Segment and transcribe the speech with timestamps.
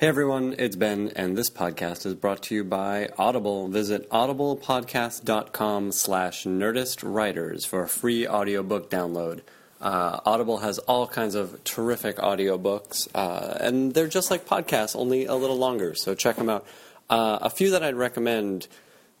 [0.00, 3.68] Hey everyone, it's Ben, and this podcast is brought to you by Audible.
[3.68, 9.42] Visit audiblepodcast.com slash nerdistwriters for a free audiobook download.
[9.78, 15.26] Uh, Audible has all kinds of terrific audiobooks, uh, and they're just like podcasts, only
[15.26, 16.64] a little longer, so check them out.
[17.10, 18.68] Uh, a few that I'd recommend,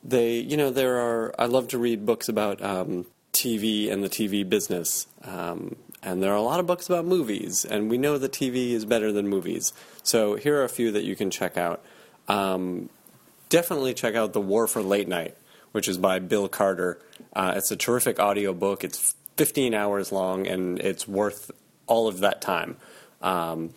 [0.02, 4.08] they, you know, there are, I love to read books about um, TV and the
[4.08, 5.06] TV business.
[5.22, 8.70] Um, and there are a lot of books about movies, and we know that TV
[8.70, 9.72] is better than movies.
[10.02, 11.82] So here are a few that you can check out.
[12.26, 12.88] Um,
[13.48, 15.36] definitely check out The War for Late Night,
[15.72, 17.00] which is by Bill Carter.
[17.34, 18.82] Uh, it's a terrific audio book.
[18.82, 21.50] It's 15 hours long, and it's worth
[21.86, 22.76] all of that time.
[23.20, 23.74] Um,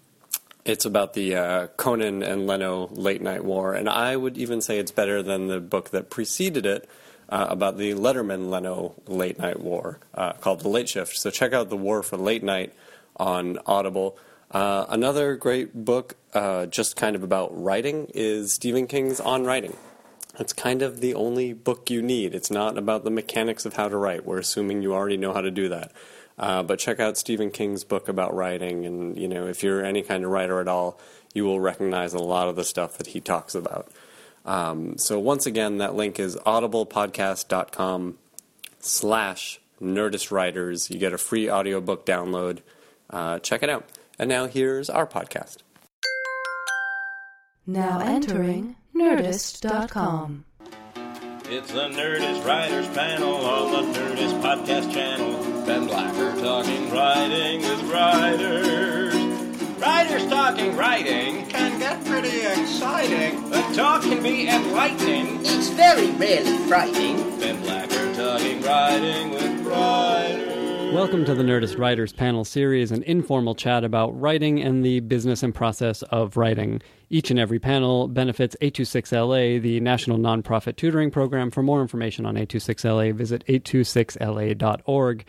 [0.66, 4.80] it's about the uh, Conan and Leno late night war, and I would even say
[4.80, 6.90] it's better than the book that preceded it,
[7.34, 11.18] uh, about the Letterman Leno late night war uh, called The Late Shift.
[11.18, 12.74] So check out The War for Late Night
[13.18, 14.20] on Audible.
[14.52, 19.76] Uh, another great book, uh, just kind of about writing, is Stephen King's On Writing.
[20.38, 22.36] It's kind of the only book you need.
[22.36, 24.28] It's not about the mechanics of how to write.
[24.28, 25.92] We're assuming you already know how to do that.
[26.38, 30.04] Uh, but check out Stephen King's book about writing, and you know if you're any
[30.04, 31.00] kind of writer at all,
[31.34, 33.92] you will recognize a lot of the stuff that he talks about.
[34.46, 38.18] Um, so once again, that link is audiblepodcast.com
[38.80, 40.90] slash nerdistwriters.
[40.90, 42.60] You get a free audiobook download.
[43.10, 43.86] Uh, check it out.
[44.20, 45.58] And now here's our podcast.
[47.66, 50.46] Now entering Nerdist.com.
[51.46, 55.66] It's the Nerdist Writers Panel on the Nerdist Podcast Channel.
[55.66, 59.13] Ben Blacker talking writing with writers.
[59.84, 63.50] Writers talking writing can get pretty exciting.
[63.50, 65.42] The talk can be enlightening.
[65.42, 67.18] It's very rarely frightening.
[67.38, 70.94] Ben Blacker talking writing with writers.
[70.94, 75.44] Welcome to the Nerdist Writers Panel series, an informal chat about writing and the business
[75.44, 76.82] and process of writing.
[77.10, 81.52] Each and every panel benefits 826LA, the national nonprofit tutoring program.
[81.52, 85.26] For more information on 826LA, visit 826LA.org.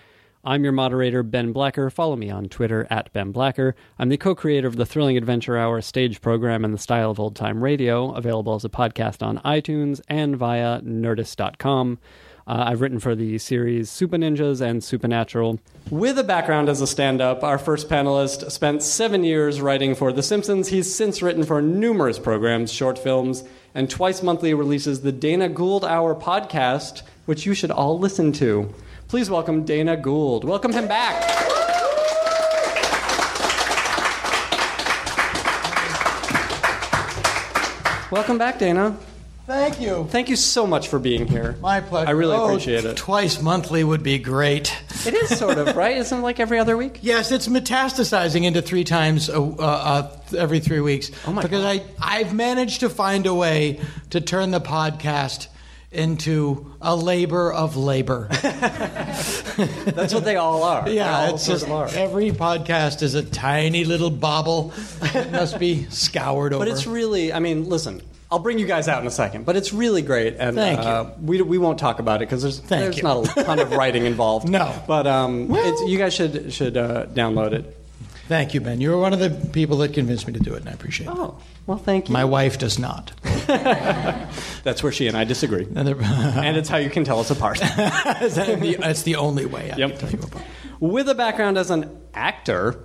[0.46, 1.88] I'm your moderator, Ben Blacker.
[1.88, 3.74] Follow me on Twitter at Ben Blacker.
[3.98, 7.18] I'm the co creator of the Thrilling Adventure Hour stage program in the style of
[7.18, 11.98] old time radio, available as a podcast on iTunes and via nerdist.com.
[12.46, 15.60] Uh, I've written for the series Supah Ninjas and Supernatural.
[15.88, 20.12] With a background as a stand up, our first panelist spent seven years writing for
[20.12, 20.68] The Simpsons.
[20.68, 23.44] He's since written for numerous programs, short films,
[23.74, 28.74] and twice monthly releases the Dana Gould Hour podcast, which you should all listen to.
[29.14, 30.42] Please welcome Dana Gould.
[30.42, 31.14] Welcome him back.
[38.10, 38.96] Welcome back, Dana.
[39.46, 40.08] Thank you.
[40.10, 41.56] Thank you so much for being here.
[41.60, 42.08] My pleasure.
[42.08, 42.96] I really Oh, appreciate it.
[42.96, 44.76] Twice monthly would be great.
[45.06, 45.96] It is sort of, right?
[45.96, 46.98] Isn't it like every other week?
[47.02, 51.12] Yes, it's metastasizing into three times a, uh, uh, every three weeks.
[51.24, 51.86] Oh, my because God.
[52.00, 55.46] I I've managed to find a way to turn the podcast
[55.94, 58.28] into a labor of labor.
[59.56, 60.88] That's what they all are.
[60.88, 64.72] Yeah, all it's just every podcast is a tiny little bauble
[65.12, 66.64] that must be scoured over.
[66.64, 69.54] But it's really, I mean, listen, I'll bring you guys out in a second, but
[69.56, 70.34] it's really great.
[70.38, 70.86] And Thank you.
[70.88, 73.02] uh, we, we won't talk about it because there's, Thank there's you.
[73.04, 74.48] not a ton of writing involved.
[74.54, 74.74] No.
[74.86, 77.76] But um, Well- it's, you guys should, should uh, download it.
[78.28, 78.80] Thank you, Ben.
[78.80, 81.08] You were one of the people that convinced me to do it, and I appreciate
[81.08, 81.12] it.
[81.14, 82.12] Oh, well, thank you.
[82.14, 83.12] My wife does not.
[83.46, 85.66] That's where she and I disagree.
[85.74, 87.58] And and it's how you can tell us apart.
[87.76, 89.90] That's the, that's the only way I Yep.
[89.90, 90.42] can tell you about.
[90.80, 92.84] With a background as an actor,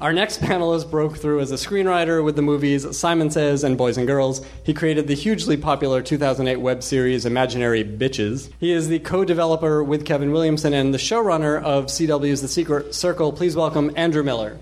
[0.00, 3.98] our next panelist broke through as a screenwriter with the movies Simon Says and Boys
[3.98, 4.44] and Girls.
[4.64, 8.50] He created the hugely popular 2008 web series Imaginary Bitches.
[8.58, 12.94] He is the co developer with Kevin Williamson and the showrunner of CW's The Secret
[12.94, 13.32] Circle.
[13.32, 14.58] Please welcome Andrew Miller.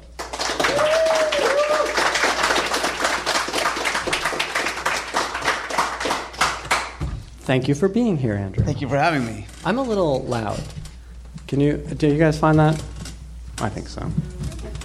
[7.46, 8.64] Thank you for being here, Andrew.
[8.64, 9.46] Thank you for having me.
[9.64, 10.60] I'm a little loud.
[11.46, 11.78] Can you?
[11.78, 12.74] Do you guys find that?
[13.60, 14.10] I think so.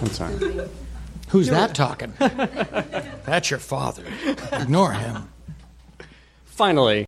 [0.04, 0.68] I'm sorry.
[1.28, 2.12] Who's that talking?
[2.18, 4.04] That's your father.
[4.52, 5.30] Ignore him.
[6.44, 7.06] Finally,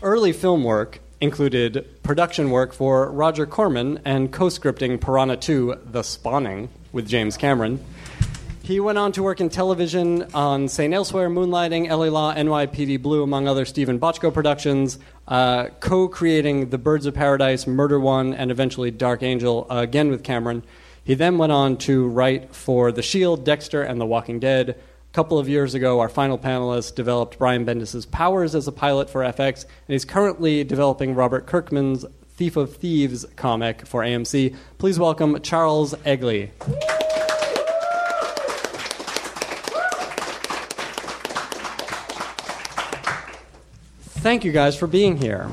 [0.00, 6.68] early film work included production work for Roger Corman and co-scripting Piranha 2: The Spawning
[6.92, 7.84] with James Cameron.
[8.62, 10.94] He went on to work in television on St.
[10.94, 16.78] Elsewhere, Moonlighting, LA Law, NYPD Blue, among other Steven Bochco productions, uh, co creating The
[16.78, 20.62] Birds of Paradise, Murder One, and eventually Dark Angel, uh, again with Cameron.
[21.04, 24.70] He then went on to write for The Shield, Dexter, and The Walking Dead.
[24.70, 29.10] A couple of years ago, our final panelist developed Brian Bendis's powers as a pilot
[29.10, 34.56] for FX, and he's currently developing Robert Kirkman's Thief of Thieves comic for AMC.
[34.78, 36.48] Please welcome Charles Eglee.
[44.00, 45.50] Thank you guys for being here.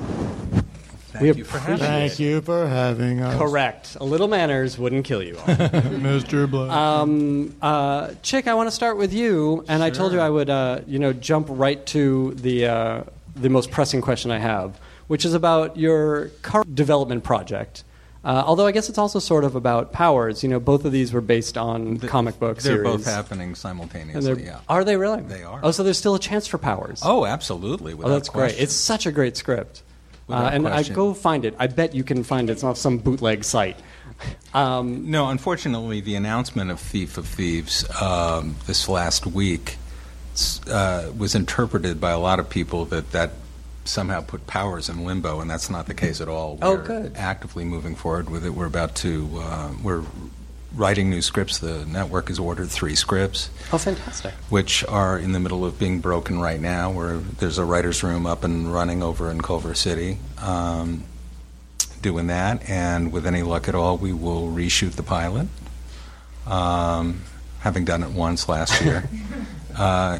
[1.21, 3.37] Thank We you for having Thank you for having us.
[3.37, 3.95] Correct.
[3.99, 5.37] A little manners wouldn't kill you.
[5.37, 5.43] all.
[5.45, 6.49] Mr.
[6.49, 6.71] Black.
[6.71, 10.49] um, uh, Chic, I want to start with you, and I told you I would,
[10.49, 13.03] uh, you know, jump right to the uh,
[13.35, 17.83] the most pressing question I have, which is about your current development project.
[18.23, 20.43] Uh, although I guess it's also sort of about powers.
[20.43, 22.83] You know, both of these were based on comic book They're series.
[22.87, 24.21] both happening And simultaneously.
[24.35, 24.59] they're- Yeah.
[24.69, 25.23] Are they really?
[25.23, 25.59] They are.
[25.63, 27.01] Oh, so there's still a chance for powers.
[27.03, 27.93] Oh, absolutely.
[27.93, 28.41] Oh, Without that's great.
[28.49, 28.63] question.
[28.63, 29.81] It's such a great script.
[30.31, 31.55] Uh, Without and I go find it.
[31.59, 32.53] I bet you can find it.
[32.53, 33.77] It's off some bootleg site.
[34.53, 39.77] Um, No, unfortunately, the announcement of Thief of Thieves um, this last week
[40.69, 43.31] uh, was interpreted by a lot of people that that
[43.83, 46.59] somehow put powers in limbo, and that's not the case at all.
[46.61, 47.13] Oh, We're good.
[47.15, 48.51] actively moving forward with it.
[48.51, 50.03] We're about to, uh, we're
[50.75, 51.59] writing new scripts.
[51.59, 53.49] The network has ordered three scripts.
[53.73, 54.33] oh, fantastic.
[54.49, 56.91] which are in the middle of being broken right now.
[56.91, 61.03] Where there's a writers' room up and running over in Culver City, um,
[62.01, 65.47] doing that, and with any luck at all, we will reshoot the pilot.
[66.47, 67.21] Um,
[67.59, 69.07] having done it once last year,
[69.77, 70.19] uh,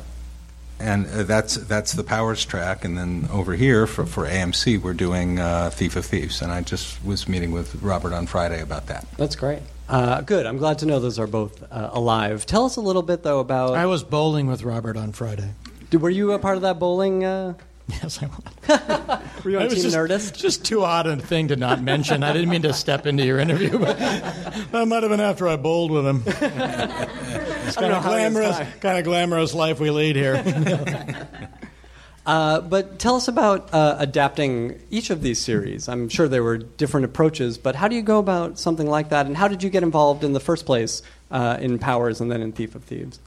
[0.80, 2.86] and uh, that's that's the Powers track.
[2.86, 6.62] And then over here for, for AMC, we're doing uh, Thief of Thieves, and I
[6.62, 9.08] just was meeting with Robert on Friday about that.
[9.18, 9.62] That's great.
[9.92, 10.46] Uh, good.
[10.46, 12.46] I'm glad to know those are both uh, alive.
[12.46, 13.74] Tell us a little bit, though, about.
[13.76, 15.52] I was bowling with Robert on Friday.
[15.90, 17.24] Did- were you a part of that bowling?
[17.26, 17.56] Uh,
[18.02, 19.20] Yes, I was.
[19.44, 20.38] were you on It was Team just, Nerdist?
[20.38, 22.24] just too odd a thing to not mention.
[22.24, 24.00] I didn't mean to step into your interview, but
[24.72, 26.24] that might have been after I bowled with him.
[26.26, 30.42] It's kind of how it is glamorous, kind of glamorous life we lead here.
[32.32, 35.90] Uh, but tell us about uh, adapting each of these series.
[35.90, 39.26] I'm sure there were different approaches, but how do you go about something like that?
[39.26, 42.42] And how did you get involved in the first place uh, in Powers and then
[42.42, 43.20] in Thief of Thieves?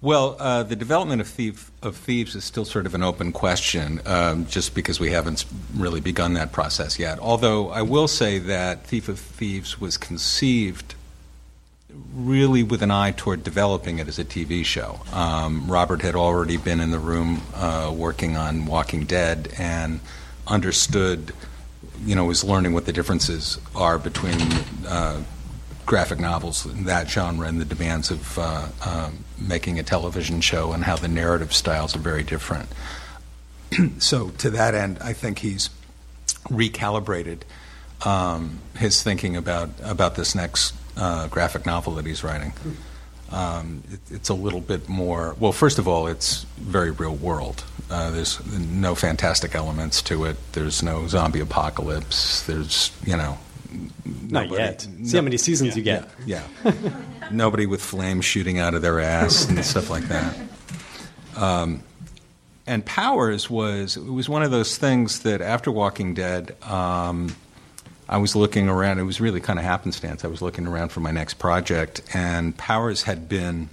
[0.00, 4.00] Well, uh, the development of, Thief, of Thieves is still sort of an open question,
[4.06, 5.44] um, just because we haven't
[5.76, 7.18] really begun that process yet.
[7.18, 10.94] Although I will say that Thief of Thieves was conceived
[12.14, 15.00] really with an eye toward developing it as a TV show.
[15.12, 20.00] Um, Robert had already been in the room uh, working on Walking Dead and
[20.46, 21.32] understood,
[22.04, 24.40] you know, was learning what the differences are between
[24.86, 25.22] uh,
[25.86, 30.72] graphic novels in that genre and the demands of uh, um, making a television show
[30.72, 32.68] and how the narrative styles are very different.
[33.98, 35.70] so, to that end, I think he's
[36.48, 37.40] recalibrated
[38.04, 42.52] um, his thinking about about this next uh, graphic novel that he's writing.
[43.30, 45.34] Um, it, it's a little bit more.
[45.40, 47.64] Well, first of all, it's very real world.
[47.90, 50.36] Uh, there's no fantastic elements to it.
[50.52, 52.42] There's no zombie apocalypse.
[52.46, 53.38] There's you know.
[54.04, 54.86] Not nobody- yet.
[55.04, 56.08] See how many seasons you get.
[56.26, 56.42] Yeah.
[57.30, 60.36] Nobody with flames shooting out of their ass and stuff like that.
[61.36, 61.82] Um,
[62.66, 67.34] and Powers was it was one of those things that after Walking Dead, um,
[68.08, 68.98] I was looking around.
[68.98, 70.24] It was really kind of happenstance.
[70.24, 73.68] I was looking around for my next project, and Powers had been.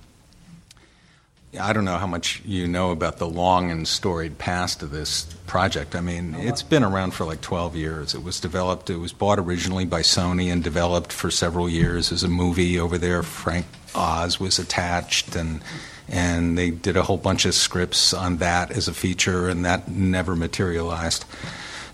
[1.59, 5.23] I don't know how much you know about the long and storied past of this
[5.47, 5.95] project.
[5.95, 8.13] I mean, it's been around for like 12 years.
[8.13, 12.21] It was developed, it was bought originally by Sony and developed for several years as
[12.21, 13.23] a movie over there.
[13.23, 13.65] Frank
[13.95, 15.61] Oz was attached, and
[16.07, 19.89] and they did a whole bunch of scripts on that as a feature, and that
[19.89, 21.25] never materialized.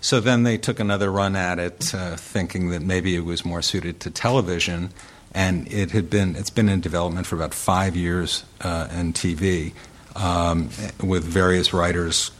[0.06, 3.60] So then they took another run at it, uh, thinking that maybe it was more
[3.60, 4.90] suited to television,
[5.34, 9.72] and it had been it's been in development for about five years uh, in TV,
[10.14, 10.70] um,
[11.02, 12.30] with various writers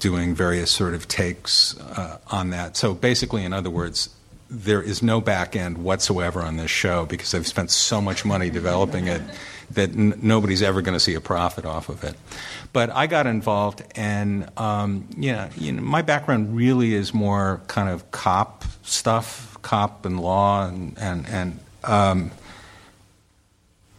[0.00, 2.76] doing various sort of takes uh, on that.
[2.76, 4.10] So basically, in other words,
[4.50, 8.50] there is no back end whatsoever on this show because they've spent so much money
[8.50, 9.22] developing it
[9.74, 12.14] that n- nobody's ever going to see a profit off of it.
[12.72, 17.60] But I got involved, and um, you, know, you know, my background really is more
[17.66, 21.60] kind of cop stuff, cop and law, and and and.
[21.84, 22.30] Um,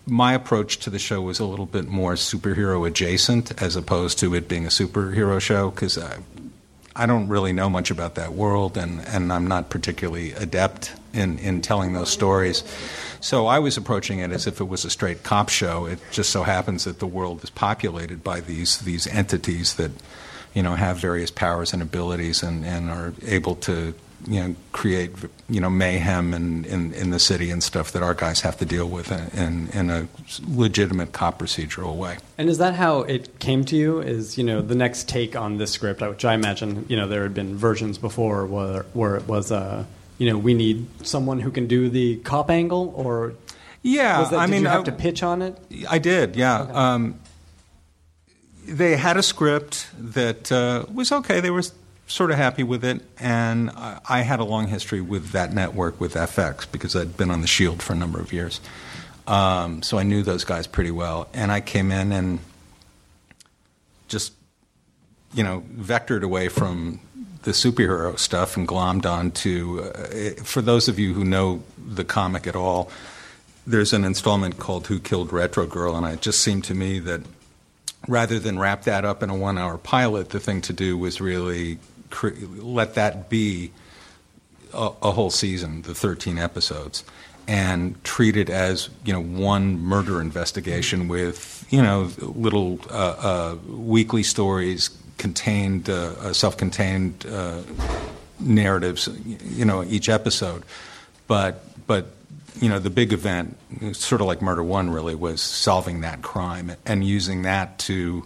[0.06, 4.36] my approach to the show was a little bit more superhero adjacent as opposed to
[4.36, 6.18] it being a superhero show because I,
[6.96, 11.40] I don't really know much about that world and, and I'm not particularly adept in,
[11.40, 12.64] in telling those stories.
[13.24, 15.86] So I was approaching it as if it was a straight cop show.
[15.86, 19.92] It just so happens that the world is populated by these, these entities that
[20.54, 23.94] you know, have various powers and abilities and, and are able to
[24.28, 25.12] you know, create
[25.50, 28.66] you know mayhem in, in, in the city and stuff that our guys have to
[28.66, 30.08] deal with in, in a
[30.48, 32.18] legitimate cop procedural way.
[32.38, 34.00] And is that how it came to you?
[34.00, 37.24] Is you know the next take on this script, which I imagine you know there
[37.24, 39.84] had been versions before where where it was uh,
[40.18, 43.34] you know we need someone who can do the cop angle, or
[43.82, 45.58] Yeah, that, I did mean, you have I- to pitch on it?
[45.90, 46.60] I did, yeah.
[46.62, 47.20] Um,
[48.66, 51.42] they had a script that uh, was okay.
[51.42, 51.64] They were
[52.08, 56.00] sort of happy with it, and I, I had a long history with that network
[56.00, 58.62] with FX because I'd been on the Shield for a number of years.
[59.28, 62.40] Um, so I knew those guys pretty well, and I came in and
[64.08, 64.34] just
[65.34, 67.00] you know vectored away from
[67.44, 69.82] the superhero stuff and glommed onto.
[69.82, 72.90] Uh, for those of you who know the comic at all,
[73.66, 77.22] there's an installment called "Who Killed Retro Girl," and it just seemed to me that
[78.08, 81.80] rather than wrap that up in a one-hour pilot, the thing to do was really
[82.10, 83.72] cre- let that be
[84.74, 87.04] a, a whole season, the 13 episodes,
[87.48, 93.56] and treat it as you know one murder investigation with you know little uh, uh,
[93.68, 97.62] weekly stories contained, uh, uh, self-contained uh,
[98.40, 100.64] narratives, you know, each episode.
[101.28, 102.08] But but
[102.60, 103.58] you know the big event,
[103.94, 108.26] sort of like Murder One, really was solving that crime and using that to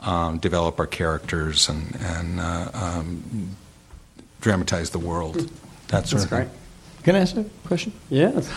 [0.00, 3.56] um, develop our characters and and uh, um,
[4.40, 5.50] dramatize the world.
[5.88, 6.48] That sort That's of great.
[6.48, 6.58] thing.
[7.04, 7.92] Can I ask a question?
[8.10, 8.48] Yes.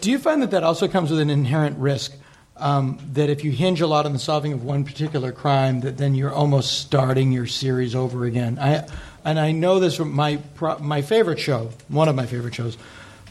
[0.00, 2.14] Do you find that that also comes with an inherent risk?
[2.60, 5.96] Um, that if you hinge a lot on the solving of one particular crime, that
[5.96, 8.58] then you're almost starting your series over again.
[8.58, 8.86] I
[9.24, 10.38] and I know this from my
[10.78, 12.76] my favorite show, one of my favorite shows,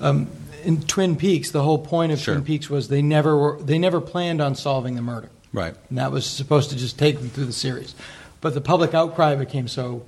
[0.01, 0.27] um,
[0.63, 1.51] in Twin Peaks.
[1.51, 2.33] The whole point of Sure.
[2.33, 5.75] Twin Peaks was they never were, they never planned on solving the murder, Right.
[5.89, 7.93] and that was supposed to just take them through the series.
[8.41, 10.03] But the public outcry became so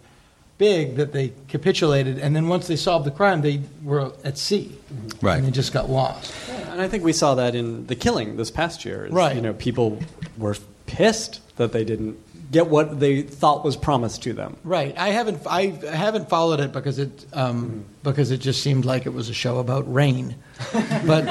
[0.62, 4.72] big that they capitulated, and then once they solved the crime, they were at sea,
[5.20, 5.38] Right.
[5.38, 6.32] And they just got lost.
[6.70, 9.08] And I think we saw that in The Killing this past year.
[9.08, 9.36] is, Right.
[9.36, 9.98] You know, people
[10.38, 12.16] were pissed that they didn't
[12.52, 14.58] get what they thought was promised to them.
[14.64, 14.96] Right.
[14.98, 15.42] I haven't.
[15.48, 19.34] I haven't followed it because it um, because it just seemed like it was a
[19.34, 20.36] show about rain.
[21.06, 21.28] But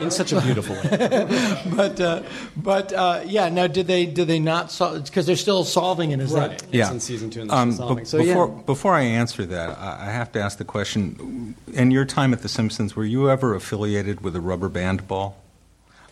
[0.00, 1.62] In such a beautiful way.
[1.76, 2.22] but uh,
[2.56, 3.48] but uh, yeah.
[3.48, 5.04] Now, did they did they not solve?
[5.04, 6.20] Because they're still solving it.
[6.20, 6.58] Is right.
[6.58, 7.98] that It's in season two and Um, um, solving.
[7.98, 8.62] be- So, before, yeah.
[8.66, 12.42] before I answer that, I I have to ask the question: In your time at
[12.42, 15.36] The Simpsons, were you ever affiliated with a rubber band ball?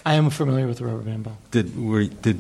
[0.05, 1.39] I am familiar with the rubber band ball.
[1.51, 2.39] Did were did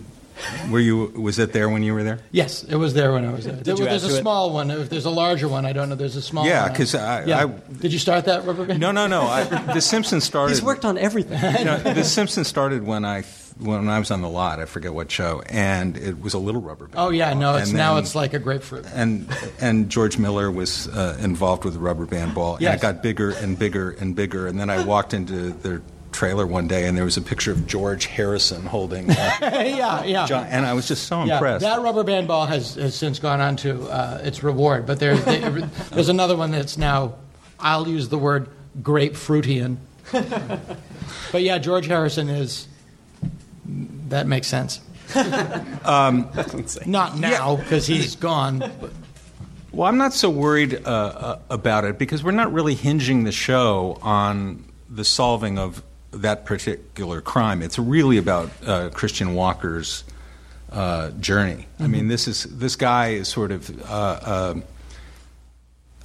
[0.71, 2.19] were you was it there when you were there?
[2.33, 3.55] Yes, it was there when I was there.
[3.57, 4.21] There- you there's a to it?
[4.21, 4.71] small one.
[4.71, 5.95] If there's a larger one, I don't know.
[5.95, 6.47] There's a small.
[6.47, 7.45] Yeah, because I- yeah.
[7.45, 8.81] I- did you start that rubber band?
[8.81, 9.23] No, no, no.
[9.23, 10.55] I, the Simpsons started.
[10.55, 11.39] He's worked on everything.
[11.59, 13.23] you know, the Simpsons started when I
[13.59, 14.61] when I was on the lot.
[14.61, 16.99] I forget what show, and it was a little rubber band.
[16.99, 17.41] Oh yeah, ball.
[17.41, 17.57] no.
[17.57, 18.85] It's And now it's like a grapefruit.
[18.93, 19.29] and
[19.61, 22.79] and George Miller was uh, involved with the rubber band ball, and Yes.
[22.79, 24.47] it got bigger and bigger and bigger.
[24.47, 25.81] And then I walked into their
[26.17, 29.11] trailer one day, and there was a picture of George Harrison holding.
[29.11, 30.27] Uh, yeah, yeah.
[30.27, 31.63] John, and I was just so Yeah, impressed.
[31.63, 35.23] that rubber band ball has, has since gone on to uh, its reward, but there's
[35.91, 37.15] there's another one that's now,
[37.61, 38.49] I'll use the word
[38.83, 39.77] grapefruitian.
[40.13, 42.67] but yeah, George Harrison is.
[44.09, 44.81] That makes sense.
[46.87, 48.59] Not now because he's gone.
[48.61, 48.93] But
[49.73, 53.33] Well, I'm not so worried uh, uh, about it because we're not really hinging the
[53.33, 55.83] show on the solving of
[56.23, 57.63] that particular crime.
[57.63, 60.05] It's really about uh, Christian Walker's
[60.71, 61.67] uh, journey.
[61.79, 63.71] I mean, this is this guy is sort of.
[63.83, 64.55] Uh, uh,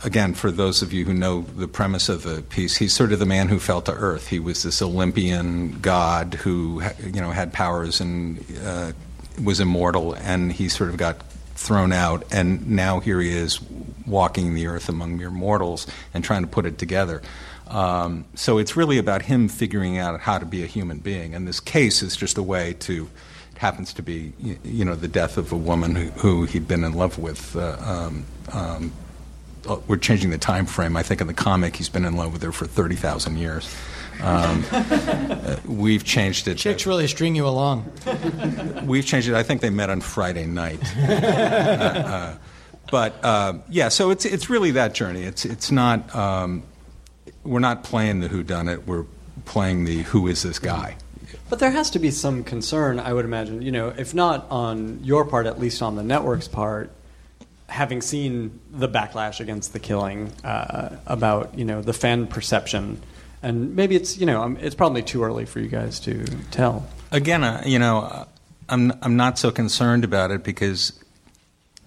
[0.04, 3.20] Again, for those of you who know the premise of the piece, he's sort of
[3.20, 4.30] the man who fell to earth.
[4.30, 8.94] He was this Olympian god who, you know, had powers and uh,
[9.44, 11.22] was immortal, and he sort of got
[11.54, 13.62] thrown out, and now here he is
[14.08, 17.22] walking the earth among mere mortals and trying to put it together.
[17.72, 21.48] Um, so it's really about him figuring out how to be a human being, and
[21.48, 23.10] this case is just a way to.
[23.54, 26.84] It happens to be, you know, the death of a woman who, who he'd been
[26.84, 27.56] in love with.
[27.56, 28.92] Uh, um, um,
[29.70, 30.98] uh, we're changing the time frame.
[30.98, 33.74] I think in the comic he's been in love with her for thirty thousand years.
[34.22, 36.58] Um, uh, we've changed it.
[36.58, 37.92] chicks really string you along.
[38.86, 39.34] We've changed it.
[39.34, 40.80] I think they met on Friday night.
[40.98, 42.38] uh, uh,
[42.92, 45.24] but uh, yeah, so it's it's really that journey.
[45.24, 46.14] It's it's not.
[46.16, 46.64] Um,
[47.44, 48.88] we're not playing the Who Done It.
[48.88, 49.06] We're
[49.46, 50.98] playing the Who is this guy.
[51.50, 55.04] But there has to be some concern, I would imagine, you know, if not on
[55.04, 56.92] your part, at least on the network's part,
[57.68, 63.02] having seen the backlash against the killing uh, about, you know, the fan perception.
[63.44, 66.88] And maybe it's, you know, um, it's probably too early for you guys to tell.
[67.12, 68.26] Again, uh, you know, uh,
[68.70, 70.94] I'm I'm not so concerned about it because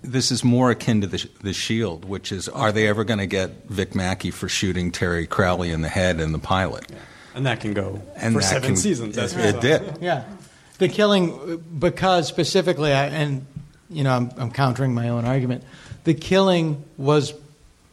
[0.04, 3.26] this is more akin to the, the Shield, which is are they ever going to
[3.26, 6.86] get Vic Mackey for shooting Terry Crowley in the head in the pilot?
[7.34, 9.18] And that can go And for that seven can- seasons.
[9.18, 9.98] As we It did.
[10.00, 10.24] Yeah,
[10.78, 13.46] the killing because specifically, I, and
[13.90, 15.64] you know, I'm, I'm countering my own argument.
[16.04, 17.32] The killing was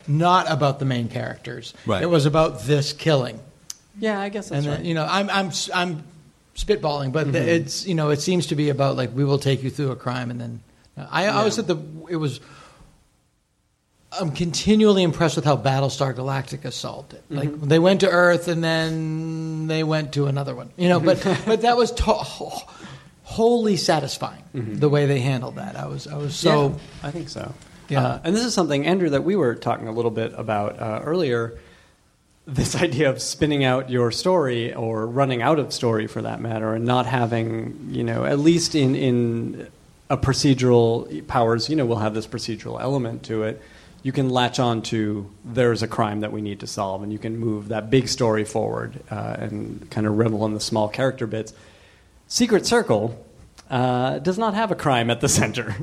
[0.08, 1.74] not about the main characters.
[1.86, 2.04] Right.
[2.04, 3.40] It was about this killing,
[4.00, 4.78] Yeah, I guess that's and right.
[4.78, 6.04] then, you know, I'm I'm I'm
[6.56, 9.64] spitballing, but the, it's you know it seems to be about like we will take
[9.64, 10.62] you through a crime and then
[10.98, 11.78] I, I was at the
[12.10, 12.40] it was.
[14.20, 17.24] I'm continually impressed with how Battlestar Galactica solved it.
[17.30, 21.00] Like they went to Earth and then they went to another one, you know.
[21.00, 22.50] But but that was to-
[23.24, 25.78] wholly satisfying the way they handled that.
[25.78, 27.54] I was I was so Yeah, I think so.
[27.88, 28.04] Yeah.
[28.06, 31.02] Uh, and this is something, Andrew, that we were talking a little bit about uh,
[31.04, 31.58] earlier.
[32.46, 36.74] This idea of spinning out your story or running out of story, for that matter,
[36.74, 39.68] and not having, you know, at least in in
[40.12, 43.62] a procedural powers, you know, will have this procedural element to it.
[44.04, 47.20] You can latch on to there's a crime that we need to solve, and you
[47.20, 51.28] can move that big story forward uh, and kind of revel in the small character
[51.28, 51.54] bits.
[52.28, 53.24] Secret Circle
[53.70, 55.76] uh, does not have a crime at the center.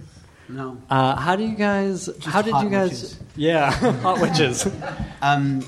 [0.47, 0.77] No.
[0.91, 2.11] Uh, how do you guys?
[2.25, 2.91] how did hot you guys?
[2.91, 3.19] witches.
[3.37, 3.71] Yeah,
[4.03, 4.69] hot witches.
[5.23, 5.65] Um,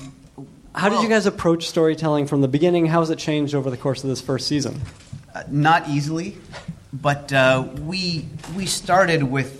[0.73, 2.85] How did you guys approach storytelling from the beginning?
[2.85, 4.79] How has it changed over the course of this first season?
[5.35, 6.37] uh, not easily,
[6.93, 9.57] but uh, we we started with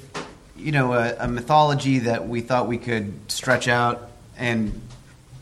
[0.58, 4.82] you know a, a mythology that we thought we could stretch out and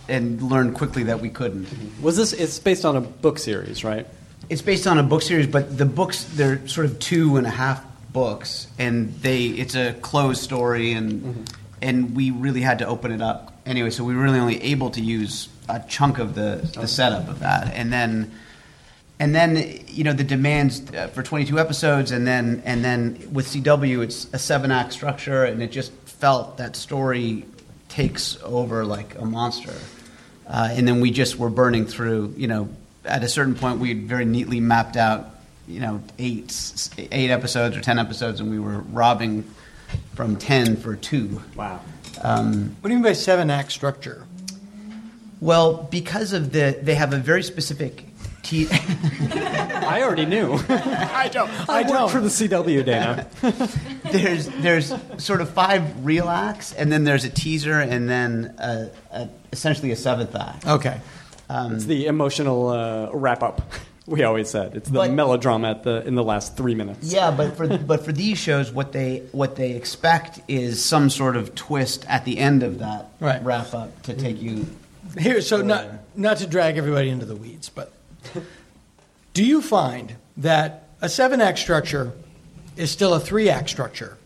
[0.07, 1.67] and learn quickly that we couldn't.
[2.01, 2.33] Was this?
[2.33, 4.07] It's based on a book series, right?
[4.49, 7.51] It's based on a book series, but the books they're sort of two and a
[7.51, 11.49] half books, and they it's a closed story, and
[11.81, 13.89] and we really had to open it up anyway.
[13.89, 17.39] So we were really only able to use a chunk of the the setup of
[17.39, 18.31] that, and then
[19.19, 23.47] and then you know the demands uh, for 22 episodes, and then and then with
[23.47, 27.45] CW it's a seven act structure, and it just felt that story
[27.89, 29.73] takes over like a monster.
[30.47, 32.33] Uh, and then we just were burning through.
[32.37, 32.69] You know,
[33.05, 35.29] at a certain point, we had very neatly mapped out.
[35.67, 36.51] You know, eight
[37.11, 39.43] eight episodes or ten episodes, and we were robbing
[40.15, 41.41] from ten for two.
[41.55, 41.79] Wow.
[42.21, 44.25] Um, What do you mean by seven act structure?
[45.41, 48.05] well, because of the, they have a very specific.
[48.49, 50.53] Te- I already knew.
[50.69, 51.49] I don't.
[51.69, 52.09] I, I don't.
[52.09, 53.27] for the CW, Dana.
[54.11, 58.89] there's there's sort of five real acts, and then there's a teaser, and then a,
[59.11, 60.65] a, essentially a seventh act.
[60.65, 60.99] Okay.
[61.47, 63.61] Um, it's the emotional uh, wrap up.
[64.07, 67.13] We always said it's the But- melodrama at the in the last three minutes.
[67.13, 71.35] Yeah, but for but for these shows, what they what they expect is some sort
[71.37, 73.39] of twist at the end of that Right.
[73.43, 74.65] wrap up to take you.
[75.15, 75.85] Here, so not
[76.15, 77.93] not to drag everybody into the weeds, but
[79.33, 82.11] do you find that a seven act structure
[82.77, 84.17] is still a three act structure?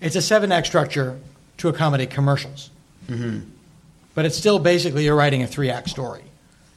[0.00, 1.18] It's a seven act structure
[1.58, 2.70] to accommodate commercials,
[3.08, 3.48] Mm-hmm.
[4.14, 6.22] but it's still basically you're writing a three act story.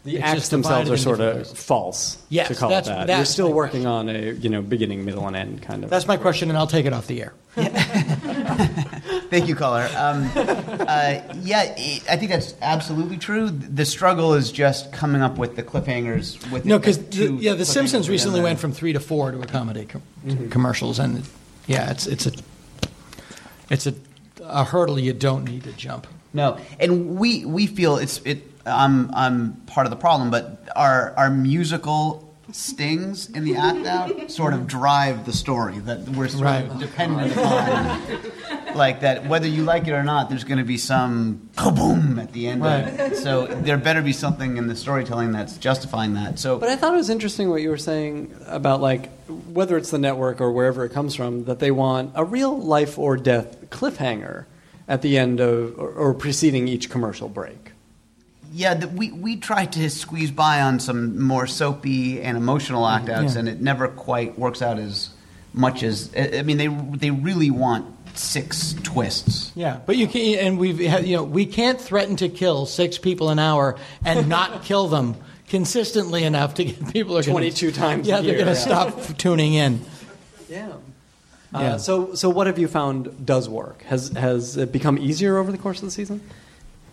[0.06, 1.52] The It's acts themselves are sort of ways.
[1.52, 2.18] false.
[2.30, 3.08] Yes, to call that's- it that.
[3.08, 5.90] that's You're still my working on a you know beginning, middle, and end kind of.
[5.90, 7.34] That's my question, and I'll take it off the air.
[9.30, 9.88] Thank you, caller.
[9.96, 11.74] Um, uh, yeah,
[12.10, 13.50] I think that's absolutely true.
[13.50, 16.52] The struggle is just coming up with the cliffhangers.
[16.52, 20.50] With No, because yeah, The Simpsons recently went from three to four to accommodate com-
[20.50, 21.24] commercials, and
[21.68, 22.32] yeah, it's it's a
[23.70, 23.94] it's a,
[24.42, 26.08] a hurdle you don't need to jump.
[26.34, 28.44] No, and we we feel it's it.
[28.66, 34.32] I'm I'm part of the problem, but our our musical stings in the act out
[34.32, 36.66] sort of drive the story that we're sort Right.
[36.70, 38.76] of dependent upon.
[38.76, 42.32] like that, whether you like it or not, there's going to be some boom at
[42.34, 42.82] the end Right.
[42.88, 43.18] of it.
[43.18, 46.40] So there better be something in the storytelling that's justifying that.
[46.40, 49.10] So But I thought it was interesting what you were saying about like
[49.52, 52.98] whether it's the network or wherever it comes from that they want a real life
[52.98, 54.46] or death cliffhanger
[54.88, 57.72] at the end of or, or preceding each commercial break.
[58.52, 63.10] Yeah, the, we we tried to squeeze by on some more soapy and emotional act
[63.10, 63.40] outs, Yeah.
[63.40, 65.10] and it never quite works out as
[65.54, 67.86] much as I I mean they they really want
[68.16, 69.52] six twists.
[69.56, 73.30] Yeah, but you can, and we've you know we can't threaten to kill six people
[73.30, 75.16] an hour and not kill them
[75.48, 78.54] consistently enough to get people are gonna, 22 times a Yeah, they're going to yeah.
[78.54, 79.82] stop tuning in.
[80.48, 80.74] Yeah.
[81.52, 81.60] Yeah.
[81.60, 83.82] Uh, so so what have you found does work?
[83.84, 86.22] Has has it become easier over the course of the season?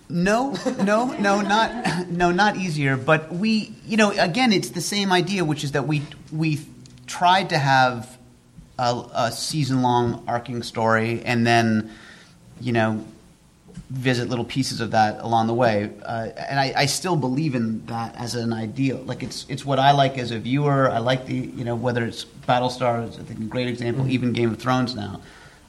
[0.08, 2.96] No, no, no, not no, not easier.
[2.96, 6.60] But we, you know, again, it's the same idea, which is that we we
[7.06, 8.16] tried to have
[8.78, 11.90] a, a season long arcing story, and then,
[12.60, 13.04] you know,
[13.90, 15.90] visit little pieces of that along the way.
[16.04, 18.98] Uh, and I, I still believe in that as an ideal.
[18.98, 20.90] Like it's it's what I like as a viewer.
[20.90, 24.58] I like the you know whether it's Battlestar, is a great example, even Game of
[24.58, 25.20] Thrones now.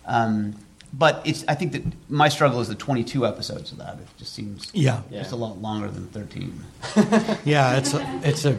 [0.06, 0.56] Um,
[0.94, 3.96] but it's I think that my struggle is the 22 episodes of that.
[4.00, 5.02] It just seems Yeah.
[5.12, 6.64] just a lot longer than 13
[7.46, 8.54] Yeah, it's a, it's a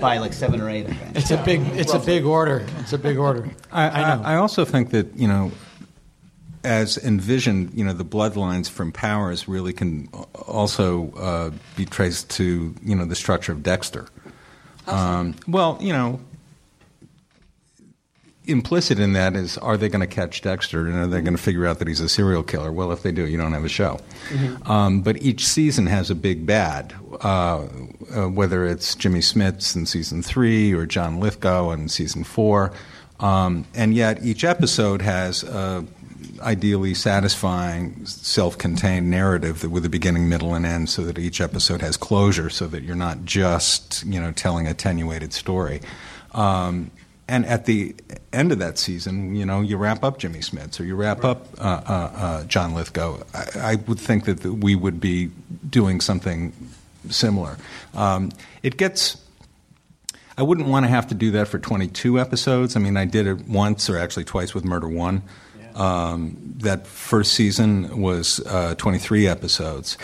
[0.00, 0.86] by like seven or eight.
[0.86, 1.16] I think.
[1.16, 2.66] it's a big it's a big order.
[2.80, 3.48] It's a big order.
[3.70, 4.22] I, I know.
[4.24, 5.52] I, I also think that you know,
[6.64, 10.08] as envisioned, you know, the bloodlines from Powers really can
[10.46, 14.08] also uh, be traced to you know the structure of Dexter.
[14.86, 16.18] Um, well, you know,
[18.48, 21.42] implicit in that is are they going to catch Dexter and are they going to
[21.42, 22.72] figure out that he's a serial killer?
[22.72, 24.00] Well, if they do, you don't have a show.
[24.66, 27.66] Um, but each season has a big bad, uh,
[28.14, 32.72] uh, whether it's Jimmy Smits in season three or John Lithgow in season four.
[33.20, 35.84] Um, and yet each episode has a
[36.40, 41.96] ideally satisfying, self-contained narrative with a beginning, middle, and end, so that each episode has
[41.96, 45.80] closure, so that you're not just you know telling attenuated story.
[46.32, 46.90] Um,
[47.28, 47.94] and at the
[48.32, 51.46] end of that season, you know, you wrap up Jimmy Smits or you wrap up
[51.58, 53.22] uh, uh, uh, John Lithgow.
[53.34, 55.30] I, I would think that th- we would be
[55.68, 56.54] doing something
[57.10, 57.58] similar.
[57.94, 59.22] Um, it gets.
[60.38, 62.76] I wouldn't want to have to do that for 22 episodes.
[62.76, 65.22] I mean, I did it once or actually twice with Murder One.
[65.74, 69.98] Um, that first season was uh, 23 episodes.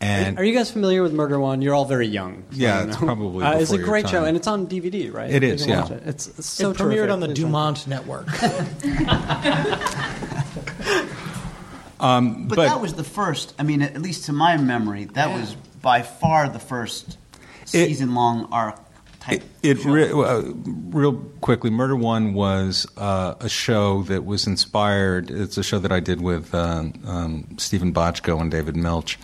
[0.00, 1.60] And Are you guys familiar with Murder One?
[1.60, 2.44] You're all very young.
[2.52, 5.12] so Yeah, it's probably Uh, it's a before your great show, and it's on DVD,
[5.12, 5.28] right?
[5.30, 5.66] It is.
[5.66, 5.96] You is, can yeah.
[5.96, 6.02] It.
[6.06, 7.10] It's, it's so it premiered terrific.
[7.10, 8.28] on the It's on- Dumont network.
[11.98, 13.54] But, But- that was the first.
[13.58, 17.18] I mean, at least to my memory, that was by far the first
[17.64, 18.78] season-long arc
[19.20, 19.42] type.
[19.62, 19.90] It show.
[19.90, 21.70] re- uh, real quickly.
[21.70, 25.30] Murder One was uh, a show that was inspired.
[25.30, 29.18] It's a show that I did with um, um, Steven Bochco and David Milch,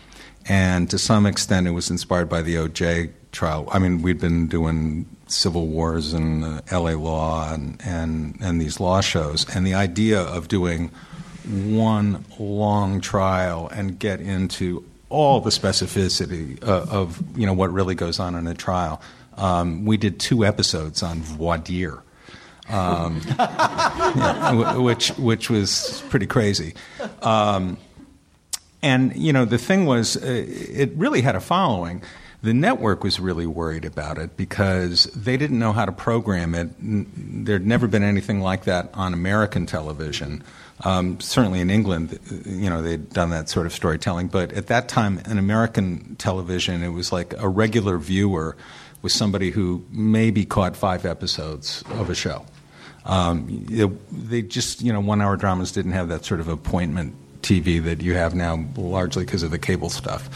[0.48, 3.68] and to some extent, it was inspired by the OJ trial.
[3.72, 6.96] I mean, we'd been doing civil wars and uh, L.A.
[6.96, 10.90] law and, and and these law shows, and the idea of doing
[11.44, 17.94] one long trial and get into all the specificity uh, of you know what really
[17.94, 19.00] goes on in a trial.
[19.36, 22.02] Um, we did two episodes on voir dire,
[22.68, 26.74] um, yeah, wh- which which was pretty crazy.
[27.22, 27.78] Um,
[28.84, 32.02] and you know the thing was, uh, it really had a following.
[32.42, 36.68] The network was really worried about it because they didn't know how to program it.
[37.46, 40.42] There'd never been anything like that on American television.
[40.84, 44.28] Um, certainly in England, uh, you know, they'd done that sort of storytelling.
[44.28, 48.56] But at that time, in American television, it was like a regular viewer
[49.00, 52.44] was somebody who maybe caught five episodes of a show.
[53.06, 57.14] Um, it- they just, you know, one hour dramas didn't have that sort of appointment
[57.44, 60.28] TV that you have now, largely because of the cable stuff.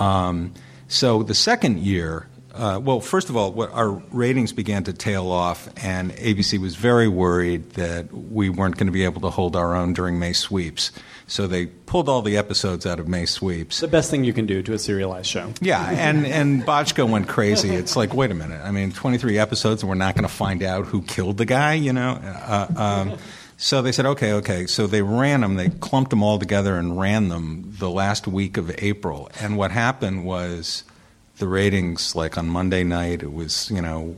[0.00, 0.52] Um,
[0.88, 5.30] so the second year, uh, well, first of all, what, our ratings began to tail
[5.30, 9.54] off, and ABC was very worried that we weren't going to be able to hold
[9.54, 10.90] our own during May sweeps.
[11.28, 13.80] So they pulled all the episodes out of May sweeps.
[13.80, 15.52] The best thing you can do to a serialized show.
[15.60, 17.68] Yeah, and and Bochco went crazy.
[17.68, 18.62] It's like, wait a minute.
[18.64, 21.74] I mean, 23 episodes, and we're not going to find out who killed the guy.
[21.74, 22.18] You know.
[22.22, 23.18] Uh, um,
[23.58, 24.66] so they said, okay, okay.
[24.66, 25.56] So they ran them.
[25.56, 29.28] They clumped them all together and ran them the last week of April.
[29.40, 30.84] And what happened was,
[31.38, 34.16] the ratings, like on Monday night, it was you know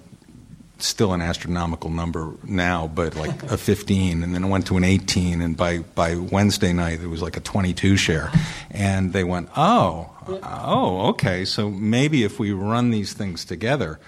[0.83, 4.85] still an astronomical number now, but like a 15, and then it went to an
[4.85, 8.33] 18, and by, by Wednesday night it was like a 22 share,
[8.70, 10.11] and they went, oh,
[10.42, 14.00] oh, okay, so maybe if we run these things together,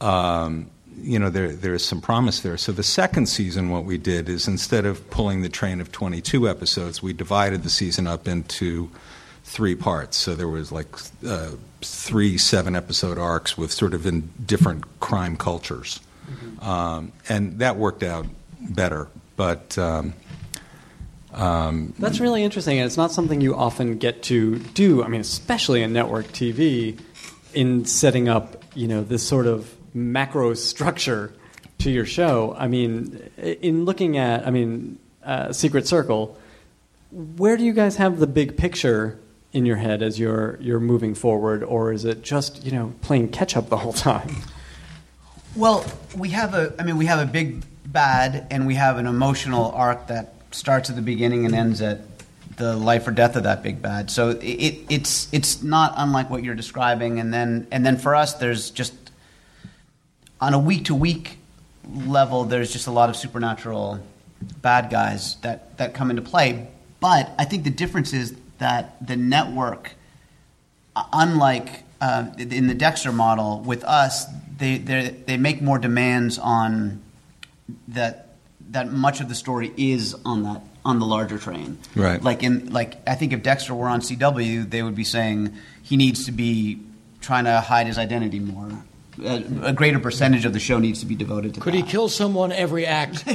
[0.00, 0.70] um,
[1.02, 2.56] you know, there there is some promise there.
[2.56, 6.48] So the second season, what we did is instead of pulling the train of 22
[6.48, 8.90] episodes, we divided the season up into
[9.44, 10.16] three parts.
[10.16, 10.88] So there was like
[11.26, 16.00] uh, three seven episode arcs with sort of in different crime cultures,
[16.60, 18.26] um, and that worked out
[18.60, 19.08] better.
[19.36, 20.14] But um,
[21.98, 25.04] That's really interesting, and it's not something you often get to do.
[25.04, 26.98] I mean, especially in network TV,
[27.54, 31.32] in setting up, you know, this sort of macro structure
[31.78, 32.54] to your show.
[32.58, 36.36] I mean, in looking at, I mean, uh, Secret Circle,
[37.10, 39.18] where do you guys have the big picture
[39.52, 43.30] in your head as you're you're moving forward, or is it just you know playing
[43.30, 44.36] catch up the whole time?
[45.56, 45.84] Well,
[46.16, 46.74] we have a.
[46.78, 50.90] I mean, we have a big bad, and we have an emotional arc that starts
[50.90, 52.00] at the beginning and ends at
[52.56, 54.10] the life or death of that big bad.
[54.10, 57.18] So it, it, it's it's not unlike what you're describing.
[57.18, 58.94] And then and then for us, there's just
[60.40, 61.38] on a week to week
[61.94, 64.00] level, there's just a lot of supernatural
[64.62, 66.68] bad guys that that come into play.
[67.00, 69.92] But I think the difference is that the network
[71.12, 77.02] unlike uh, in the Dexter model, with us, they they they make more demands on
[77.88, 78.28] that
[78.70, 81.78] that much of the story is on that on the larger train.
[81.94, 82.22] Right.
[82.22, 85.96] Like in like I think if Dexter were on CW, they would be saying he
[85.96, 86.80] needs to be
[87.20, 88.84] trying to hide his identity more.
[89.24, 91.78] A, a greater percentage of the show needs to be devoted to Could that.
[91.78, 93.24] he kill someone every act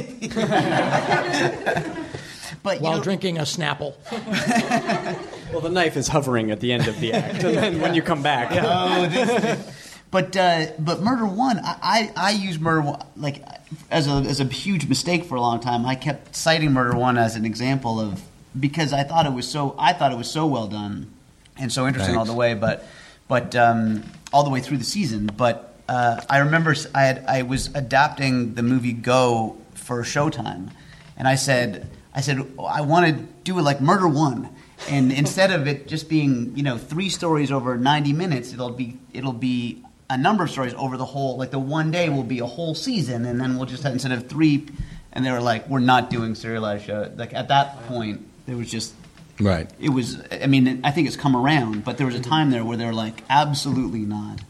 [2.62, 3.94] But while know- drinking a Snapple?
[5.52, 8.02] Well, the knife is hovering at the end of the act, and then when you
[8.02, 9.70] come back, Oh, this-
[10.10, 13.44] but uh, but Murder One, I, I I use Murder One like
[13.88, 15.86] as a as a huge mistake for a long time.
[15.86, 18.20] I kept citing Murder One as an example of
[18.58, 21.12] because I thought it was so I thought it was so well done
[21.56, 22.84] and so interesting all the way, but
[23.28, 25.26] but um, all the way through the season.
[25.36, 30.70] But uh, I remember s- I had I was adapting the movie Go for Showtime,
[31.16, 33.12] and I said I said I want to
[33.44, 34.48] do it like Murder One.
[34.88, 38.98] And instead of it just being, you know, three stories over 90 minutes, it'll be
[39.12, 42.40] it'll be a number of stories over the whole like the one day will be
[42.40, 44.66] a whole season and then we'll just have instead of three
[45.12, 48.70] and they were like we're not doing serialized show like at that point it was
[48.70, 48.92] just
[49.40, 49.68] Right.
[49.80, 52.62] it was i mean i think it's come around but there was a time there
[52.66, 54.40] where they were like absolutely not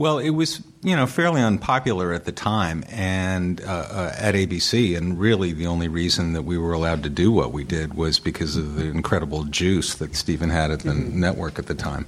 [0.00, 4.96] Well, it was you know fairly unpopular at the time, and uh, uh, at ABC,
[4.96, 8.18] and really the only reason that we were allowed to do what we did was
[8.18, 12.06] because of the incredible juice that Steven had at the network at the time.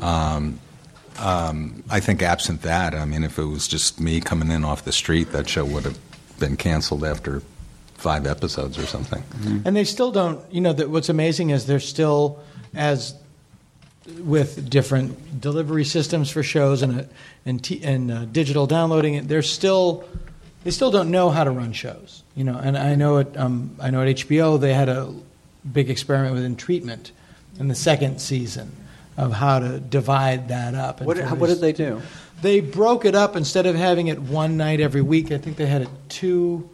[0.00, 0.60] Um,
[1.18, 4.84] um, I think absent that, I mean, if it was just me coming in off
[4.84, 5.98] the street, that show would have
[6.38, 7.42] been canceled after
[7.94, 9.24] five episodes or something.
[9.64, 12.38] And they still don't, you know, that what's amazing is they're still,
[12.72, 13.16] as
[14.24, 17.04] with different delivery systems for shows and, uh,
[17.46, 20.04] and, t- and uh, digital downloading, they're still,
[20.64, 22.58] they still don't know how to run shows, you know.
[22.58, 25.12] And I know at, um, I know at HBO they had a
[25.70, 27.12] big experiment with In Treatment
[27.60, 28.72] in the second season
[29.16, 31.00] of how to divide that up.
[31.00, 32.02] What, for what did they do?
[32.42, 35.30] they broke it up instead of having it one night every week.
[35.30, 36.68] I think they had it two,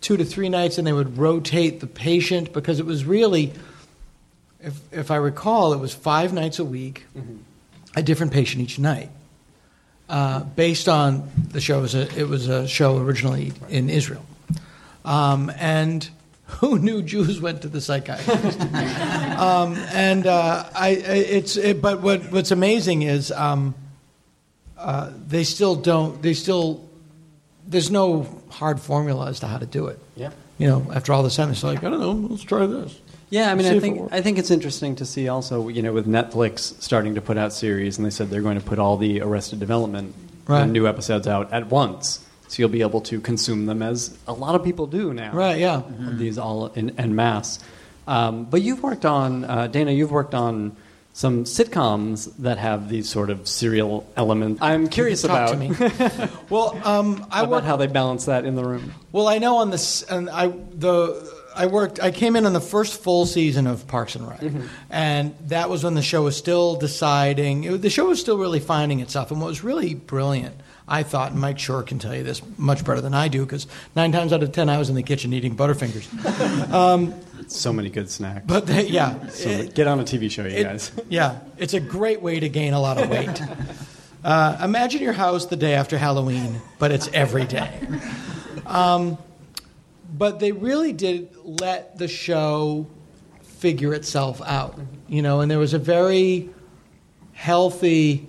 [0.00, 3.52] two to three nights, and they would rotate the patient because it was really,
[4.60, 7.04] if if I recall, it was five nights a week,
[7.94, 9.10] a different patient each night,
[10.08, 11.78] uh, based on the show.
[11.78, 14.24] It was, a, it was a show originally in Israel,
[15.04, 16.08] um, and
[16.60, 18.60] who knew Jews went to the psychiatrist?
[19.38, 23.30] um, and uh, I, I- it's it, but what what's amazing is.
[23.32, 23.74] Um,
[24.78, 26.20] uh, they still don't.
[26.22, 26.86] They still.
[27.66, 29.98] There's no hard formula as to how to do it.
[30.14, 30.30] Yeah.
[30.58, 32.12] You know, after all this time, it's like I don't know.
[32.12, 33.00] Let's try this.
[33.30, 34.12] Yeah, I mean, I think.
[34.12, 37.52] I think it's interesting to see also, you know, with Netflix starting to put out
[37.52, 40.14] series, and they said they're going to put all the Arrested Development
[40.46, 40.64] Right.
[40.68, 44.54] new episodes out at once, so you'll be able to consume them as a lot
[44.54, 45.32] of people do now.
[45.32, 45.58] Right.
[45.58, 45.82] Yeah.
[45.98, 47.58] These all in en masse.
[48.06, 49.90] Um, but you've worked on uh, Dana.
[49.90, 50.76] You've worked on
[51.12, 54.62] some sitcoms that have these sort of serial elements.
[54.62, 55.56] I'm curious about
[56.50, 57.64] well, um, I about work.
[57.64, 58.92] how they balance that in the room.
[59.10, 62.00] Well, I know on this, and I the I worked.
[62.00, 64.42] I came in on the first full season of Parks and Rec,
[64.90, 67.64] and that was when the show was still deciding.
[67.64, 70.54] It, the show was still really finding itself, and what was really brilliant.
[70.88, 73.66] I thought, and Mike Schur can tell you this much better than I do, because
[73.96, 76.06] nine times out of ten I was in the kitchen eating Butterfingers.
[77.48, 78.44] So many good snacks.
[78.46, 80.90] But they, yeah, So it- get on a TV show, you It- guys.
[81.08, 83.40] yeah, it's a great way to gain a lot of weight.
[84.24, 87.70] Uh, imagine your house the day after Halloween, but it's every day.
[88.64, 89.16] Um,
[90.12, 92.86] but they really did let the show
[93.42, 96.50] figure itself out, you know, and there was a very
[97.32, 98.26] healthy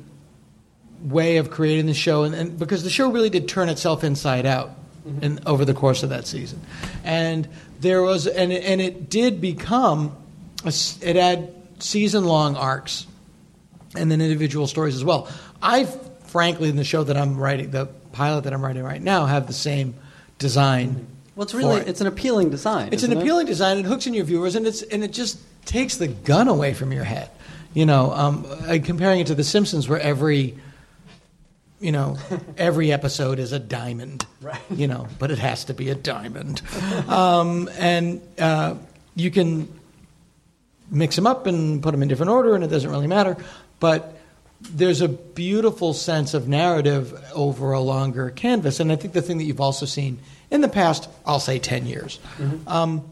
[1.02, 4.46] way of creating the show, and, and because the show really did turn itself inside
[4.46, 4.72] out
[5.22, 6.62] in, over the course of that season,
[7.04, 7.48] and
[7.80, 10.16] there was, and it, and it did become,
[10.66, 13.06] a it had season long arcs,
[13.96, 15.30] and then individual stories as well.
[15.62, 15.86] I,
[16.26, 19.48] frankly, in the show that I'm writing, the pilot that I'm writing right now, have
[19.48, 19.96] the same
[20.40, 21.08] design.
[21.38, 21.88] Well, it's really it.
[21.88, 22.90] it's an appealing design.
[22.92, 23.22] It's an isn't it?
[23.22, 23.78] appealing design.
[23.78, 26.92] It hooks in your viewers, and it's and it just takes the gun away from
[26.92, 27.30] your head.
[27.76, 28.44] You know, um,
[28.82, 30.58] comparing it to The Simpsons, where every
[31.80, 32.18] you know
[32.58, 34.26] every episode is a diamond.
[34.42, 34.60] Right.
[34.72, 36.64] You know, but it has to be a diamond,
[37.08, 38.74] um, and uh,
[39.14, 39.72] you can
[40.90, 43.38] mix them up and put them in different order, and it doesn't really matter.
[43.80, 44.18] But
[44.60, 49.38] there's a beautiful sense of narrative over a longer canvas, and I think the thing
[49.38, 50.18] that you've also seen
[50.50, 52.20] in the past, I'll say, ten years.
[52.66, 53.04] Um,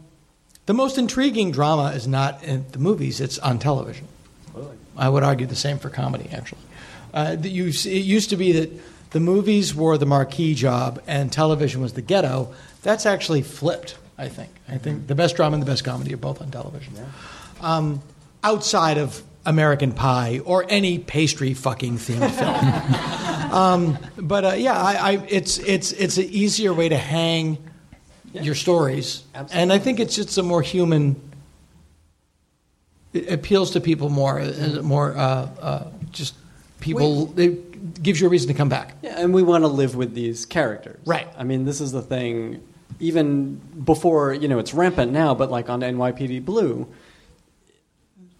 [0.66, 4.08] the most intriguing drama is not in the movies; it's on television.
[4.96, 6.62] I would argue the same for comedy, actually.
[7.12, 8.70] Uh, you, it used to be that
[9.10, 12.52] the movies were the marquee job and television was the ghetto.
[12.82, 14.50] That's actually flipped, I think.
[14.68, 16.94] I think the best drama and the best comedy are both on television.
[17.60, 18.02] Um,
[18.42, 23.32] outside of American Pie or any pastry fucking themed film.
[23.52, 27.58] um, but uh, yeah, I, I, it's, it's, it's an easier way to hang
[28.32, 29.24] your stories.
[29.52, 31.20] And I think it's just a more human
[33.16, 36.34] it appeals to people more, uh, more uh, uh, just
[36.80, 37.38] people.
[37.38, 38.94] It gives you a reason to come back.
[39.02, 41.00] Yeah, and we want to live with these characters.
[41.06, 41.26] Right.
[41.36, 42.62] I mean, this is the thing.
[43.00, 46.86] Even before, you know, it's rampant now, but like on NYPD Blue,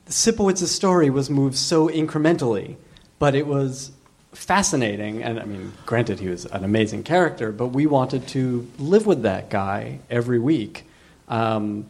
[0.09, 2.77] Sipowicz's story was moved so incrementally,
[3.19, 3.91] but it was
[4.37, 5.23] fascinating.
[5.23, 9.23] And I mean, granted, he was an amazing character, but we wanted to live with
[9.23, 10.85] that guy every week.
[11.29, 11.87] Um,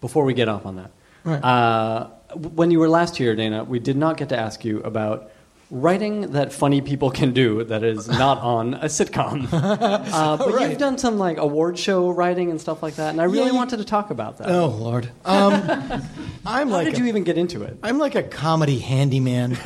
[0.00, 0.90] before we get off on that,
[1.24, 1.42] Right.
[1.42, 5.30] uh, when you were last here, Dana, we did not get to ask you about
[5.70, 9.48] writing that funny people can do that is not on a sitcom.
[10.14, 10.68] Uh, but Right.
[10.70, 13.46] you've done some like award show writing and stuff like that, and I really Yeah,
[13.52, 14.50] you- wanted to talk about that.
[14.50, 15.52] Oh Lord, um,
[16.46, 17.78] I'm How like did a- you even get into it?
[17.82, 19.56] I'm like a comedy handyman.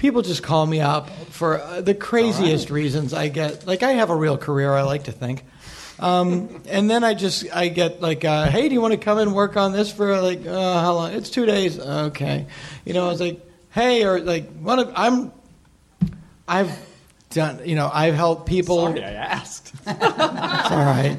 [0.00, 3.12] People just call me up for uh, the craziest reasons.
[3.12, 4.72] I get like I have a real career.
[4.72, 5.44] I like to think.
[5.98, 9.18] Um, and then I just I get like, uh, hey, do you want to come
[9.18, 11.12] and work on this for like uh, how long?
[11.12, 11.78] It's two days.
[11.78, 12.46] Okay,
[12.86, 15.32] you know, I was like, hey, or like one of I'm
[16.48, 16.72] I've
[17.28, 18.86] done you know I've helped people.
[18.86, 19.74] Sorry, I asked.
[19.86, 21.18] It's all right.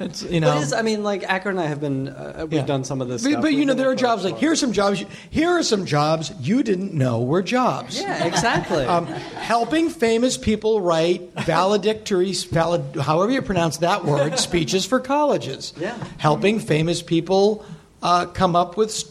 [0.00, 0.54] It's you know.
[0.54, 2.64] But it's, I mean, like Acker and I have been, uh, we've Yeah.
[2.66, 3.22] done some of this.
[3.24, 3.42] But, stuff.
[3.42, 5.04] but you know, there are jobs like for- here's some jobs.
[5.30, 8.00] Here are some jobs you didn't know were jobs.
[8.00, 8.84] Yeah, exactly.
[8.84, 15.72] Um, helping famous people write valedictory, valid, however you pronounce that word, speeches for colleges.
[15.76, 15.96] Yeah.
[16.18, 17.64] Helping famous people
[18.00, 19.02] uh, come up with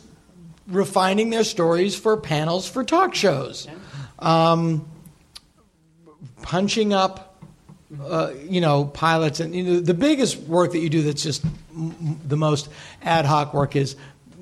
[0.67, 3.67] refining their stories for panels for talk shows.
[4.19, 4.87] Um,
[6.41, 7.26] punching up
[8.01, 11.45] uh, you know, pilots, and you know, the biggest work that you do that's just
[11.73, 12.69] m- the most
[13.01, 13.95] ad hoc work is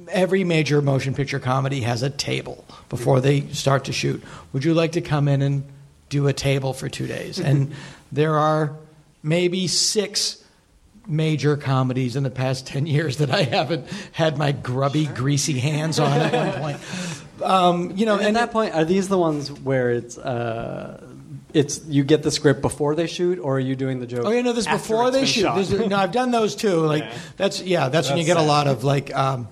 [0.10, 4.24] every major motion picture comedy has a table before they start to shoot.
[4.54, 5.64] Would you like to come in and
[6.10, 7.40] do a table for two days?
[7.40, 7.74] And
[8.12, 8.76] there are
[9.22, 10.44] maybe six
[11.08, 16.00] major comedies in the past 10 years that I haven't had my grubby, greasy hands
[16.00, 16.80] on at one point.
[17.44, 21.06] Um, you know, and at that point, are these the ones where it's uh,
[21.56, 24.24] it's you get the script before they shoot, or are you doing the joke?
[24.26, 25.56] Oh, yeah, no, this is before they shoot.
[25.56, 26.82] This is- no, I've done those too.
[26.82, 27.18] Like Yeah.
[27.38, 29.48] that's yeah, that's, when you That's get a lot of like, um,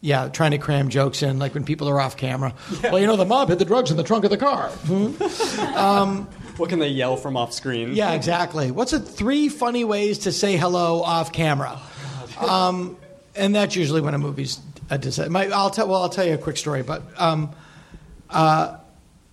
[0.00, 2.54] yeah, trying to cram jokes in, like when people are off camera.
[2.84, 4.68] Well, you know, the mob hid the drugs in the trunk of the car.
[4.68, 5.06] Hmm?
[6.56, 7.94] what can they yell from off screen?
[7.94, 8.70] Yeah, exactly.
[8.70, 11.80] What's the three funny ways to say hello off camera?
[12.40, 12.96] Um,
[13.34, 15.88] and that's usually when a movie's a dis- my, I'll tell.
[15.88, 17.50] Well, I'll tell you a quick story, but um,
[18.30, 18.76] uh,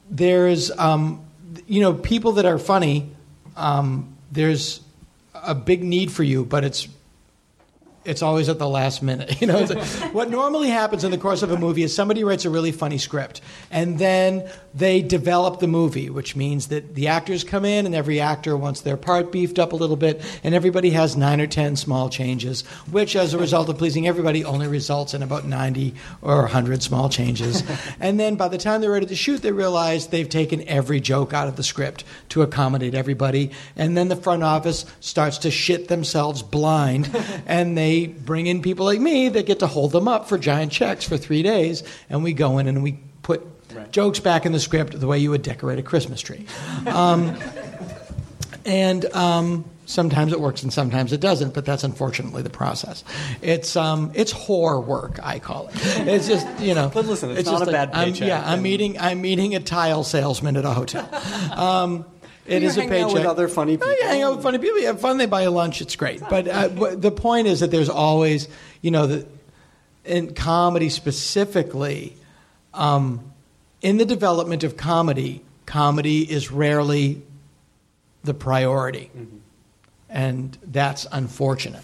[0.10, 1.25] there's um,
[1.68, 3.12] you know people that are funny.
[3.56, 4.82] Um, there's
[5.34, 6.88] a big need for you, but it's
[8.06, 9.42] it's always at the last minute.
[9.46, 12.46] You know, like- what normally happens in the course of a movie is somebody writes
[12.46, 17.44] a really funny script, and then they develop the movie, which means that the actors
[17.44, 20.92] come in, and every actor wants their part beefed up a little bit, and everybody
[20.92, 25.14] has nine or ten small changes, which, as a result of pleasing everybody, only results
[25.14, 27.64] in about ninety or hundred small changes.
[28.00, 31.34] and then by the time they're ready to shoot, they realize they've taken every joke
[31.34, 35.88] out of the script to accommodate everybody, and then the front office starts to shit
[35.88, 37.10] themselves blind,
[37.46, 40.72] and they bring in people like me that get to hold them up for giant
[40.72, 43.42] checks for three days, and we go in and we put
[43.92, 46.46] jokes back in the script the way you would decorate a Christmas tree.
[46.88, 47.36] Um,
[48.66, 53.04] and um, sometimes it works and sometimes it doesn't, but that's unfortunately the process.
[53.42, 55.76] It's um, it's whore work, I call it.
[56.08, 56.90] It's just you know.
[56.94, 59.60] But listen, it's just not a bad I'm- paycheck, yeah, I'm meeting I'm meeting a
[59.60, 61.08] tile salesman at a hotel.
[62.46, 63.14] It You're is a paycheck.
[63.14, 64.80] with other funny Oh, yeah, hang out with funny people.
[64.80, 65.18] You have fun.
[65.18, 65.82] They buy you lunch.
[65.82, 66.22] It's great.
[66.30, 68.48] But uh, the point is that there's always,
[68.82, 69.28] you know, the,
[70.04, 72.16] in comedy specifically,
[72.74, 73.32] um,
[73.82, 77.24] in the development of comedy, comedy is rarely
[78.24, 79.10] the priority.
[80.10, 81.84] And that's unfortunate.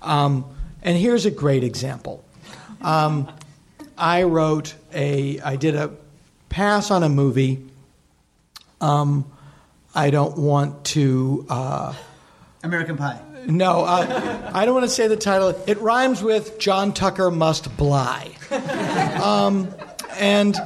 [0.00, 0.44] Um,
[0.82, 2.24] and here's a great example.
[2.82, 3.28] Um,
[3.96, 5.90] I wrote a, I did a
[6.48, 7.66] pass on a movie.
[8.80, 9.30] Um,
[9.98, 11.44] I don't want to.
[11.48, 11.92] Uh,
[12.62, 13.20] American Pie.
[13.46, 15.48] no, uh, I don't want to say the title.
[15.66, 18.30] It rhymes with John Tucker Must Bly.
[19.20, 19.74] Um,
[20.18, 20.56] and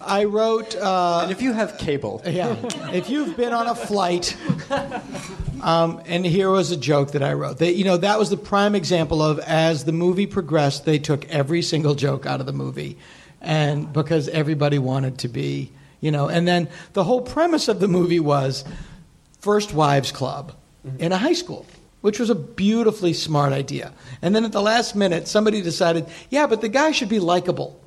[0.00, 0.76] I wrote.
[0.76, 2.54] Uh, And if you have cable, yeah.
[2.92, 4.36] If you've been on a flight,
[5.62, 7.58] um, and here was a joke that I wrote.
[7.58, 11.24] They, you know, that was the prime example of as the movie progressed, they took
[11.28, 12.98] every single joke out of the movie,
[13.40, 15.72] and because everybody wanted to be,
[16.06, 18.64] you know, and then the whole premise of the movie was
[19.40, 20.52] First Wives Club
[21.00, 21.66] in a high school.
[22.00, 23.92] Which was a beautifully smart idea.
[24.22, 27.80] And then at the last minute, somebody decided, yeah, but the guy should be likable.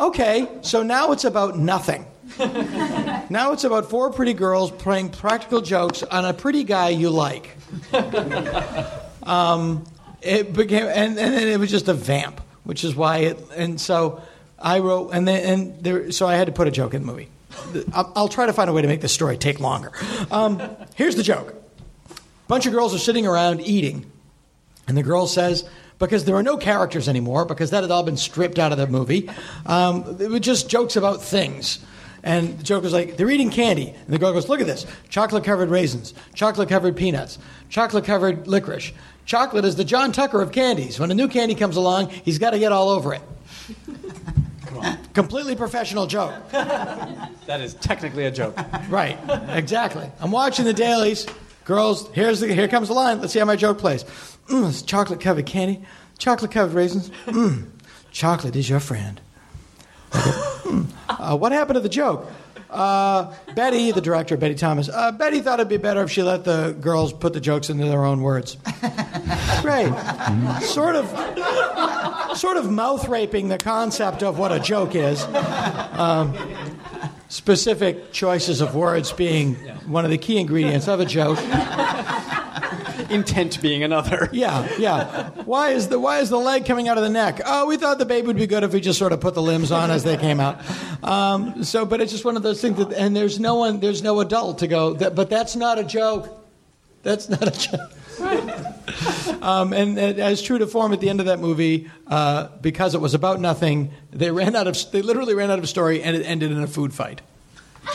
[0.00, 2.06] Okay, so now it's about nothing.
[3.30, 7.56] now it's about four pretty girls playing practical jokes on a pretty guy you like.
[9.22, 9.84] um,
[10.20, 13.38] it became, and, and then it was just a vamp, which is why it.
[13.54, 14.22] And so
[14.58, 17.06] I wrote, and then and there, so I had to put a joke in the
[17.06, 17.28] movie.
[17.92, 19.92] I'll, try to find a way to make this story take longer.
[20.30, 20.60] Um,
[20.96, 21.54] here's the joke:
[22.48, 24.10] bunch of girls are sitting around eating,
[24.88, 28.16] and the girl says, because there are no characters anymore, because that had all been
[28.16, 29.30] stripped out of the movie,
[29.66, 31.78] um, it was just jokes about things.
[32.22, 33.90] And the joke was like, they're eating candy.
[33.90, 37.38] And the girl goes, look at this chocolate covered raisins, chocolate covered peanuts,
[37.68, 38.92] chocolate covered licorice.
[39.26, 40.98] Chocolate is the John Tucker of candies.
[40.98, 43.22] When a new candy comes along, he's got to get all over it.
[45.12, 46.34] Completely professional joke.
[47.46, 48.58] That is technically a joke.
[48.88, 49.18] Right,
[49.50, 50.10] exactly.
[50.18, 51.26] I'm watching the dailies.
[51.66, 53.20] Girls, here's the, here comes the line.
[53.20, 54.04] Let's see how my joke plays.
[54.48, 55.84] Mm, it's chocolate covered candy,
[56.16, 57.10] chocolate covered raisins.
[57.26, 57.68] Mm,
[58.12, 59.20] chocolate is your friend.
[60.64, 62.26] Mm, uh, what happened to the joke?
[62.70, 66.44] Uh, Betty, the director, Betty Thomas, uh, Betty thought it'd be better if she let
[66.44, 68.56] the girls put the jokes into their own words.
[69.62, 69.92] Great.
[70.62, 71.08] Sort of,
[72.36, 75.22] sort of mouth raping the concept of what a joke is.
[75.24, 76.36] Um,
[77.28, 79.54] specific choices of words being
[79.86, 81.38] one of the key ingredients of a joke.
[83.14, 84.28] Intent being another.
[84.34, 85.30] Yeah, yeah.
[85.44, 87.40] Why is the why is the leg coming out of the neck?
[87.44, 89.42] Oh, we thought the baby would be good if we just sort of put the
[89.42, 90.60] limbs on as they came out.
[91.02, 94.02] Um, so, but it's just one of those things that, and there's no one, there's
[94.02, 94.94] no adult to go.
[94.94, 96.28] That, but that's not a joke.
[97.02, 97.92] That's not a joke.
[99.42, 102.94] Um, and, and as true to form, at the end of that movie, uh, because
[102.94, 104.90] it was about nothing, they ran out of.
[104.90, 107.20] They literally ran out of story, and it ended in a food fight.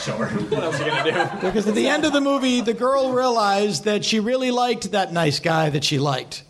[0.02, 0.26] Sure.
[0.50, 1.46] What else are you going to do?
[1.46, 5.12] Because at the end of the movie, the girl realized that she really liked that
[5.12, 6.44] nice guy that she liked.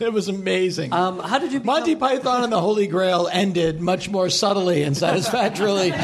[0.00, 0.92] It was amazing.
[0.92, 4.82] Um, how did you become- Monty Python and the Holy Grail ended much more subtly
[4.82, 5.92] and satisfactorily.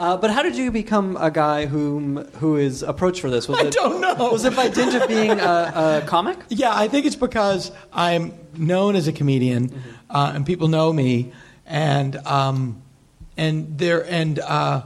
[0.00, 3.46] Uh, but how did you become a guy whom who is approached for this?
[3.46, 4.14] Was I it, don't know.
[4.32, 6.38] Was it by dint of being a, a comic?
[6.48, 9.78] yeah, I think it's because I'm known as a comedian,
[10.10, 11.32] uh, and people know me,
[11.66, 12.82] and um,
[13.36, 14.82] and there and uh,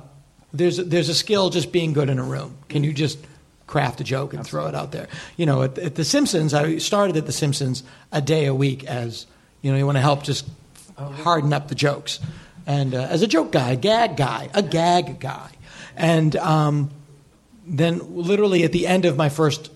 [0.53, 2.57] there's there's a skill just being good in a room.
[2.68, 3.18] Can you just
[3.66, 5.09] craft a joke and throw it out there?
[5.37, 8.85] You know, at, at The Simpsons, I started at The Simpsons a day a week
[8.85, 9.27] as
[9.62, 10.47] you know, you want to help just
[10.97, 12.20] harden up the jokes,
[12.66, 15.51] and uh, as a joke guy, a gag guy, a gag guy,
[15.97, 16.37] and.
[16.37, 16.91] Um,
[17.66, 19.70] then literally at the end of my first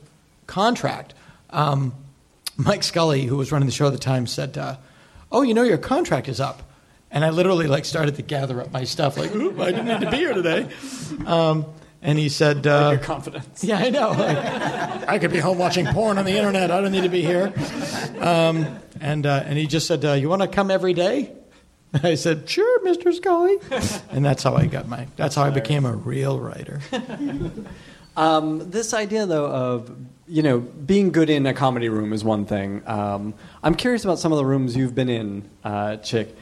[0.46, 1.14] contract,
[1.50, 1.94] um,
[2.56, 4.76] Mike Scully, who was running the show at the time, said, uh,
[5.30, 6.62] "Oh, you know your contract is up,"
[7.10, 10.00] and I literally like started to gather up my stuff, like, "Oop, I didn't need
[10.00, 10.68] to be here today."
[11.26, 11.66] Um,
[12.00, 13.64] and he said, uh, Your confidence.
[13.64, 14.10] yeah, I know.
[14.10, 16.70] Like, I could be home watching porn on the internet.
[16.70, 17.52] I don't need to be here.
[18.20, 21.32] Um, and uh, and he just said, uh, "You want to come every day?"
[22.02, 23.12] I said, "Sure, Mr.
[23.12, 23.56] Scully."
[24.10, 25.08] And that's how I got my.
[25.16, 26.80] That's how I became a real writer.
[28.16, 29.96] Um, this idea, though, of
[30.28, 32.82] you know being good in a comedy room is one thing.
[32.86, 36.34] Um, I'm curious about some of the rooms you've been in, uh, Chic.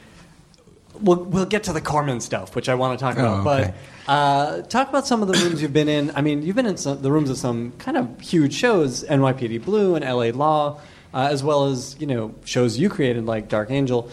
[0.99, 3.45] We'll, we'll get to the Corman stuff, which I want to talk about.
[3.45, 3.73] Oh, okay.
[4.07, 6.11] But uh, talk about some of the rooms you've been in.
[6.15, 9.63] I mean, you've been in some, the rooms of some kind of huge shows, NYPD
[9.63, 10.79] Blue and LA Law,
[11.13, 14.09] uh, as well as you know shows you created like Dark Angel.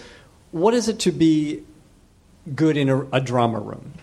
[0.51, 1.63] What is it to be
[2.55, 3.95] good in a, a drama room?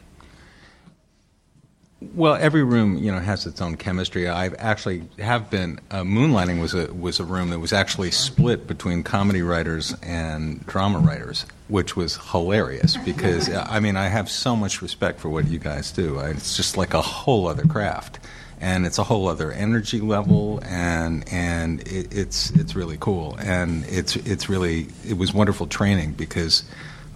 [2.01, 4.27] Well, every room you know has its own chemistry.
[4.27, 8.65] I've actually have been uh, moonlighting was a was a room that was actually split
[8.65, 14.55] between comedy writers and drama writers, which was hilarious because I mean I have so
[14.55, 16.17] much respect for what you guys do.
[16.17, 18.19] I, it's just like a whole other craft,
[18.59, 23.85] and it's a whole other energy level, and and it, it's it's really cool, and
[23.85, 26.63] it's it's really it was wonderful training because,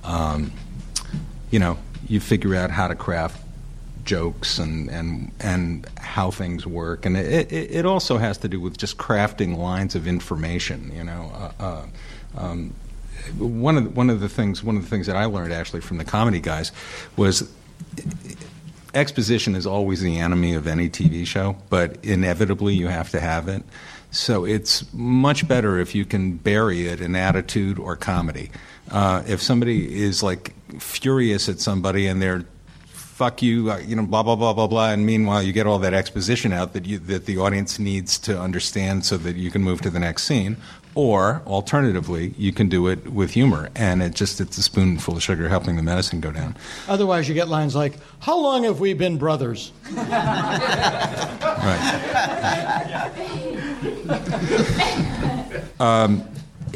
[0.03, 0.51] um,
[1.49, 3.44] you know, you figure out how to craft
[4.05, 8.59] jokes and, and and how things work, and it, it, it also has to do
[8.59, 10.91] with just crafting lines of information.
[10.95, 11.85] You know, uh, uh,
[12.37, 12.73] um,
[13.37, 15.81] one of the, one of the things one of the things that I learned actually
[15.81, 16.71] from the comedy guys
[17.17, 17.51] was
[18.93, 23.47] exposition is always the enemy of any TV show, but inevitably you have to have
[23.47, 23.63] it.
[24.11, 28.49] So it's much better if you can bury it in attitude or comedy.
[28.89, 32.45] Uh, if somebody is like furious at somebody and they're
[33.16, 35.80] fuck you, uh, you know, blah blah blah blah blah, and meanwhile you get all
[35.80, 39.63] that exposition out that you that the audience needs to understand so that you can
[39.63, 40.57] move to the next scene.
[40.95, 45.24] Or alternatively, you can do it with humor, and it just it's a spoonful of
[45.24, 46.57] sugar helping the medicine go down.
[46.89, 49.72] Otherwise, you get lines like, "How long have we been brothers?"
[55.78, 56.24] Um,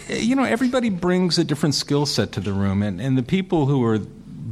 [0.10, 3.66] you know, everybody brings a different skill set to the room, and, and the people
[3.66, 4.00] who are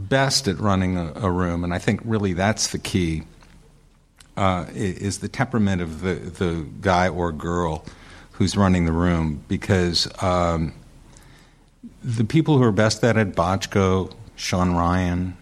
[0.10, 3.24] best at running a, a room, and I think really that's the key,
[4.36, 7.86] uh, is the temperament of the, the guy or girl
[8.34, 10.74] who's running the room, because um,
[12.03, 15.36] the people who are best at it, Bochco, Sean Ryan,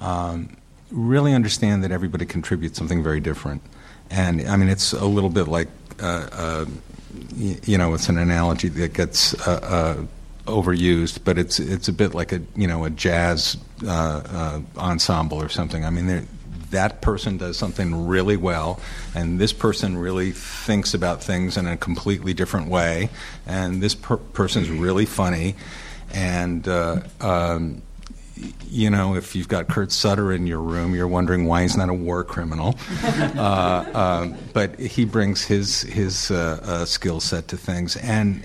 [0.00, 0.56] um,
[0.90, 3.62] really understand that everybody contributes something very different.
[4.10, 5.68] And I mean, it's a little bit like,
[6.02, 6.66] uh, uh,
[7.34, 10.06] you know, it's an analogy that gets uh, uh,
[10.46, 15.40] overused, but it's it's a bit like a you know a jazz uh, uh, ensemble
[15.40, 15.84] or something.
[15.84, 16.26] I mean,
[16.70, 18.80] that person does something really well,
[19.14, 23.10] and this person really thinks about things in a completely different way,
[23.46, 25.54] and this per- person's really funny,
[26.12, 26.66] and.
[26.68, 27.82] Uh, um,
[28.68, 31.88] you know, if you've got Kurt Sutter in your room, you're wondering why he's not
[31.88, 32.76] a war criminal.
[33.04, 38.42] uh, um, but he brings his his uh, uh, skill set to things, and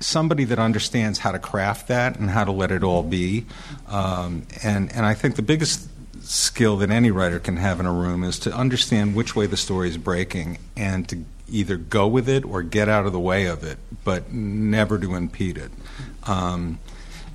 [0.00, 3.46] somebody that understands how to craft that and how to let it all be.
[3.88, 5.88] Um, and and I think the biggest
[6.22, 9.56] skill that any writer can have in a room is to understand which way the
[9.56, 13.46] story is breaking and to either go with it or get out of the way
[13.46, 15.70] of it, but never to impede it.
[16.26, 16.78] Um,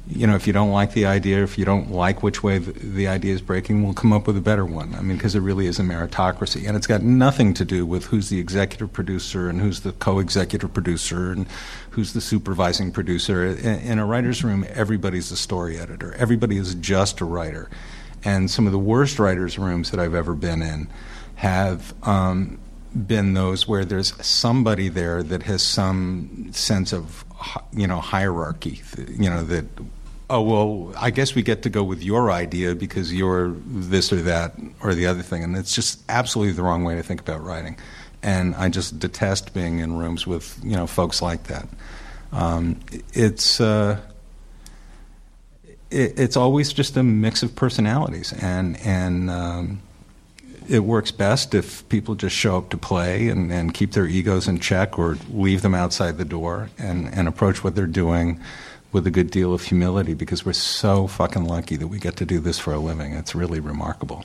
[0.07, 2.73] you know, if you don't like the idea, if you don't like which way the,
[2.73, 4.93] the idea is breaking, we'll come up with a better one.
[4.95, 6.67] I mean, because it really is a meritocracy.
[6.67, 10.19] And it's got nothing to do with who's the executive producer and who's the co
[10.19, 11.47] executive producer and
[11.93, 13.45] who's the supervising producer.
[13.45, 17.69] In, a writer's room, everybody's a story editor, everybody is just a writer.
[18.25, 20.87] And some of the worst writers' rooms that I've ever been in
[21.35, 22.57] have um,
[22.95, 27.25] been those where there's somebody there that has some sense of
[27.73, 28.81] you know hierarchy
[29.17, 29.65] you know that
[30.29, 34.21] oh well i guess we get to go with your idea because you're this or
[34.21, 37.43] that or the other thing and it's just absolutely the wrong way to think about
[37.43, 37.75] writing
[38.23, 41.67] and i just detest being in rooms with you know folks like that
[42.31, 42.79] um,
[43.13, 43.99] it's uh,
[45.91, 49.81] it, it's always just a mix of personalities and and um,
[50.67, 54.47] it works best if people just show up to play and, and keep their egos
[54.47, 58.39] in check or leave them outside the door and, and approach what they're doing
[58.91, 62.25] with a good deal of humility because we're so fucking lucky that we get to
[62.25, 63.13] do this for a living.
[63.13, 64.23] It's really remarkable.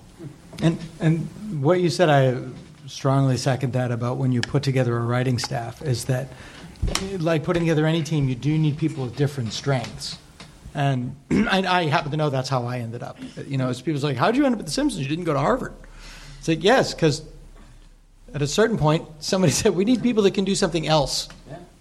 [0.63, 2.37] And and what you said, I
[2.89, 6.29] strongly second that about when you put together a writing staff is that,
[7.19, 10.19] like putting together any team, you do need people with different strengths.
[10.75, 13.19] And I, I happen to know that's how I ended up.
[13.47, 15.03] You know, it's people's like, "How did you end up at The Simpsons?
[15.03, 15.75] You didn't go to Harvard."
[16.39, 17.23] It's like, yes, because
[18.35, 21.29] at a certain point, somebody said we need people that can do something else.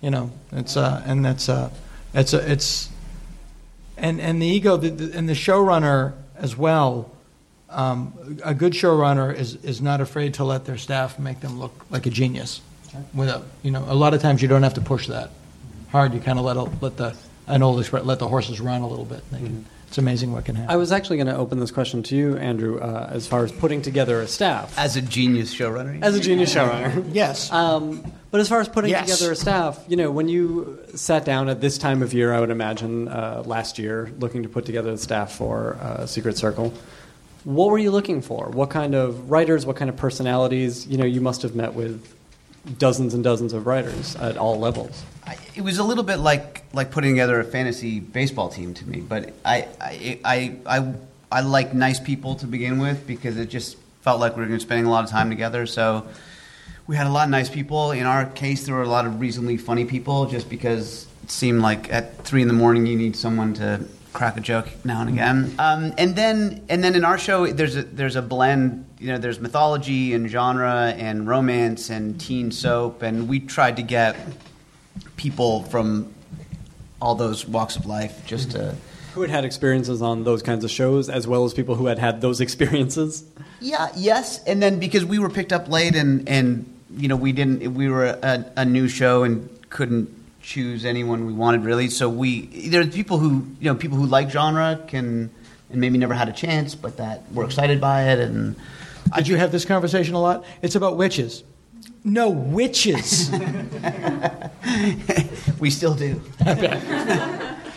[0.01, 1.71] You know, it's uh, and that's uh,
[2.13, 2.89] it's a, it's
[3.97, 7.11] and and the ego the, the, and the showrunner as well.
[7.69, 11.85] Um, a good showrunner is is not afraid to let their staff make them look
[11.89, 12.61] like a genius.
[13.13, 15.29] Without you know, a lot of times you don't have to push that
[15.91, 16.13] hard.
[16.13, 17.15] You kind of let a, let the
[17.47, 19.21] an old express let the horses run a little bit.
[19.31, 20.71] They can, It's amazing what can happen.
[20.71, 23.51] I was actually going to open this question to you, Andrew, uh, as far as
[23.51, 24.77] putting together a staff.
[24.77, 26.01] As a genius showrunner.
[26.01, 27.07] As a genius showrunner.
[27.13, 27.51] yes.
[27.51, 29.09] Um, but as far as putting Yes.
[29.09, 32.39] together a staff, you know, when you sat down at this time of year, I
[32.41, 36.73] would imagine uh, last year, looking to put together the staff for uh, Secret Circle,
[37.47, 38.49] what were you looking for?
[38.49, 39.65] What kind of writers?
[39.65, 40.85] What kind of personalities?
[40.85, 42.13] You know, you must have met with
[42.77, 45.01] dozens and dozens of writers at all levels.
[45.25, 48.85] I- it was a little bit like like putting together a fantasy baseball team to
[48.89, 48.99] me.
[48.99, 50.93] But I I I I,
[51.31, 54.85] I like nice people to begin with because it just felt like we were spending
[54.85, 55.65] a lot of time together.
[55.67, 56.05] So
[56.85, 57.91] we had a lot of nice people.
[57.91, 61.61] In our case, there were a lot of reasonably funny people, just because it seemed
[61.61, 63.85] like at three in the morning you need someone to
[64.17, 65.53] crack a joke now and again.
[65.59, 68.85] Um, and then and then in our show, there's a there's a blend.
[68.97, 73.83] You know, there's mythology and genre and romance and teen soap, and we tried to
[73.83, 74.17] get
[75.17, 76.11] people from
[76.99, 78.75] all those walks of life just to.
[79.13, 81.99] Who had had experiences on those kinds of shows, as well as people who had
[81.99, 83.23] had those experiences?
[83.59, 87.33] Yeah, yes, and then because we were picked up late and and you know we
[87.33, 90.09] didn't we were a, a new show and couldn't
[90.47, 91.89] choose anyone we wanted really.
[91.89, 95.29] So we there's people who you know people who like genre can
[95.69, 98.55] and maybe never had a chance, but that were excited by it and.
[99.15, 100.43] Did you have this conversation a lot?
[100.61, 101.41] It's about witches.
[102.03, 103.31] No witches.
[105.59, 106.21] we still do.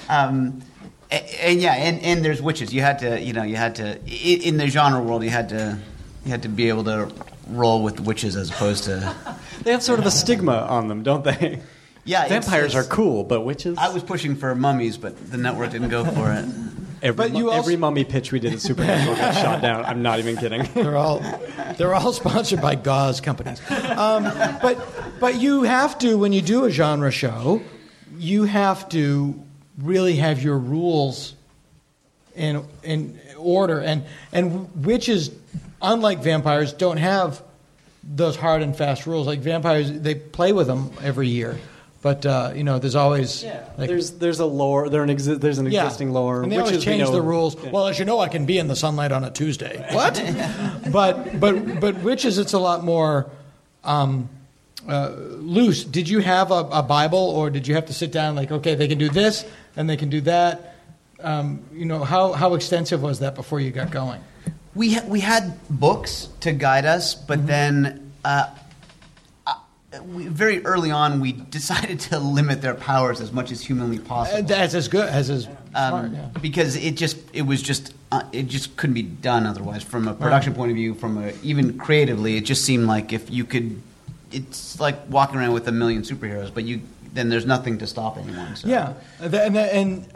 [0.09, 0.61] um,
[1.09, 2.75] and, and yeah, and, and there's witches.
[2.75, 5.79] You had to, you know, you had to in the genre world, you had to,
[6.25, 7.13] you had to be able to
[7.47, 9.15] roll with witches as opposed to.
[9.63, 11.63] They have sort of a stigma on them, don't they?
[12.05, 13.77] Yeah, it's- vampires it's- are cool, but witches.
[13.79, 16.45] I was pushing for mummies, but the network didn't go for it.
[17.03, 19.87] Every, But you mu- also- every mummy pitch we did at Supernatural got shot down.
[19.87, 20.69] I'm not even kidding.
[20.75, 21.23] they're all
[21.79, 23.59] they're all sponsored by gauze companies.
[23.71, 24.25] Um,
[24.61, 24.79] but
[25.19, 27.63] but you have to when you do a genre show,
[28.19, 29.35] you have to
[29.79, 31.33] really have your rules
[32.37, 35.31] in in order and and witches
[35.81, 37.43] unlike vampires don't have
[38.05, 41.59] those hard and fast rules like vampires they play with them every year
[42.03, 44.89] but uh, you know there's always like, there's there's a lore.
[44.89, 45.85] There an exi- there's an yeah.
[45.85, 46.43] existing lore.
[46.43, 47.63] And they witches always we change know- the rules.
[47.63, 47.71] Yeah.
[47.71, 49.85] Well, as you know, I can be in the sunlight on a Tuesday.
[49.93, 50.15] What?
[50.93, 53.31] but but but witches, it's a lot more.
[53.83, 54.29] Um,
[54.89, 55.85] uh, loose.
[55.85, 58.75] Did you have a, a Bible, or did you have to sit down like, okay,
[58.75, 59.45] they can do this
[59.77, 60.77] and they can do that?
[61.23, 64.23] Um, you know, how how extensive was that before you got going?
[64.75, 68.55] We ha- we had books to guide us, but then uh, uh,
[70.05, 74.03] we, very early on we decided to limit their powers as much as humanly Uh,
[74.03, 74.43] possible.
[74.43, 76.05] That's as good as as smart.
[76.05, 76.27] um, Yeah.
[76.41, 80.15] because it just it was just uh, it just couldn't be done otherwise from a
[80.15, 83.81] production point of view from a, even creatively it just seemed like if you could
[84.33, 86.81] it's like walking around with a million superheroes but you
[87.13, 88.69] then there's nothing to stop anyone so.
[88.69, 90.07] Yeah, and, and, and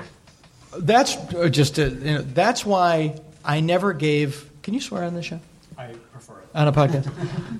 [0.79, 4.49] that's uh, just a, you know, that's why I never gave.
[4.63, 5.41] Can you swear on this show?
[5.79, 6.49] I prefer it.
[6.55, 7.07] On a podcast.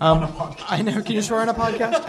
[0.01, 0.33] Um,
[0.69, 1.03] I never.
[1.03, 2.05] Can you swear on a podcast?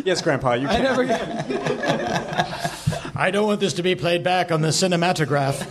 [0.04, 0.82] Yes, Grandpa, you I can.
[0.84, 1.02] never.
[3.16, 5.66] I don't want this to be played back on the cinematograph.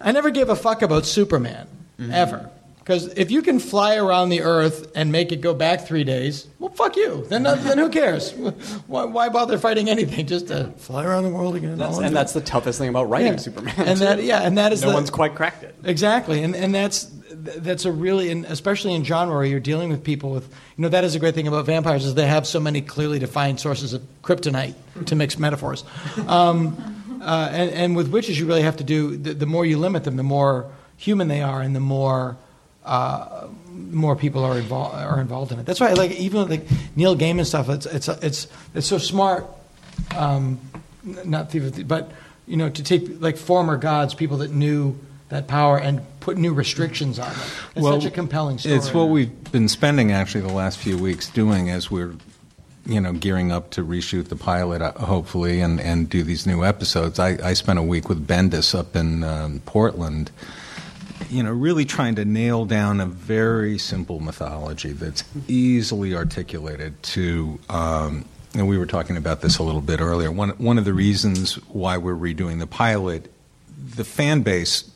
[0.00, 1.66] I never gave a fuck about Superman
[2.12, 2.50] ever.
[2.84, 6.46] Because if you can fly around the Earth and make it go back three days,
[6.58, 7.24] well, fuck you.
[7.30, 8.32] Then, then who cares?
[8.86, 11.78] Why, why bother fighting anything just to fly around the world again?
[11.78, 13.36] That's, and do- that's the toughest thing about writing Yeah.
[13.38, 13.74] Superman.
[13.78, 15.74] And that, yeah, and that is no the, one's quite cracked it.
[15.82, 20.04] Exactly, and and that's that's a really, and especially in genre where you're dealing with
[20.04, 22.60] people with, you know, that is a great thing about vampires is they have so
[22.60, 24.74] many clearly defined sources of kryptonite
[25.06, 25.84] to mix metaphors,
[26.28, 26.76] um,
[27.22, 30.04] uh, and and with witches you really have to do the, the more you limit
[30.04, 32.36] them, the more human they are, and the more.
[32.84, 35.66] Uh, more people are involved are involved in it.
[35.66, 39.46] That's why, like even with like Neil Gaiman stuff, it's it's it's it's so smart.
[40.16, 40.60] Um,
[41.24, 42.10] not thief, but
[42.46, 44.98] you know, to take like former gods, people that knew
[45.30, 47.48] that power, and put new restrictions on them.
[47.76, 48.74] It's such a compelling story.
[48.74, 52.14] It's what we've been spending actually the last few weeks doing as we're,
[52.86, 56.64] you know, gearing up to reshoot the pilot, uh, hopefully, and, and do these new
[56.64, 57.18] episodes.
[57.18, 60.30] I, I spent a week with Bendis up in um, Portland,
[61.30, 67.58] you know, really trying to nail down a very simple mythology that's easily articulated to.
[67.68, 70.30] Um, and we were talking about this a little bit earlier.
[70.30, 73.32] One one of the reasons why we're redoing the pilot,
[73.96, 74.90] the fan base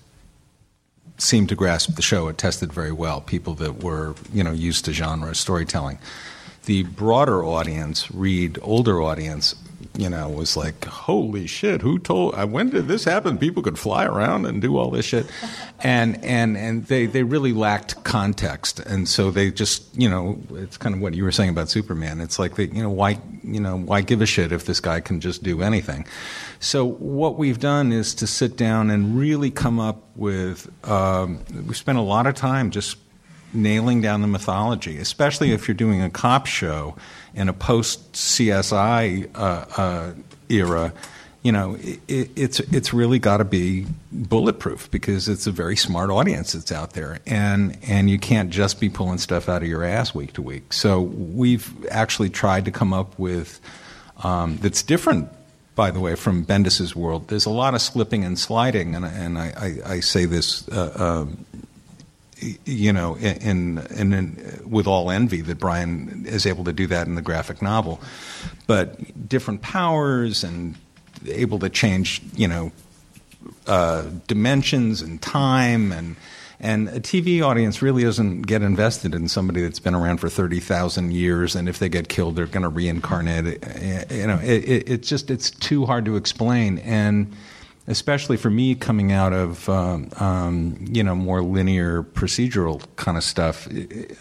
[1.19, 2.29] seemed to grasp the show.
[2.29, 3.21] It tested very well.
[3.21, 5.99] People that were, you know, used to genre storytelling.
[6.67, 9.55] The broader audience, read older audience,
[9.99, 11.83] you know, was like, "Holy shit!
[11.83, 12.35] Who told?
[12.37, 13.37] uh, When did this happen?
[13.37, 15.27] People could fly around and do all this shit,"
[15.81, 20.77] and and and they they really lacked context, and so they just, you know, it's
[20.77, 22.21] kind of what you were saying about Superman.
[22.21, 25.01] It's like they, you know, why, you know, why give a shit if this guy
[25.01, 26.07] can just do anything?
[26.61, 30.71] So what we've done is to sit down and really come up with.
[30.89, 32.97] Um, we spent a lot of time just
[33.53, 36.97] nailing down the mythology, especially if you're doing a cop show
[37.35, 40.13] in a post CSI uh, uh,
[40.49, 40.93] era.
[41.43, 45.77] You know, it, it, it's it's really got to be bulletproof because it's a very
[45.77, 49.69] smart audience that's out there, and and you can't just be pulling stuff out of
[49.69, 50.73] your ass week to week.
[50.73, 53.61] So we've actually tried to come up with
[54.25, 55.31] um, that's different
[55.79, 57.29] by the way, from Bendis's world.
[57.29, 59.53] There's a lot of slipping and sliding, and, and I,
[59.87, 61.45] I, I say this, uh, um,
[62.65, 67.07] you know, in, in, in, with all envy that Brian is able to do that
[67.07, 68.01] in the graphic novel.
[68.67, 70.77] But different powers and
[71.27, 72.73] able to change, you know,
[73.67, 76.17] uh, dimensions and time and
[76.61, 80.59] and a TV audience really doesn't get invested in somebody that's been around for thirty
[80.59, 83.65] thousand years, and if they get killed, they're going to reincarnate.
[83.65, 87.33] Uh, You know, it, it, it's just it's too hard to explain, and
[87.89, 93.25] especially for me coming out of um, um, you know more linear procedural kind of
[93.25, 93.67] stuff,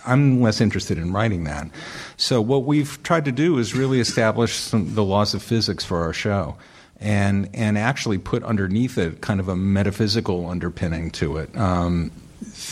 [0.06, 1.70] I'm less interested in writing that.
[2.16, 6.02] So what we've tried to do is really establish some, the laws of physics for
[6.02, 6.58] our show
[7.00, 12.12] and and actually put underneath it kind of a metaphysical underpinning to it um,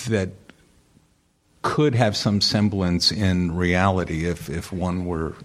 [0.07, 0.29] that
[1.61, 5.35] could have some semblance in reality if if one were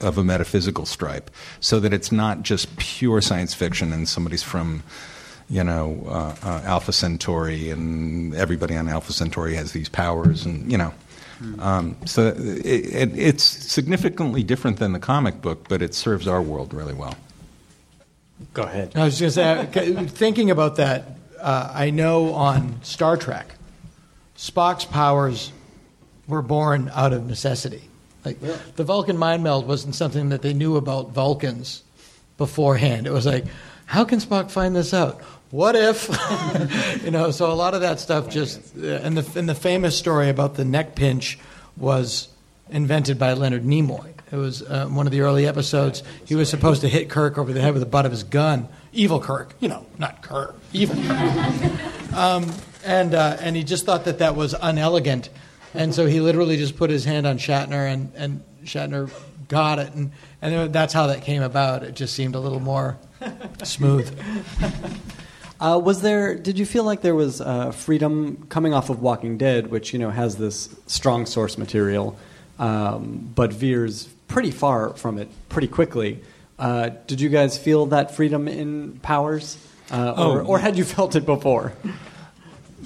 [0.00, 1.30] of a metaphysical stripe,
[1.60, 4.82] so that it's not just pure science fiction and somebody's from
[5.48, 10.70] you know uh, uh, Alpha Centauri and everybody on Alpha Centauri has these powers and
[10.70, 10.92] you know.
[11.60, 16.42] Um, so it, it, it's significantly different than the comic book, but it serves our
[16.42, 17.16] world really well.
[18.54, 18.92] Go ahead.
[18.96, 21.16] I was just uh, thinking about that.
[21.40, 23.54] Uh, I know on Star Trek,
[24.36, 25.52] Spock's powers
[26.26, 27.87] were born out of necessity.
[28.28, 31.82] Like the Vulcan mind meld wasn't something that they knew about Vulcans
[32.36, 33.06] beforehand.
[33.06, 33.46] It was like,
[33.86, 35.20] how can Spock find this out?
[35.50, 36.08] What if,
[37.04, 37.30] you know?
[37.30, 40.64] So a lot of that stuff just and the and the famous story about the
[40.64, 41.38] neck pinch
[41.76, 42.28] was
[42.68, 44.12] invented by Leonard Nimoy.
[44.30, 46.02] It was uh, one of the early episodes.
[46.26, 48.68] He was supposed to hit Kirk over the head with the butt of his gun.
[48.92, 50.98] Evil Kirk, you know, not Kirk, evil.
[52.14, 52.52] um,
[52.84, 55.30] and uh, and he just thought that that was unelegant.
[55.74, 59.10] And so he literally just put his hand on Shatner, and and Shatner
[59.48, 60.12] got it, and
[60.42, 61.82] and that's how that came about.
[61.82, 62.98] It just seemed a little more
[63.64, 64.16] smooth.
[65.60, 66.36] Uh, was there?
[66.36, 69.98] Did you feel like there was uh, freedom coming off of Walking Dead, which you
[69.98, 72.16] know has this strong source material,
[72.60, 76.20] um, but veers pretty far from it pretty quickly?
[76.60, 79.58] Uh, did you guys feel that freedom in Powers,
[79.90, 80.46] uh, or, Oh.
[80.46, 81.72] or had you felt it before?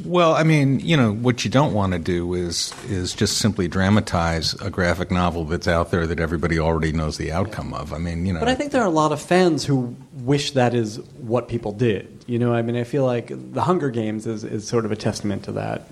[0.05, 3.69] Well, I mean, you know, what you don't want to do is is just simply
[3.69, 7.93] dramatize a graphic novel that's out there that everybody already knows the outcome of.
[7.93, 10.53] I mean, you know, But I think there are a lot of fans who wish
[10.53, 12.25] that is what people did.
[12.27, 14.97] You know, I mean, I feel like The Hunger Games is, is sort of a
[14.97, 15.83] testament to that,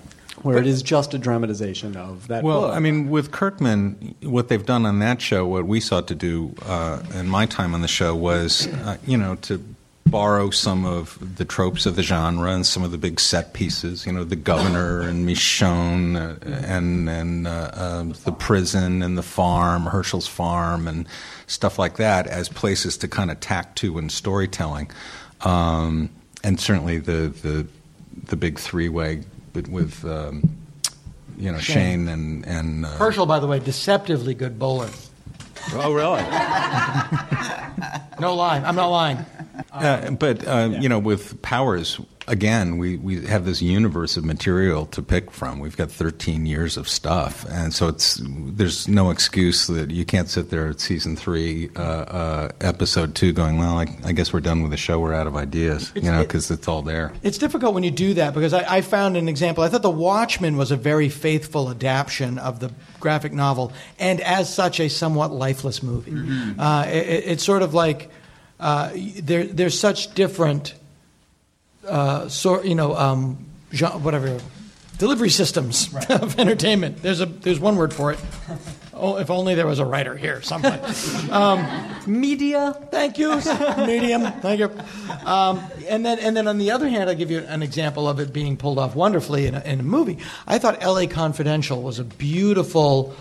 [0.41, 2.73] where it is just a dramatization of that Well, book.
[2.75, 6.55] I mean, with Kirkman, what they've done on that show, what we sought to do
[6.65, 9.63] uh, in my time on the show was, uh, you know, to
[10.05, 14.05] borrow some of the tropes of the genre and some of the big set pieces,
[14.05, 19.23] you know, the governor and Michonne uh, and and uh, um, the prison and the
[19.23, 21.07] farm, Hershel's farm, and
[21.47, 24.91] stuff like that as places to kind of tack to in storytelling,
[25.41, 26.09] um,
[26.43, 27.67] and certainly the the
[28.25, 29.23] the big three way
[29.53, 30.03] with.
[30.05, 30.57] Um,
[31.37, 32.05] you know, Shane.
[32.05, 34.89] Shane, and and uh, Hershel, by the way, deceptively good bowler.
[35.73, 36.21] Oh, really?
[38.19, 39.17] No lie, I'm not lying.
[39.71, 44.85] Uh, but uh, you know, with Powers, again, we, we have this universe of material
[44.87, 45.59] to pick from.
[45.59, 50.29] We've got 13 years of stuff, and so it's there's no excuse that you can't
[50.29, 54.39] sit there at season three, uh, uh, episode two, going, well, I, I guess we're
[54.41, 54.99] done with the show.
[54.99, 57.11] We're out of ideas, you It's- know, it- because it's all there.
[57.23, 59.63] It's difficult when you do that because I, I found an example.
[59.63, 62.71] I thought The Watchmen was a very faithful adaptation of the
[63.01, 66.13] graphic novel, and as such, a somewhat lifeless movie.
[66.57, 68.09] Uh, it, it- it's sort of like
[68.59, 68.91] uh,
[69.21, 70.73] there, there's such different,
[71.87, 74.39] uh, sort you know, um, genre, whatever
[74.97, 77.01] delivery systems of entertainment.
[77.01, 78.19] There's a there's one word for it.
[79.01, 81.11] Oh, if only there was a writer here someplace.
[81.31, 81.65] Um,
[82.05, 82.73] media.
[82.91, 83.29] Thank you,
[83.77, 84.23] medium.
[84.41, 84.69] Thank you.
[85.25, 88.19] Um, and then, and then on the other hand, I'll give you an example of
[88.19, 90.17] it being pulled off wonderfully in a, in a movie.
[90.45, 91.07] I thought L.A.
[91.07, 93.15] Confidential was a beautiful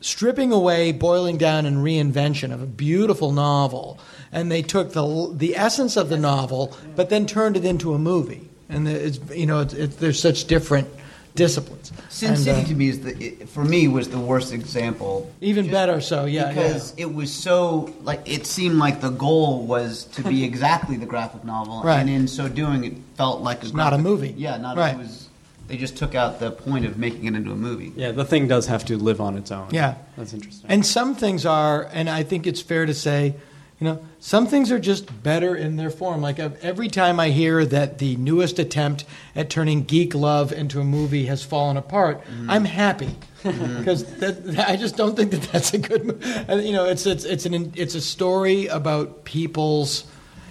[0.00, 3.98] stripping away, boiling down, and reinvention of a beautiful novel.
[4.32, 7.98] And they took the the essence of the novel, but then turned it into a
[7.98, 8.48] movie.
[8.68, 10.88] And it's you know it's, it's, there's such different
[11.34, 11.92] disciplines.
[12.08, 15.30] Sin And, City uh, to me is the it, for me was the worst example.
[15.40, 20.04] Even better, so yeah, because it was so like it seemed like the goal was
[20.04, 22.00] to be exactly the graphic novel, Right.
[22.00, 24.34] and in so doing, it felt like a It's not a movie.
[24.36, 24.94] Yeah, not Right.
[24.94, 25.28] it was.
[25.68, 27.92] They just took out the point of making it into a movie.
[27.94, 29.68] Yeah, the thing does have to live on its own.
[29.70, 29.94] Yeah.
[30.16, 30.68] That's interesting.
[30.68, 33.34] And some things are, and I think it's fair to say,
[33.80, 36.20] you know, some things are just better in their form.
[36.20, 40.84] Like every time I hear that the newest attempt at turning geek love into a
[40.84, 42.50] movie has fallen apart, mm-hmm.
[42.50, 43.78] I'm happy mm-hmm.
[43.78, 46.22] because that, I just don't think that that's a good.
[46.62, 50.04] You know, it's it's it's an it's a story about people's.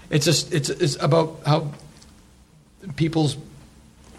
[0.09, 1.71] It's a, it's it's about how
[2.95, 3.37] people's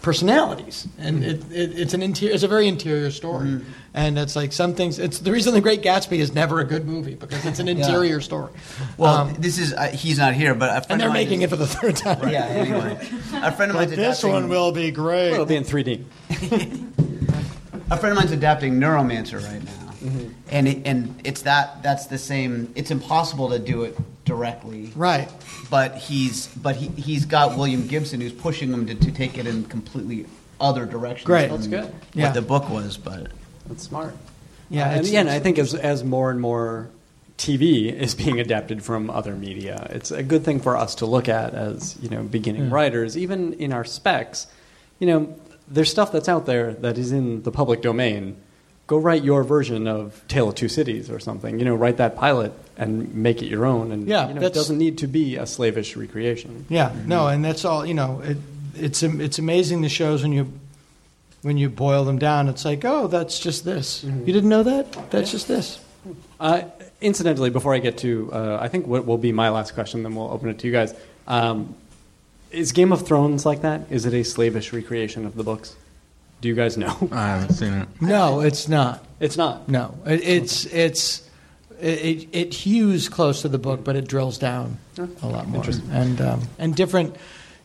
[0.01, 3.61] personalities, and it, it, it's an interior, it's a very interior story,
[3.93, 4.97] and it's like some things.
[4.99, 8.19] It's the reason The Great Gatsby is never a good movie because it's an interior
[8.21, 8.51] story.
[8.97, 11.23] Well, Um, this is uh, he's not here, but a friend and they're of mine
[11.23, 12.29] making is- it for the third time.
[12.29, 12.97] Yeah, anyway,
[13.33, 13.89] a friend of mine.
[13.89, 15.33] this adapting- one will be great.
[15.33, 16.03] It'll be in 3D.
[17.89, 19.71] A friend of mine's adapting Neuromancer right now,
[20.01, 20.29] Mm-hmm.
[20.49, 22.71] and it, and it's that that's the same.
[22.75, 23.95] It's impossible to do it
[24.25, 25.29] directly, Right.
[25.69, 29.47] but he's but he he's got William Gibson who's pushing him to, to take it
[29.47, 30.25] in completely
[30.59, 31.25] other directions.
[31.25, 31.49] Great.
[31.49, 31.85] That's good.
[31.85, 32.31] What Yeah.
[32.31, 33.27] the book was, but
[33.67, 34.15] That's smart.
[34.69, 36.89] Yeah, Uh, and again, I think as as more and more
[37.37, 41.27] TV is being adapted from other media, it's a good thing for us to look
[41.27, 44.47] at as you know beginning writers, even in our specs.
[44.99, 45.35] You know,
[45.67, 48.35] there's stuff that's out there that is in the public domain.
[48.91, 51.57] Go write your version of Tale of Two Cities or something.
[51.57, 53.93] You know, write that pilot and make it your own.
[53.93, 56.65] And Yeah, you know, it doesn't need to be a slavish recreation.
[56.67, 57.85] Yeah, no, and that's all.
[57.85, 58.35] You know, it,
[58.75, 60.51] it's it's amazing the shows when you
[61.41, 62.49] when you boil them down.
[62.49, 64.03] It's like, oh, that's just this.
[64.03, 65.09] You didn't know that?
[65.09, 65.79] That's just this.
[66.37, 66.63] Uh,
[66.99, 70.15] incidentally, before I get to, uh, I think what will be my last question, then
[70.15, 70.93] we'll open it to you guys.
[71.27, 71.75] Um,
[72.51, 73.83] is Game of Thrones like that?
[73.89, 75.77] Is it a slavish recreation of the books?
[76.41, 76.95] Do you guys know?
[77.11, 77.87] I haven't seen it.
[78.01, 79.05] No, it's not.
[79.19, 79.69] It's not.
[79.69, 81.29] No, it, it's it's
[81.79, 84.77] it, it, it hews close to the book, but it drills down
[85.21, 85.63] a lot more.
[85.91, 87.15] And um, and different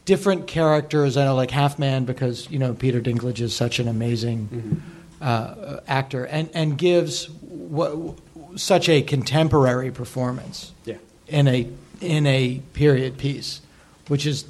[0.04, 1.16] different characters.
[1.16, 4.82] I know, like Half Man, because you know Peter Dinklage is such an amazing
[5.22, 8.18] uh, actor, and and gives what,
[8.56, 10.96] such a contemporary performance Yeah.
[11.28, 11.68] in a
[12.02, 13.60] in a period piece,
[14.08, 14.44] which is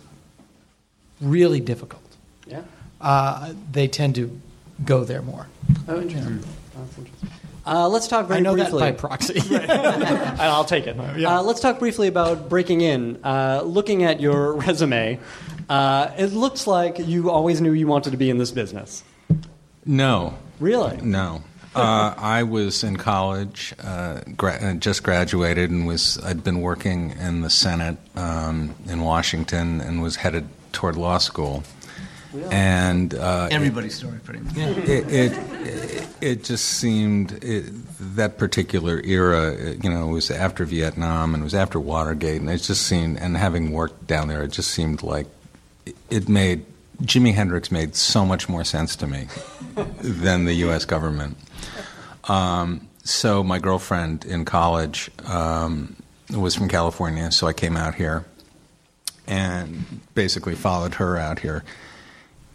[1.21, 2.06] really difficult Yeah.
[3.01, 4.39] Uh, they tend to
[4.85, 5.47] go there more.
[5.89, 6.41] Oh, interesting.
[6.77, 7.31] That's interesting.
[7.67, 8.79] Uh, let's talk very I know briefly.
[8.81, 9.41] that by proxy.
[10.41, 10.97] I'll take it.
[10.99, 13.19] Uh, let's talk briefly about breaking in.
[13.25, 15.19] Uh, looking at your resume,
[15.69, 19.03] uh, it looks like you always knew you wanted to be in this business.
[19.85, 20.97] No, Really?
[20.99, 21.43] no.
[21.75, 27.11] Uh, I was in college, uh, gra- uh, just graduated, and was I'd been working
[27.11, 31.65] in the Senate um, in Washington, and was headed toward law school.
[32.51, 34.57] And uh, Everybody's story, pretty much.
[34.57, 37.65] it, it it just seemed it,
[38.17, 42.49] that particular era, you know, it was after Vietnam and it was after Watergate, and
[42.51, 45.27] it just seemed, and having worked down there, it just seemed like
[45.85, 46.65] it- it made
[47.03, 49.29] Jimi Hendrix made so much more sense to me
[50.01, 50.85] than the U.S.
[50.87, 51.37] government.
[52.25, 55.95] Um, so my girlfriend in college um,
[56.35, 58.25] was from California, so I came out here
[59.27, 61.65] and basically followed her out here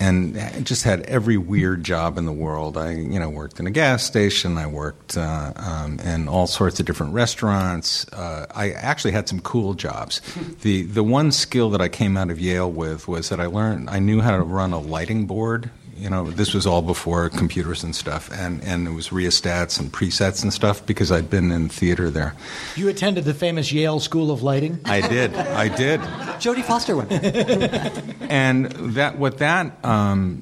[0.02, 2.76] and just had every weird job in the world.
[2.76, 4.58] I, you know, worked in a gas station.
[4.58, 8.08] I worked uh, um, in all sorts of different restaurants.
[8.12, 10.20] Uh, I actually had some cool jobs.
[10.62, 13.90] the The one skill that I came out of Yale with was that I learned
[13.92, 15.70] I knew how to run a lighting board.
[16.02, 19.94] You know, this was all before computers and stuff, and, and it was rheostats and
[19.94, 22.34] presets and stuff because I'd been in theater there.
[22.76, 24.80] You attended the famous Yale School of Lighting.
[24.86, 26.00] I did, I did.
[26.40, 27.12] Jodie Foster went.
[28.32, 30.42] and that what that um,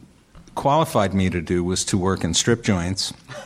[0.56, 3.14] qualified me to do was to work in strip joints.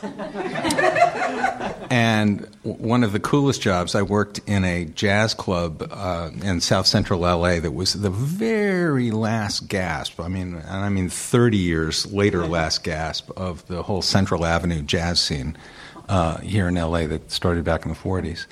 [1.90, 6.86] and one of the coolest jobs, I worked in a jazz club uh, in South
[6.86, 10.20] Central LA that was the very last gasp.
[10.20, 14.82] I mean, and I mean 30 years later, last gasp of the whole Central Avenue
[14.82, 15.56] jazz scene
[16.08, 18.46] uh, here in LA that started back in the 40s.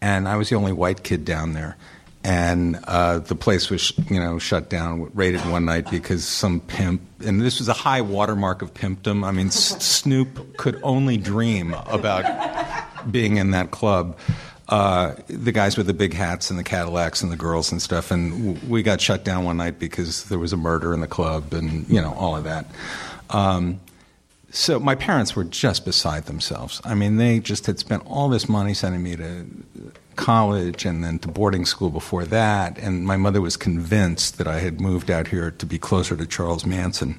[0.00, 1.76] And I was the only white kid down there
[2.24, 7.00] and uh, the place was you know shut down, raided one night because some pimp,
[7.24, 9.24] and this was a high watermark of pimpdom.
[9.24, 12.24] I mean, S- Snoop could only dream about
[13.10, 14.16] being in that club.
[14.68, 18.10] Uh, the guys with the big hats and the Cadillacs and the girls and stuff,
[18.10, 21.06] and w- we got shut down one night because there was a murder in the
[21.06, 22.66] club, and you know all of that.
[23.30, 23.80] Um,
[24.50, 26.80] so my parents were just beside themselves.
[26.84, 29.46] I mean, they just had spent all this money sending me to
[30.16, 32.76] college and then to boarding school before that.
[32.78, 36.26] And my mother was convinced that I had moved out here to be closer to
[36.26, 37.18] Charles Manson.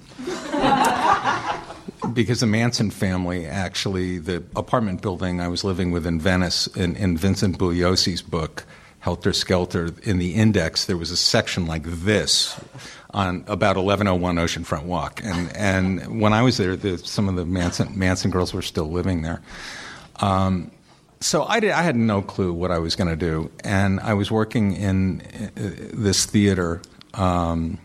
[2.14, 6.95] Because the Manson family actually, the apartment building I was living with in Venice, in,
[6.95, 8.66] in Vincent Bugliosi's book,
[8.99, 12.60] Helter Skelter, in the index, there was a section like this
[13.12, 15.22] on about 1101 Oceanfront Walk.
[15.24, 18.91] And, and when I was there, the, some of the Manson, Manson girls were still
[18.91, 19.41] living there.
[20.18, 20.72] Um,
[21.22, 24.14] so I, did, I had no clue what I was going to do, and I
[24.14, 25.49] was working in uh,
[25.93, 26.82] this theater.
[27.14, 27.80] Um,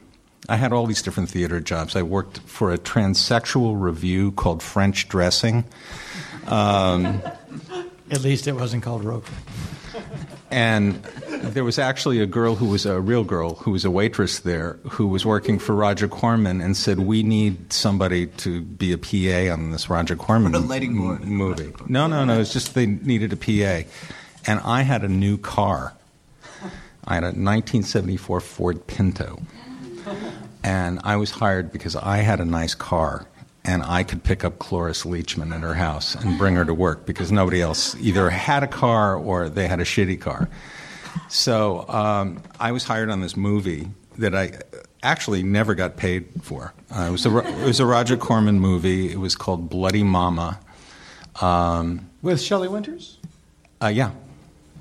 [0.49, 1.97] I had all these different theater jobs.
[1.97, 5.65] I worked for a transsexual revue called French Dressing.
[6.47, 7.23] Um,
[8.11, 9.33] At least it wasn't called Roquefort.
[10.51, 11.03] and
[11.43, 14.79] there was actually a girl who was a real girl who was a waitress there
[14.91, 19.53] who was working for Roger Corman and said, "We need somebody to be a PA
[19.53, 22.39] on this Roger Corman a lighting m- movie." No, no, no.
[22.41, 23.89] It's just they needed a PA,
[24.47, 25.95] and I had a new car.
[27.07, 29.41] I had a 1974 Ford Pinto,
[30.65, 33.27] and I was hired because I had a nice car.
[33.67, 37.07] And I could pick up Cloris Leachman at her house and bring her to work
[37.07, 40.51] because nobody else either had a car or they had a shitty car.
[41.31, 43.89] So um, I was hired on this movie
[44.19, 44.59] that I
[45.03, 46.75] actually never got paid for.
[46.95, 49.11] Uh, it, was a, it was a Roger Corman movie.
[49.11, 50.61] It was called Bloody Mama.
[51.41, 53.17] Um, With Shelley Winters?
[53.83, 54.11] uh, yeah,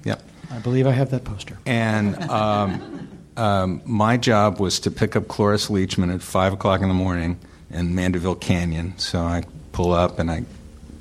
[0.04, 0.22] yep.
[0.52, 1.58] I believe I have that poster.
[1.66, 3.08] And um,
[3.38, 7.40] um, my job was to pick up Cloris Leachman at 5 o'clock in the morning
[7.70, 8.98] in Mandeville Canyon.
[8.98, 10.46] So I pull up and I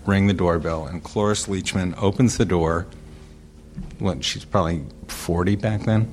[0.07, 2.87] ring the doorbell, and Cloris Leachman opens the door.
[3.99, 6.13] What, she's probably 40 back then?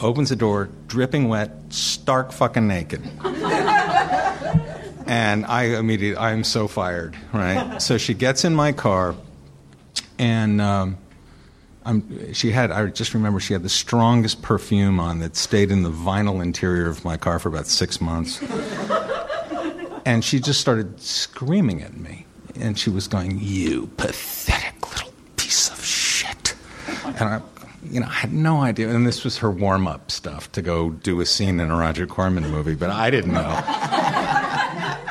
[0.00, 3.02] Opens the door, dripping wet, stark fucking naked.
[5.06, 7.82] and I immediately, I'm so fired, right?
[7.82, 9.14] So she gets in my car,
[10.18, 10.98] and um,
[11.88, 15.84] I'm, she had, I just remember she had the strongest perfume on that stayed in
[15.84, 18.42] the vinyl interior of my car for about six months.
[20.04, 22.26] and she just started screaming at me.
[22.56, 26.54] And she was going, You pathetic little piece of shit.
[27.06, 27.40] And I,
[27.90, 28.90] you know, I had no idea.
[28.90, 32.06] And this was her warm up stuff to go do a scene in a Roger
[32.06, 33.62] Corman movie, but I didn't know.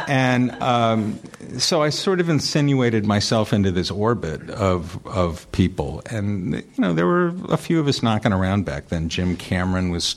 [0.08, 1.20] And um,
[1.58, 6.94] so I sort of insinuated myself into this orbit of of people, and you know
[6.94, 9.10] there were a few of us knocking around back then.
[9.10, 10.16] Jim Cameron was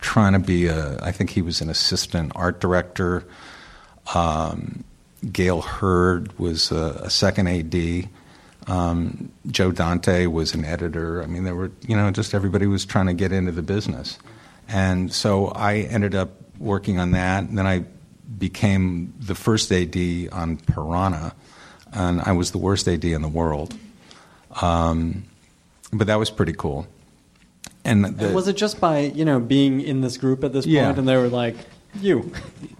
[0.00, 3.24] trying to be a, I think he was an assistant art director.
[4.14, 4.84] Um,
[5.32, 8.08] Gale Hurd was a, a second AD.
[8.68, 11.22] Um, Joe Dante was an editor.
[11.22, 14.18] I mean, there were, you know, just everybody was trying to get into the business.
[14.68, 17.44] And so I ended up working on that.
[17.44, 17.84] And then I
[18.38, 19.96] became the first AD
[20.32, 21.34] on Piranha,
[21.92, 23.74] and I was the worst AD in the world.
[24.60, 25.24] Um,
[25.92, 26.86] but that was pretty cool.
[27.84, 30.66] And, the, And was it just by you know being in this group at this
[30.66, 30.90] point, Yeah.
[30.94, 31.56] and they were like,
[32.00, 32.30] "You"?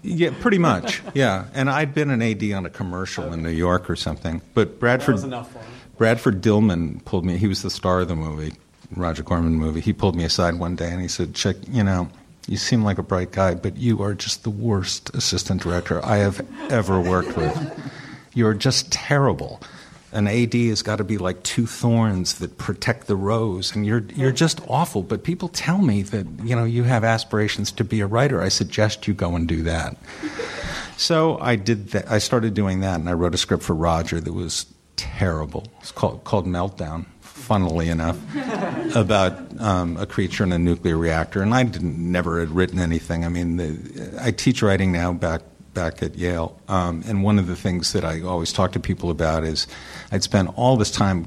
[0.03, 1.03] Yeah, pretty much.
[1.15, 4.43] Yeah, and I'd been an AD on a commercial in New York or something.
[4.55, 5.67] But Bradford was enough for him.
[5.97, 7.37] Bradford Dillman pulled me.
[7.39, 8.53] He was the star of the movie,
[8.95, 9.81] Roger Corman movie.
[9.81, 12.09] He pulled me aside one day and he said, "Chic, you know,
[12.49, 16.17] you seem like a bright guy, but you are just the worst assistant director I
[16.17, 17.93] have ever worked with.
[18.35, 19.61] You're just terrible."
[20.11, 24.05] An AD has got to be like two thorns that protect the rose, and you're
[24.15, 25.03] you're just awful.
[25.03, 28.41] But people tell me that you know you have aspirations to be a writer.
[28.41, 29.97] I suggest you go and do that.
[30.97, 32.11] So I did that.
[32.11, 35.69] I started doing that, and I wrote a script for Roger that was terrible.
[35.81, 37.05] It's called called Meltdown.
[37.49, 38.19] Funnily enough,
[38.95, 43.25] about um, a creature in a nuclear reactor, and I didn't, never had written anything.
[43.25, 45.41] I mean, the, I teach writing now back
[45.73, 49.09] back at Yale, um, and one of the things that I always talk to people
[49.09, 49.67] about is
[50.13, 51.27] I'd spent all this time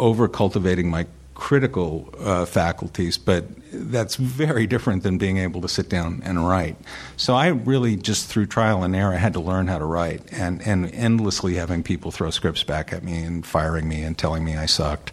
[0.00, 1.06] over cultivating my
[1.40, 6.76] critical uh, faculties, but that's very different than being able to sit down and write.
[7.16, 10.60] So I really just through trial and error had to learn how to write, and
[10.62, 14.56] and endlessly having people throw scripts back at me and firing me and telling me
[14.56, 15.12] I sucked.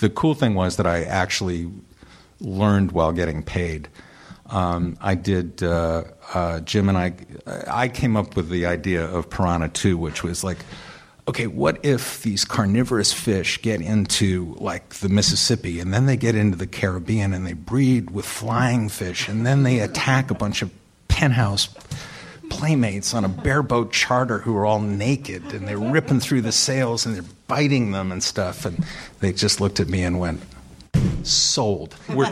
[0.00, 1.70] The cool thing was that I actually
[2.40, 3.88] learned while getting paid.
[4.50, 5.62] Um, I did.
[5.62, 6.02] Uh,
[6.34, 7.14] uh, Jim and I.
[7.68, 10.58] I came up with the idea of Piranha 2, which was like,
[11.30, 16.34] okay, what if these carnivorous fish get into like the Mississippi, and then they get
[16.34, 20.60] into the Caribbean, and they breed with flying fish, and then they attack a bunch
[20.60, 20.72] of
[21.06, 21.68] penthouse
[22.50, 27.06] playmates on a bareboat charter who are all naked, and they're ripping through the sails,
[27.06, 28.84] and they're biting them and stuff, and
[29.20, 30.42] they just looked at me and went.
[31.22, 31.94] Sold.
[32.08, 32.26] We're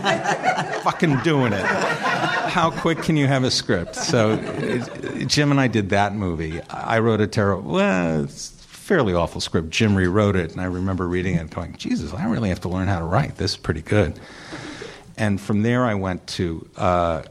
[0.83, 1.65] fucking doing it.
[1.65, 3.95] How quick can you have a script?
[3.95, 6.61] So, uh, Jim and I did that movie.
[6.63, 8.27] I wrote a terrible, well,
[8.89, 9.68] fairly awful script.
[9.68, 12.70] Jim rewrote it, and I remember reading it and going, Jesus, I really have to
[12.70, 13.36] learn how to write.
[13.36, 14.18] This is pretty good.
[15.18, 17.22] And from there, I went to uh,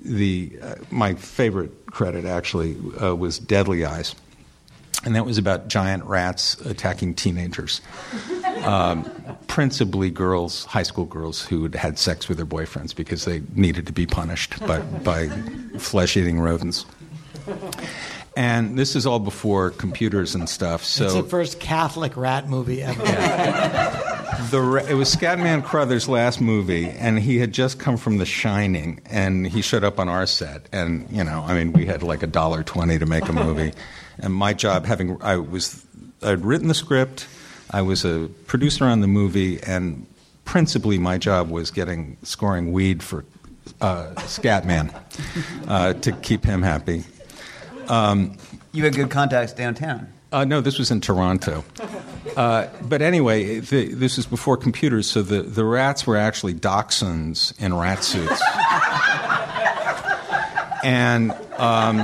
[0.00, 4.16] the uh, my favorite credit actually uh, was Deadly Eyes,
[5.04, 7.80] and that was about giant rats attacking teenagers
[8.64, 9.08] um,
[9.46, 13.86] principally girls, high school girls who had had sex with their boyfriends because they needed
[13.86, 15.28] to be punished by, by
[15.78, 16.84] flesh eating rodents.
[18.36, 20.84] And this is all before computers and stuff.
[20.84, 23.02] So it's the first Catholic rat movie ever.
[24.50, 29.00] the it was Scatman Crothers' last movie, and he had just come from The Shining,
[29.06, 32.22] and he showed up on our set, and you know, I mean, we had like
[32.22, 33.72] a dollar twenty to make a movie,
[34.18, 35.84] and my job, having I was,
[36.22, 37.26] I'd written the script,
[37.70, 40.06] I was a producer on the movie, and
[40.44, 43.24] principally my job was getting scoring weed for
[43.80, 44.94] uh, Scatman
[45.68, 47.04] uh, to keep him happy.
[48.72, 50.12] You had good contacts downtown.
[50.32, 51.64] Uh, no, this was in Toronto.
[52.36, 57.58] Uh, but anyway, the, this was before computers, so the, the rats were actually dachshunds
[57.60, 58.40] in rat suits.
[60.84, 61.96] and, um,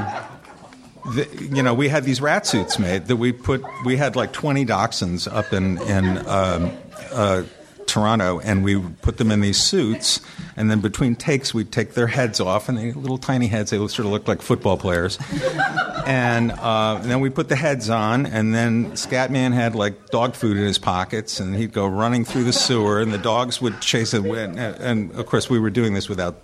[1.14, 4.32] the, you know, we had these rat suits made that we put, we had like
[4.32, 6.72] 20 dachshunds up in, in um,
[7.12, 7.44] uh,
[7.86, 10.20] Toronto, and we would put them in these suits,
[10.56, 13.78] and then between takes, we'd take their heads off, and they little tiny heads, they
[13.78, 15.18] sort of looked like football players
[16.06, 20.34] and, uh, and then we put the heads on, and then Scatman had like dog
[20.34, 23.80] food in his pockets, and he'd go running through the sewer, and the dogs would
[23.80, 24.30] chase him.
[24.30, 26.40] And, and of course, we were doing this without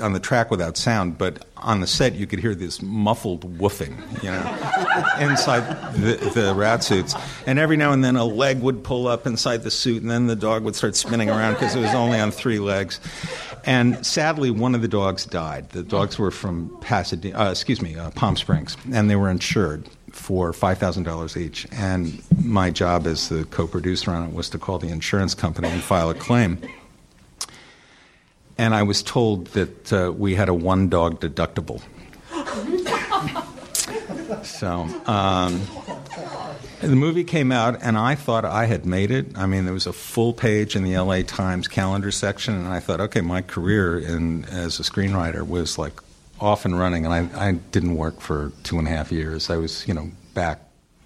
[0.00, 3.96] on the track without sound, but on the set you could hear this muffled woofing,
[4.22, 5.60] you know, inside
[5.94, 7.14] the, the rat suits.
[7.46, 10.26] And every now and then a leg would pull up inside the suit, and then
[10.26, 13.00] the dog would start spinning around because it was only on three legs.
[13.64, 15.70] And sadly, one of the dogs died.
[15.70, 19.88] The dogs were from Pasadena, uh, excuse me, uh, Palm Springs, and they were insured
[20.12, 21.66] for five thousand dollars each.
[21.72, 25.82] And my job as the co-producer on it was to call the insurance company and
[25.82, 26.58] file a claim.
[28.58, 31.82] And I was told that uh, we had a one dog deductible.
[34.44, 35.60] so um,
[36.80, 39.36] the movie came out, and I thought I had made it.
[39.36, 42.80] I mean, there was a full page in the LA Times calendar section, and I
[42.80, 46.00] thought, okay, my career in, as a screenwriter was like
[46.40, 49.50] off and running, and I, I didn't work for two and a half years.
[49.50, 50.60] I was, you know, back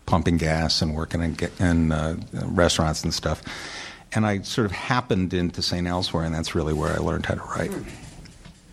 [0.06, 3.42] pumping gas and working in, in uh, restaurants and stuff.
[4.12, 5.86] And I sort of happened into St.
[5.86, 7.70] Elsewhere, and that's really where I learned how to write.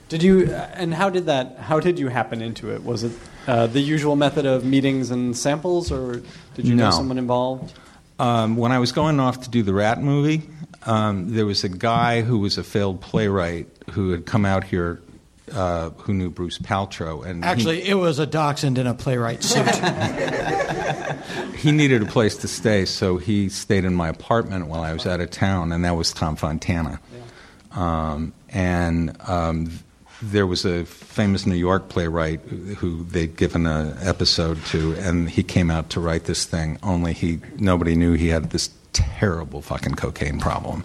[0.09, 0.51] Did you?
[0.51, 1.57] And how did that?
[1.59, 2.83] How did you happen into it?
[2.83, 3.11] Was it
[3.45, 6.21] uh, the usual method of meetings and samples, or
[6.55, 7.73] did you know someone involved?
[8.19, 10.49] Um, when I was going off to do the Rat movie,
[10.87, 14.99] um, there was a guy who was a failed playwright who had come out here
[15.53, 17.23] uh, who knew Bruce Paltrow.
[17.23, 19.65] And he- Actually, it was a dachshund in a playwright suit.
[21.57, 25.05] he needed a place to stay, so he stayed in my apartment while I was
[25.05, 26.99] out of town, and that was Tom Fontana.
[27.71, 29.71] Um, and um,
[30.21, 35.43] there was a famous New York playwright who they'd given an episode to, and he
[35.43, 36.79] came out to write this thing.
[36.81, 40.83] Only he nobody knew he had this terrible fucking cocaine problem.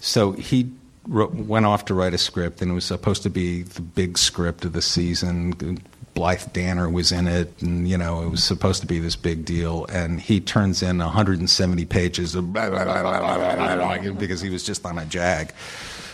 [0.00, 0.70] So he
[1.06, 4.18] wrote, went off to write a script, and it was supposed to be the big
[4.18, 5.80] script of the season.
[6.18, 9.44] Blythe Danner was in it, and you know it was supposed to be this big
[9.44, 9.84] deal.
[9.84, 14.98] And he turns in 170 pages of blah, blah, blah, because he was just on
[14.98, 15.52] a jag.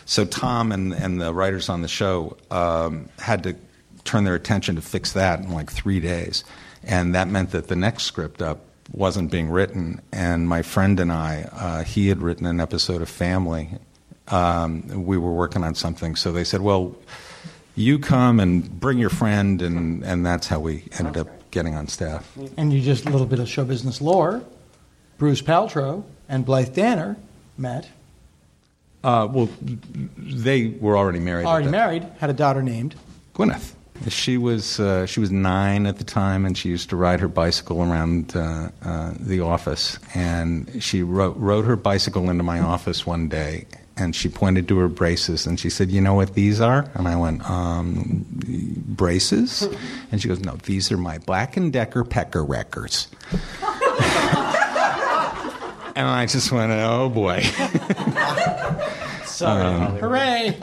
[0.05, 3.57] So Tom and, and the writers on the show um, had to
[4.05, 6.45] turn their attention to fix that in like three days,
[6.83, 8.61] and that meant that the next script up
[8.93, 10.03] wasn't being written.
[10.13, 13.71] And my friend and I, uh, he had written an episode of Family.
[14.29, 16.95] Um, we were working on something, so they said, "Well,
[17.75, 21.87] you come and bring your friend," and and that's how we ended up getting on
[21.89, 22.37] staff.
[22.57, 24.43] and you just a little bit of show business lore.
[25.19, 27.17] Bruce Paltrow and Blythe Danner
[27.57, 27.89] met,
[29.05, 29.49] Uh, well,
[30.19, 31.45] they were already married.
[31.45, 32.95] at already married, had a daughter named.
[33.35, 33.73] Gwyneth.
[34.09, 37.29] She was uh, she was nine at the time, and she used to ride her
[37.29, 39.99] bicycle around uh, uh, the office.
[40.15, 43.67] And she ro- rode her bicycle into my office one day,
[43.97, 47.07] and she pointed to her braces, and she said, "You know what these are?" And
[47.09, 48.25] I went, um,
[48.87, 49.69] "Braces?"
[50.13, 53.09] And she goes, "No, these are my Black and Decker Pecker Wreckers."
[55.97, 57.43] and I just went, "Oh boy."
[59.25, 60.01] Sorry, Hollywood.
[60.01, 60.57] Hooray!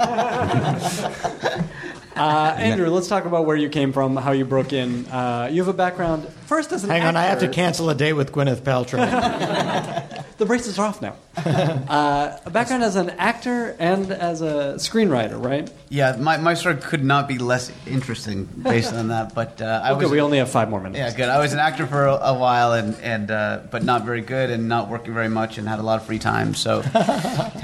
[2.21, 5.05] Uh, Andrew, let's talk about where you came from, how you broke in.
[5.07, 7.95] Uh, you have a background first as an Hang on, I have to cancel a
[7.95, 8.99] date with Gwyneth Paltrow.
[10.37, 11.13] The braces are off now.
[11.37, 15.69] uh, a background as an actor and as a screenwriter, right?
[15.89, 19.35] Yeah, my, my story could not be less interesting based on that.
[19.35, 20.97] But uh, I Okay, was we only have five more minutes.
[20.97, 21.29] yeah good.
[21.29, 24.49] I was an actor for a, a while, and and uh, but not very good,
[24.49, 26.55] and not working very much, and had a lot of free time.
[26.55, 26.81] So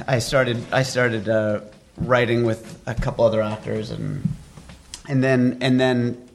[0.08, 1.62] I started I started uh,
[1.98, 4.22] writing with a couple other actors, and
[5.08, 6.28] and then and then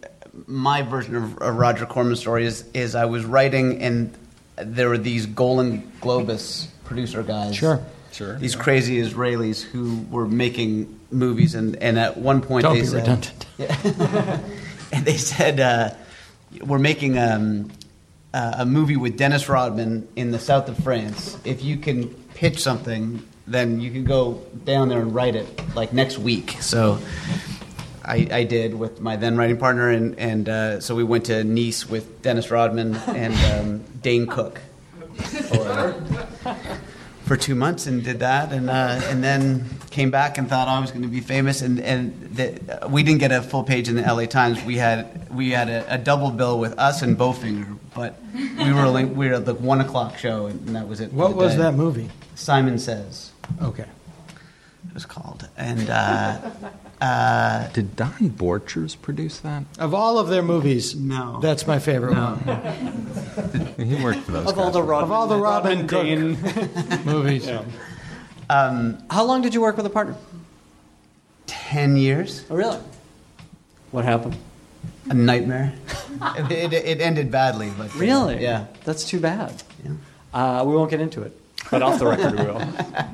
[0.46, 4.12] my version of a Roger Corman's story is is I was writing, and
[4.56, 7.56] there were these Golan Globus producer guys.
[7.56, 7.80] Sure.
[8.12, 8.38] Sure.
[8.38, 12.86] These crazy Israelis who were making movies, and, and at one point Don't they be
[12.86, 13.46] said, redundant.
[14.92, 15.94] and they said uh,
[16.60, 17.70] we're making um,
[18.34, 21.38] uh, a movie with Dennis Rodman in the south of France.
[21.44, 25.94] If you can pitch something, then you can go down there and write it like
[25.94, 26.56] next week.
[26.60, 26.98] So
[28.05, 31.44] I, I did with my then writing partner, and and uh, so we went to
[31.44, 34.61] Nice with Dennis Rodman and um, Dane Cook.
[35.14, 35.94] For,
[37.24, 40.80] for two months and did that, and uh, and then came back and thought I
[40.80, 43.94] was going to be famous, and and the, we didn't get a full page in
[43.94, 44.26] the L.A.
[44.26, 44.62] Times.
[44.64, 48.88] We had we had a, a double bill with us and Bowfinger, but we were
[48.88, 51.12] like, we were at the one o'clock show, and that was it.
[51.12, 51.59] what was day.
[51.59, 52.11] that movie?
[52.34, 53.30] Simon Sez
[53.61, 53.84] Okay.
[54.88, 56.50] it was called, and uh,
[57.03, 59.64] uh, Did Don Borchers produce that?
[59.78, 61.40] Of all of their movies, No.
[61.42, 62.36] that's my favorite No.
[62.36, 63.76] one.
[63.86, 66.38] He worked for those Of all the Robin, Of all the Robin Cook Dane.
[67.05, 67.48] movies.
[68.48, 70.14] um, How long did you work with a partner?
[71.47, 72.78] ten years, Oh, really?
[73.90, 74.36] What happened?
[75.10, 75.74] a nightmare.
[76.39, 78.40] it, it, it ended badly, but Really?
[78.43, 78.66] yeah.
[78.85, 79.62] That's too bad.
[79.85, 79.90] Yeah.
[80.32, 81.39] Uh, we won't get into it,
[81.70, 82.62] but off the record we will.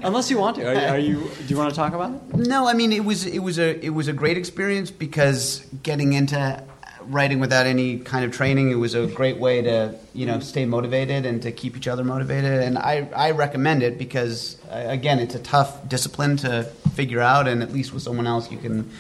[0.03, 0.69] Unless you want to.
[0.69, 1.31] Are, are you?
[1.39, 2.37] Do you want to talk about it?
[2.37, 6.13] No, I mean it was it was a it was a great experience because getting
[6.13, 6.63] into
[7.09, 10.65] writing without any kind of training, it was a great way to you know stay
[10.65, 12.63] motivated and to keep each other motivated.
[12.63, 16.65] And I I recommend it because uh, again, it's a tough discipline to
[16.95, 18.91] figure out, and at least with someone else, you can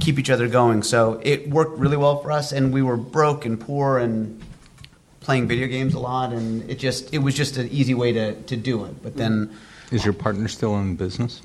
[0.00, 0.82] keep each other going.
[0.82, 4.42] So it worked really well for us, and we were broke and poor and
[5.22, 8.34] playing video games a lot, and it just it was just an easy way to
[8.34, 9.02] to do it.
[9.02, 9.50] But then.
[9.90, 11.42] Is your partner still in business?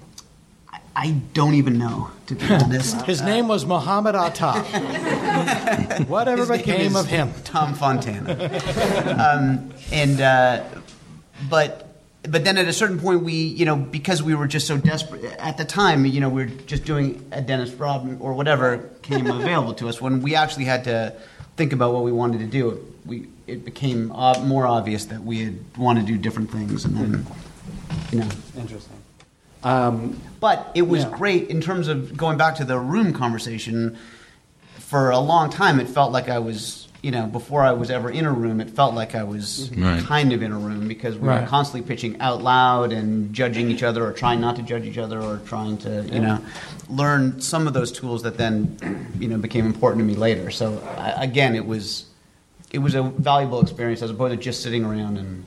[0.96, 3.02] I don't even know, to be honest.
[3.02, 4.54] His name was Muhammad Atta.
[6.08, 7.34] Whatever His name became is of him?
[7.44, 8.32] Tom Fontana.
[9.20, 10.64] um, and uh,
[11.50, 11.84] but
[12.24, 15.24] but then at a certain point, we you know because we were just so desperate
[15.24, 19.28] at the time, you know, we were just doing a Dennis Rodman or whatever came
[19.40, 20.02] available to us.
[20.02, 21.14] When we actually had to
[21.58, 25.44] think about what we wanted to do, we it became ob- more obvious that we
[25.44, 27.26] had want to do different things, and then
[28.12, 28.30] you know.
[28.58, 28.94] Interesting.
[29.64, 31.10] Um, But it was Yeah.
[31.18, 33.98] great in terms of going back to the room conversation.
[34.78, 38.10] For a long time, it felt like I was, you know, before I was ever
[38.10, 40.02] in a room, it felt like I was Right.
[40.04, 41.42] kind of in a room because we Right.
[41.42, 44.98] were constantly pitching out loud and judging each other or trying not to judge each
[45.00, 46.38] other or trying to, you know,
[46.90, 48.78] learn some of those tools that then,
[49.20, 50.52] you know, became important to me later.
[50.52, 52.06] So I, again, it was,
[52.72, 55.46] it was a valuable experience as opposed to just sitting around and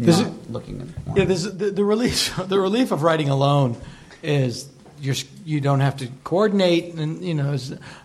[0.00, 1.16] Does not it- looking at.
[1.16, 3.76] Yeah, there's, the, the relief the relief of writing alone
[4.22, 4.68] is
[5.00, 5.14] you're,
[5.44, 7.56] you don't have to coordinate, and you know,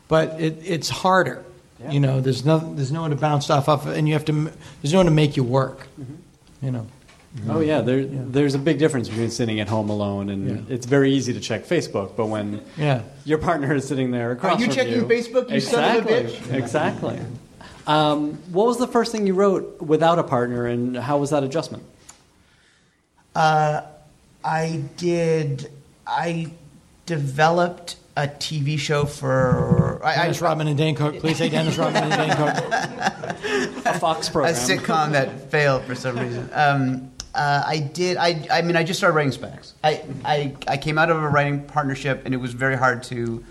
[0.07, 1.43] but it, it's harder.
[1.89, 4.25] You know, there's no there's no one to bounce stuff off, of, and you have
[4.25, 4.51] to
[4.81, 5.87] there's no one to make you work.
[5.99, 6.65] Mm-hmm.
[6.65, 6.87] You know,
[7.49, 10.75] Oh yeah, there, there's a big difference between sitting at home alone and Yeah.
[10.75, 13.03] it's very easy to check Facebook, but when yeah.
[13.23, 16.17] your partner is sitting there across you from checking you, Facebook, you son of a
[16.17, 16.57] exactly, bitch?
[16.57, 17.19] Exactly.
[17.91, 21.43] Um, what was the first thing you wrote without a partner, and how was that
[21.43, 21.83] adjustment?
[23.35, 23.81] Uh,
[24.43, 25.69] I did.
[26.07, 26.51] I
[27.05, 31.19] developed a TV show for I, I, Dennis Rodman and Dane Cook.
[31.19, 33.85] Please say Dennis Rodman and Dane Cook.
[33.85, 36.49] A Fox program, a sitcom that failed for some reason.
[36.53, 38.15] Um, uh, I did.
[38.15, 39.73] I, I mean, I just started writing specs.
[39.83, 43.43] I, I, I came out of a writing partnership, and it was very hard to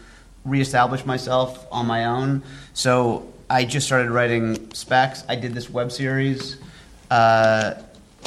[0.47, 2.43] reestablish myself on my own.
[2.73, 5.25] So I just started writing specs.
[5.29, 6.57] I did this web series
[7.11, 7.75] uh,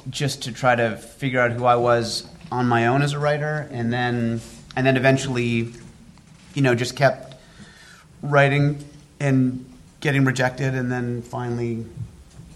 [0.09, 3.69] just to try to figure out who I was on my own as a writer,
[3.71, 4.41] and then
[4.75, 5.71] and then eventually,
[6.53, 7.35] you know, just kept
[8.21, 8.83] writing
[9.21, 9.65] and
[10.01, 11.85] getting rejected, and then finally,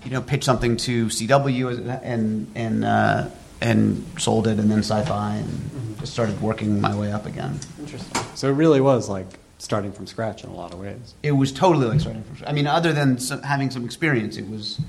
[0.03, 3.29] you know, pitched something to CW and and uh,
[3.61, 7.61] and sold it, and then Sci-Fi, and just started working my way up again.
[7.79, 8.21] Interesting.
[8.35, 11.15] So it really was like starting from scratch in a lot of ways.
[11.23, 12.35] It was totally like starting from.
[12.35, 12.49] Scratch.
[12.49, 14.79] I mean, other than some, having some experience, it was.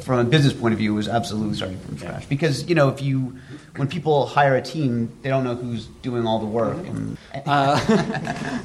[0.00, 2.88] From a business point of view, it was absolutely starting from scratch because you know
[2.88, 3.38] if you
[3.76, 6.78] when people hire a team, they don't know who's doing all the work.
[6.84, 7.16] And,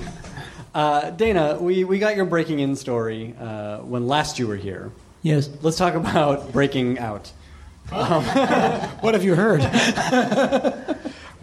[0.73, 4.91] Uh, Dana, we, we got your breaking in story uh, when last you were here.
[5.23, 5.49] Yes.
[5.61, 7.31] Let's talk about breaking out.
[7.89, 9.61] What have you heard?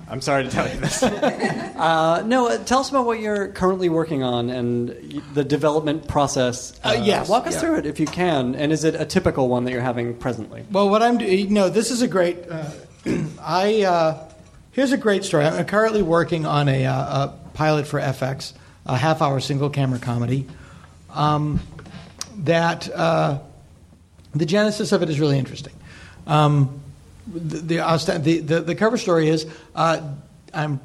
[0.08, 1.02] I'm sorry to tell you this.
[1.02, 6.06] uh, no, uh, tell us about what you're currently working on and y- the development
[6.06, 6.78] process.
[6.84, 7.60] Uh, yes, Walk us yeah.
[7.60, 8.54] through it if you can.
[8.54, 10.64] And is it a typical one that you're having presently?
[10.70, 12.38] Well, what I'm doing, no, this is a great.
[12.48, 12.70] Uh,
[13.40, 14.30] I uh,
[14.72, 15.44] here's a great story.
[15.44, 18.52] I'm currently working on a, uh, a pilot for FX,
[18.84, 20.46] a half-hour single-camera comedy.
[21.10, 21.60] Um,
[22.38, 23.40] that uh,
[24.34, 25.72] the genesis of it is really interesting.
[26.26, 26.82] Um,
[27.26, 30.00] the, the, the, the the cover story is uh,
[30.54, 30.80] I'm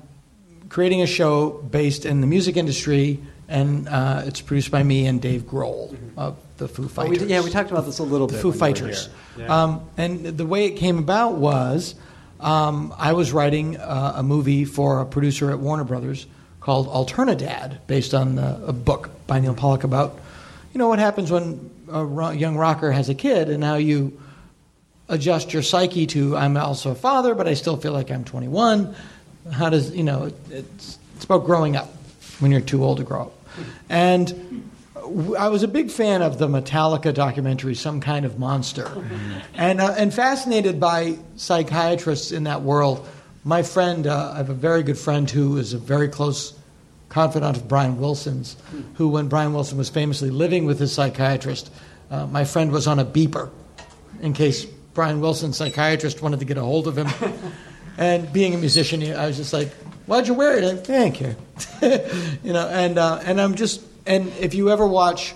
[0.70, 5.22] creating a show based in the music industry, and uh, it's produced by me and
[5.22, 7.20] Dave Grohl of the Foo Oh, Fighters.
[7.24, 8.42] we, yeah, we talked about this a little The bit.
[8.42, 9.10] Foo when you were Fighters.
[9.38, 9.64] Yeah.
[9.64, 11.96] Um, and the way it came about was
[12.40, 16.26] um, I was writing uh, a movie for a producer at Warner Brothers
[16.60, 20.20] called Alternadad, based on uh, a book by Neal Pollack about,
[20.74, 24.20] you know, what happens when a ro- young rocker has a kid and how you
[25.12, 28.96] adjust your psyche to I'm also a father, but I still feel like I'm 21.
[29.52, 30.32] How does you know?
[30.50, 31.90] It's it's about growing up
[32.40, 33.34] when you're too old to grow up.
[33.90, 34.72] And
[35.38, 38.90] I was a big fan of the Metallica documentary, Some Kind of Monster,
[39.54, 43.08] and uh, and fascinated by psychiatrists in that world.
[43.44, 46.54] My friend, uh, I have a very good friend who is a very close
[47.10, 48.56] confidant of Brian Wilson's,
[48.94, 51.70] who, when Brian Wilson was famously living with his psychiatrist,
[52.10, 53.50] uh, my friend was on a beeper
[54.22, 57.08] in case Brian Wilson, psychiatrist wanted to get a hold of him.
[57.98, 59.70] and being a musician, I was just like,
[60.06, 61.36] "Why'd you wear it?" Thank you.
[62.44, 65.34] you know, and uh, and I'm just and if you ever watch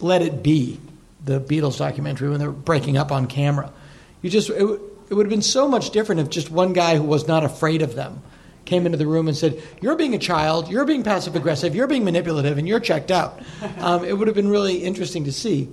[0.00, 0.80] Let It Be,
[1.24, 3.72] the Beatles documentary when they're breaking up on camera,
[4.20, 7.02] you just it, it would have been so much different if just one guy who
[7.02, 8.22] was not afraid of them
[8.64, 11.88] came into the room and said, "You're being a child, you're being passive aggressive, you're
[11.88, 13.40] being manipulative, and you're checked out."
[13.78, 15.68] Um, it would have been really interesting to see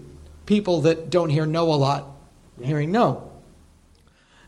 [0.48, 2.19] people that don't hear no a lot
[2.64, 3.32] hearing no.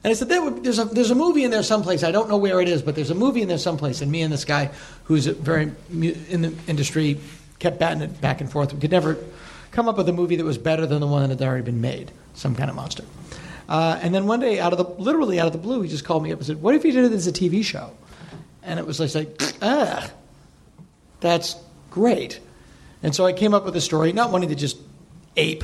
[0.04, 2.04] And I said, there would, there's, a, there's a movie in there someplace.
[2.04, 4.02] I don't know where it is, but there's a movie in there someplace.
[4.02, 4.72] And me and this guy
[5.04, 7.20] who's very in the industry
[7.60, 8.74] kept batting it back and forth.
[8.74, 9.18] We could never
[9.70, 11.82] come up with a movie that was better than the one that had already been
[11.82, 13.04] made, some kind of monster.
[13.70, 16.04] Uh, and then one day, out of the literally out of the blue, he just
[16.04, 17.92] called me up and said, "What if you did it as a TV show?"
[18.64, 20.12] And it was like, like ah,
[21.22, 21.56] that's
[21.90, 22.40] great.
[23.04, 24.78] And so I came up with a story, not wanting to just
[25.38, 25.64] ape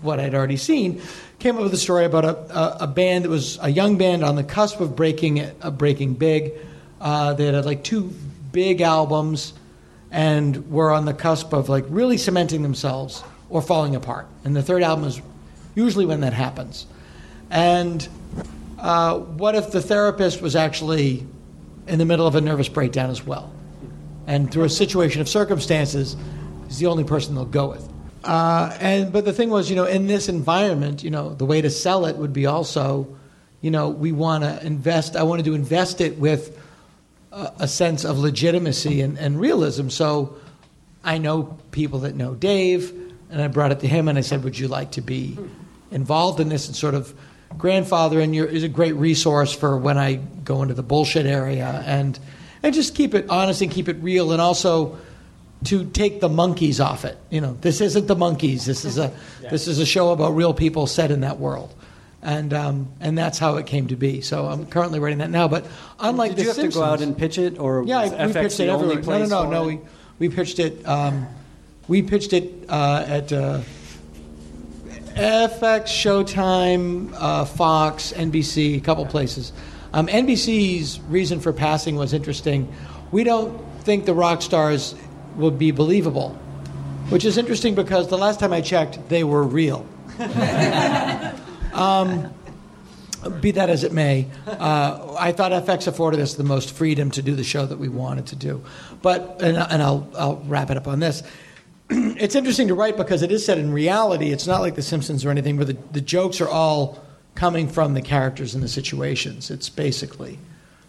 [0.00, 1.02] what I'd already seen.
[1.38, 4.24] Came up with a story about a, a, a band that was a young band
[4.24, 6.52] on the cusp of breaking uh, breaking big.
[7.00, 8.12] Uh, they had like two
[8.52, 9.52] big albums,
[10.10, 14.26] and were on the cusp of like really cementing themselves or falling apart.
[14.44, 15.20] And the third album is
[15.74, 16.86] usually when that happens.
[17.50, 18.06] And
[18.78, 21.26] uh, what if the therapist was actually
[21.88, 23.52] in the middle of a nervous breakdown as well.
[24.26, 26.16] And through a situation of circumstances,
[26.66, 27.88] he's the only person they'll go with.
[28.24, 31.60] Uh, and but the thing was, you know, in this environment, you know, the way
[31.60, 33.06] to sell it would be also,
[33.60, 35.16] you know, we want to invest.
[35.16, 36.58] I wanted to invest it with
[37.32, 39.88] a, a sense of legitimacy and, and realism.
[39.88, 40.36] So
[41.04, 42.92] I know people that know Dave,
[43.30, 45.38] and I brought it to him, and I said, "Would you like to be
[45.90, 47.14] involved in this?" And sort of
[47.56, 51.82] grandfather, and you're is a great resource for when I go into the bullshit area,
[51.86, 52.18] and
[52.62, 54.98] and just keep it honest and keep it real, and also
[55.64, 57.18] to take the Monkees off it.
[57.30, 58.64] You know, this isn't the Monkees.
[58.64, 59.12] This is a
[59.50, 61.74] this is a show about real people set in that world.
[62.20, 64.20] And um, and that's how it came to be.
[64.22, 65.46] So I'm currently writing that now.
[65.46, 65.66] But
[66.00, 68.32] unlike Did the you have Simpsons, to go out and pitch it, or yeah, we
[68.32, 69.20] pitched it only everywhere.
[69.20, 69.66] No, no, no, no.
[69.66, 69.80] We
[70.18, 70.86] we pitched it.
[70.86, 71.28] Um,
[71.86, 73.60] we pitched it uh, at uh,
[75.14, 79.52] FX, Showtime, uh, Fox, NBC, a couple places.
[79.92, 82.72] Um, NBC's reason for passing was interesting.
[83.10, 84.94] We don't think the rock stars
[85.38, 86.30] would be believable,
[87.08, 89.86] which is interesting because the last time I checked, they were real.
[91.72, 92.32] um,
[93.40, 97.22] be that as it may, uh, I thought FX afforded us the most freedom to
[97.22, 98.64] do the show that we wanted to do.
[99.02, 101.22] But, and, and I'll, I'll wrap it up on this.
[101.90, 104.30] it's interesting to write because it is set in reality.
[104.30, 107.02] It's not like The Simpsons or anything where the, the jokes are all
[107.34, 109.50] coming from the characters and the situations.
[109.50, 110.38] It's basically,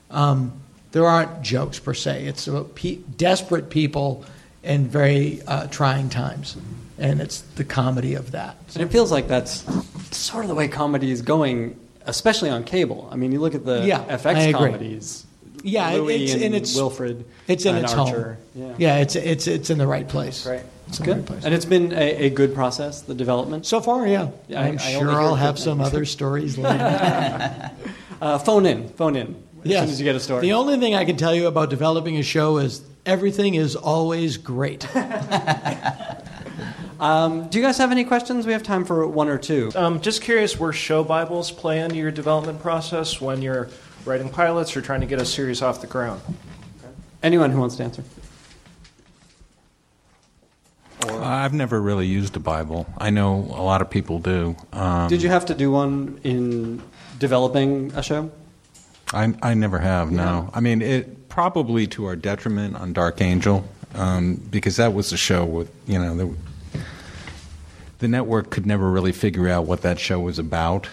[0.10, 0.54] um,
[0.92, 2.26] there aren't jokes per se.
[2.26, 4.26] It's about pe- desperate people
[4.64, 6.58] in very uh, trying times.
[6.98, 8.58] And it's the comedy of that.
[8.74, 9.64] And it feels like that's
[10.16, 13.08] sort of the way comedy is going, especially on cable.
[13.12, 15.26] I mean, you look at the Yeah, FX I comedies.
[15.64, 17.24] Yeah, Louie it's and in its Wilfred.
[17.48, 18.38] It's in its Archer.
[18.56, 18.76] home.
[18.78, 18.98] Yeah.
[18.98, 20.44] it's it's it's in the right place.
[20.44, 20.62] Great.
[20.88, 21.26] It's the right Good.
[21.28, 21.46] place.
[21.46, 23.66] And it's been a, a good process, the development.
[23.66, 24.30] So far, yeah.
[24.48, 27.72] Yeah, I- I'm I sure hear I'll have some other stories later.
[28.22, 29.28] Uh, phone in, phone in.
[29.64, 29.82] As Yes.
[29.84, 30.42] soon as you get a story.
[30.42, 34.38] The only thing I can tell you about developing a show is everything is always
[34.38, 34.88] great.
[37.00, 38.46] Um, do you guys have any questions?
[38.46, 39.72] We have time for one or two.
[39.74, 43.70] Um, just curious where show Bibles play into your development process when you're
[44.04, 46.22] writing pilots or trying to get a series off the ground.
[47.24, 48.04] Anyone who wants to answer?
[51.08, 52.86] I've never really used a Bible.
[52.98, 54.58] I know a lot of people do.
[54.74, 56.84] Um, Did you have to do one in
[57.18, 58.30] developing a show?
[59.14, 60.12] I, I never have.
[60.12, 65.12] No, I mean it probably to our detriment on Dark Angel um, because that was
[65.12, 66.82] a show with you know the,
[68.00, 70.90] the network could never really figure out what that show was about.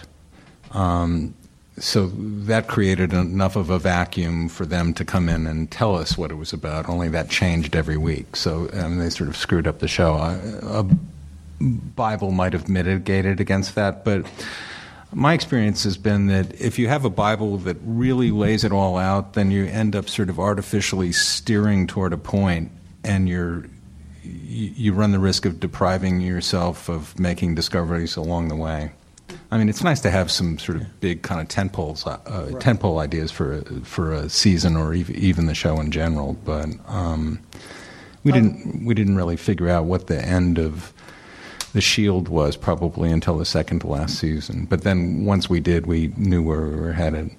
[0.71, 1.33] Um,
[1.79, 6.17] so that created enough of a vacuum for them to come in and tell us
[6.17, 6.89] what it was about.
[6.89, 10.15] Only that changed every week, so um, they sort of screwed up the show.
[10.15, 10.83] A, a
[11.59, 14.25] Bible might have mitigated against that, but
[15.17, 18.97] my experience has been that if you have a Bible that really lays it all
[18.97, 22.71] out, then you end up sort of artificially steering toward a point,
[23.03, 23.65] and you're
[24.21, 28.91] you you run the risk of depriving yourself of making discoveries along the way.
[29.49, 32.49] I mean, it's nice to have some sort of big kind of tentpoles, uh, uh,
[32.59, 37.39] tentpole ideas for a, for a season or even the show in general, but um,
[38.23, 40.93] we didn't we didn't really figure out what the end of
[41.73, 44.65] the Shield was probably until the second to last season.
[44.65, 47.31] But then once we did, we knew where we were headed.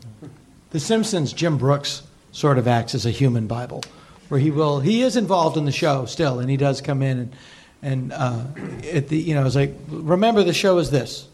[0.70, 2.02] The Simpsons, Jim Brooks
[2.32, 3.82] sort of acts as a human Bible,
[4.28, 7.18] where he will he is involved in the show still, and he does come in
[7.18, 7.36] and
[7.82, 8.44] and uh,
[8.92, 11.26] at the you know it's like remember the show is this.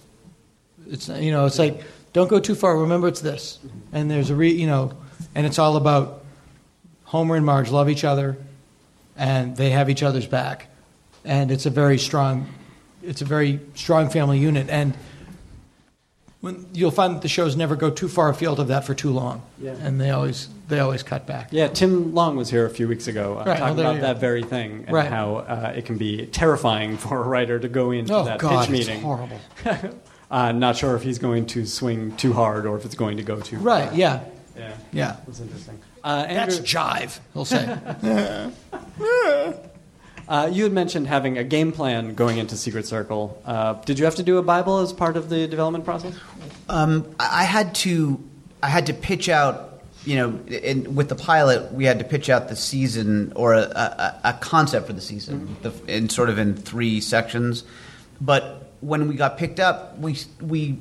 [0.89, 2.79] It's you know it's like don't go too far.
[2.79, 3.59] Remember it's this,
[3.93, 4.93] and there's a re you know,
[5.35, 6.25] and it's all about
[7.05, 8.37] Homer and Marge love each other,
[9.17, 10.69] and they have each other's back,
[11.25, 12.49] and it's a very strong,
[13.07, 14.95] it's a very strong family unit, and
[16.41, 19.11] when you'll find that the shows never go too far afield of that for too
[19.11, 19.75] long, Yeah.
[19.83, 21.49] and they always they always cut back.
[21.51, 24.19] Yeah, Tim Long was here a few weeks ago uh, Right, talking well, about that
[24.19, 25.09] very thing and Right.
[25.11, 28.67] how uh, it can be terrifying for a writer to go into Oh that God,
[28.69, 29.03] pitch it's meeting.
[29.03, 29.39] horrible.
[30.31, 33.23] uh, not sure if he's going to swing too hard or if it's going to
[33.23, 33.89] go too Right?
[33.91, 33.99] far.
[33.99, 34.21] Yeah,
[34.57, 34.73] Yeah.
[34.93, 35.17] yeah.
[35.27, 35.79] That's interesting.
[36.03, 37.19] Uh, Andrew, That's jive.
[37.33, 37.79] He'll say.
[40.29, 43.41] uh, you had mentioned having a game plan going into Secret Circle.
[43.45, 46.15] Uh, did you have to do a Bible as part of the development process?
[46.69, 48.23] Um, I had to,
[48.63, 49.71] I had to pitch out.
[50.07, 53.63] You know, in, with the pilot, we had to pitch out the season or a,
[53.63, 57.65] a, a concept for the season, the, in sort of in three sections.
[58.21, 60.79] But when we got picked up, we we,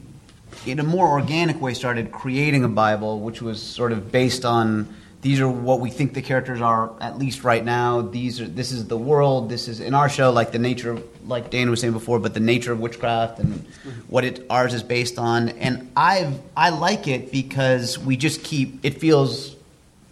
[0.65, 4.93] in a more organic way, started creating a Bible, which was sort of based on
[5.23, 8.01] these are what we think the characters are at least right now.
[8.01, 9.49] These are this is the world.
[9.49, 12.33] This is in our show like the nature of like Dana was saying before, but
[12.33, 13.65] the nature of witchcraft and
[14.09, 15.47] what it ours is based on.
[15.49, 19.55] And I've I like it because we just keep it feels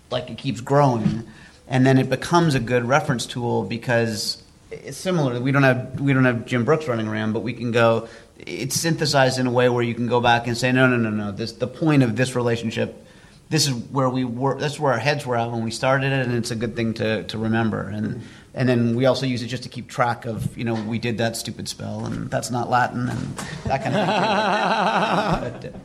[0.09, 1.27] like it keeps growing,
[1.67, 5.41] and then it becomes a good reference tool because it's similar.
[5.41, 8.07] We don't have we don't have Jim Brooks running around, but we can go.
[8.39, 11.09] It's synthesized in a way where you can go back and say, no, no, no,
[11.09, 11.33] no.
[11.33, 13.07] This the point of this relationship.
[13.51, 14.57] This is where we were.
[14.57, 16.93] That's where our heads were at when we started it, and it's a good thing
[16.95, 17.81] to, to remember.
[17.89, 18.21] And
[18.53, 21.17] and then we also use it just to keep track of, you know, we did
[21.17, 25.71] that stupid spell, and that's not Latin, and that kind of thing.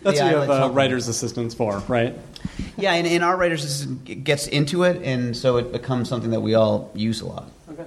[0.00, 2.14] But, uh, That's what you have like uh, writer's assistants for, right?
[2.76, 6.40] Yeah, and, and our writers assistant gets into it, and so it becomes something that
[6.40, 7.50] we all use a lot.
[7.68, 7.84] Okay.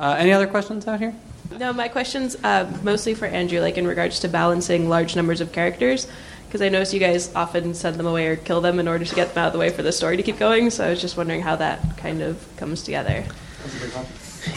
[0.00, 1.14] Uh, any other questions out here?
[1.58, 5.52] No, my question's uh, mostly for Andrew, like in regards to balancing large numbers of
[5.52, 6.06] characters,
[6.50, 9.14] because I notice you guys often send them away or kill them in order to
[9.14, 10.70] get them out of the way for the story to keep going.
[10.70, 13.24] So I was just wondering how that kind of comes together.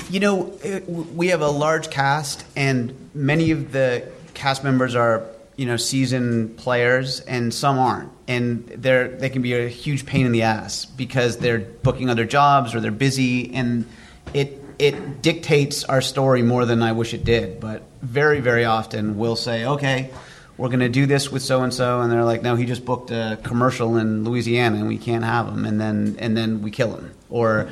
[0.10, 4.96] You know, eh, it, we have a large cast, and many of the cast members
[4.96, 8.12] are, you know, seasoned players, and some aren't.
[8.28, 12.26] And they're they can be a huge pain in the ass because they're booking other
[12.26, 13.86] jobs or they're busy, and
[14.34, 17.60] it it dictates our story more than I wish it did.
[17.60, 20.10] But very very often we'll say, okay.
[20.56, 22.86] We're going to do this with so and so, and they're like, "No, he just
[22.86, 26.70] booked a commercial in Louisiana, and we can't have him." And then, and then we
[26.70, 27.70] kill him, or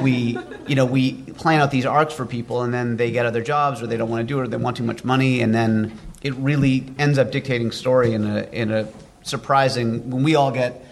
[0.00, 0.38] we,
[0.68, 3.82] you know, we plan out these arcs for people, and then they get other jobs,
[3.82, 5.98] or they don't want to do it, or they want too much money, and then
[6.22, 8.86] it really ends up dictating story in a in a
[9.22, 10.08] surprising.
[10.10, 10.84] When we all get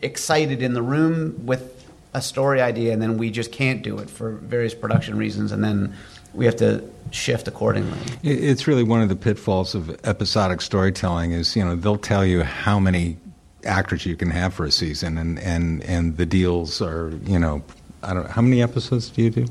[0.00, 1.78] excited in the room with
[2.12, 5.62] a story idea, and then we just can't do it for various production reasons, and
[5.62, 5.94] then
[6.34, 7.98] we have to shift accordingly.
[8.22, 12.42] It's really one of the pitfalls of episodic storytelling is, you know, they'll tell you
[12.42, 13.18] how many
[13.64, 17.62] actors you can have for a season and, and, and the deals are, you know,
[18.02, 19.46] I don't how many episodes do you do?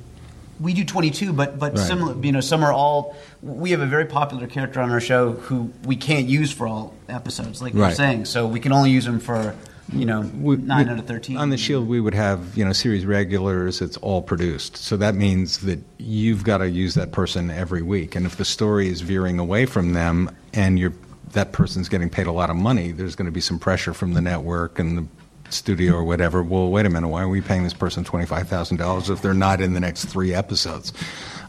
[0.60, 1.88] We do 22, but but Right.
[1.88, 2.16] similar.
[2.24, 3.16] You know, some are all.
[3.42, 6.94] We have a very popular character on our show who we can't use for all
[7.10, 8.26] episodes, like you're saying.
[8.26, 9.56] So we can only use him for,
[9.94, 11.38] you know, We- nine we- out of 13.
[11.38, 13.82] On the Shield, we would have you know series regulars.
[13.82, 18.16] It's all produced, so that means that you've got to use that person every week.
[18.16, 20.94] And if the story is veering away from them, and you're
[21.34, 24.14] that person's getting paid a lot of money, there's going to be some pressure from
[24.14, 25.06] the network and the
[25.50, 26.44] studio or whatever.
[26.44, 29.22] Well, wait a minute, why are we paying this person twenty five thousand dollars if
[29.22, 30.94] they're not in the next three episodes?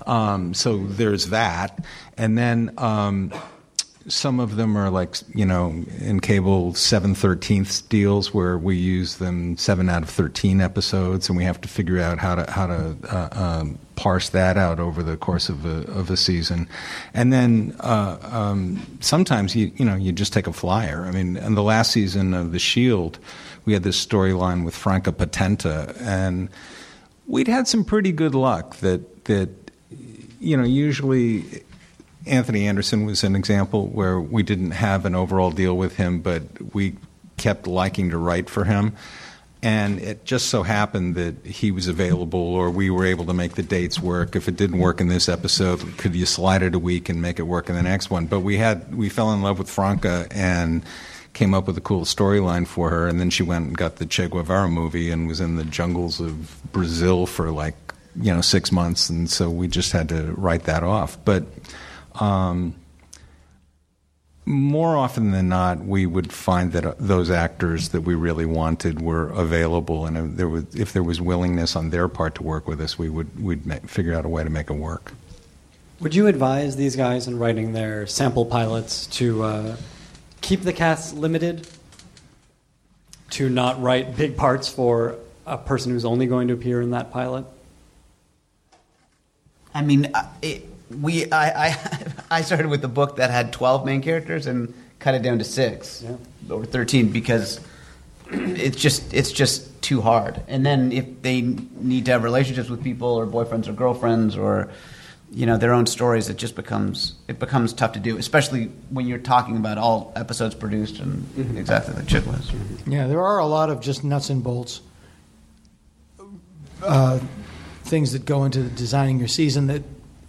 [0.06, 1.84] Um, so there's that,
[2.16, 2.72] and then.
[2.78, 3.32] Um,
[4.08, 9.16] some of them are like you know in cable 7 13th deals where we use
[9.16, 12.66] them 7 out of 13 episodes and we have to figure out how to how
[12.66, 16.66] to uh, um, parse that out over the course of a, of a season.
[17.14, 21.04] And then uh, um, sometimes you you know you just take a flyer.
[21.04, 23.18] I mean in the last season of The Shield
[23.64, 26.48] we had this storyline with Franka Potente and
[27.26, 29.50] we'd had some pretty good luck that that
[30.40, 31.44] you know usually
[32.26, 36.42] Anthony Anderson was an example where we didn't have an overall deal with him, but
[36.74, 36.96] we
[37.36, 38.94] kept liking to write for him.
[39.64, 43.54] And it just so happened that he was available, or we were able to make
[43.54, 44.34] the dates work.
[44.34, 47.38] If it didn't work in this episode, could you slide it a week and make
[47.38, 48.26] it work in the next one?
[48.26, 50.82] But we had we fell in love with Franka and
[51.32, 53.06] came up with a cool storyline for her.
[53.06, 56.20] And then she went and got the Che Guevara movie and was in the jungles
[56.20, 57.76] of Brazil for like
[58.16, 59.08] you know six months.
[59.08, 61.16] And so we just had to write that off.
[61.24, 61.44] But
[62.20, 62.74] um,
[64.44, 69.00] more often than not, we would find that uh, those actors that we really wanted
[69.00, 72.66] were available, and if there was, if there was willingness on their part to work
[72.66, 75.12] with us, we would we'd ma- figure out a way to make it work.
[76.00, 79.76] Would you advise these guys in writing their sample pilots to uh,
[80.40, 81.68] keep the cast limited,
[83.30, 85.16] to not write big parts for
[85.46, 87.44] a person who's only going to appear in that pilot?
[89.72, 90.68] I mean, uh, it,
[91.00, 91.76] we I, I
[92.30, 95.44] I started with a book that had 12 main characters and cut it down to
[95.44, 96.16] six Yeah.
[96.54, 97.60] or 13 because
[98.32, 100.40] it's just it's just too hard.
[100.48, 104.70] And then if they need to have relationships with people or boyfriends or girlfriends or
[105.34, 109.06] you know their own stories, it just becomes it becomes tough to do, especially when
[109.06, 112.50] you're talking about all episodes produced and exactly like Chip was.
[112.86, 114.82] Yeah, there are a lot of just nuts and bolts
[116.82, 117.18] uh,
[117.84, 119.66] things that go into designing your season.
[119.68, 119.82] That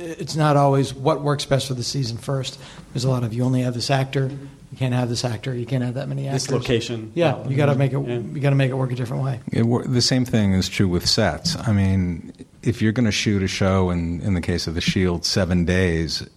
[0.03, 2.59] it's not always what works best for the season first.
[2.93, 4.29] There's a lot of you only have this actor,
[4.71, 6.43] you can't have this actor, you can't have that many actors.
[6.47, 7.11] This location.
[7.15, 7.99] Yeah, you got to make it.
[7.99, 8.17] yeah.
[8.17, 9.39] You got to make it work a different way.
[9.51, 11.55] It, the same thing is true with sets.
[11.57, 14.81] I mean, if you're going to shoot a show, in in the case of The
[14.81, 16.27] Shield, seven days,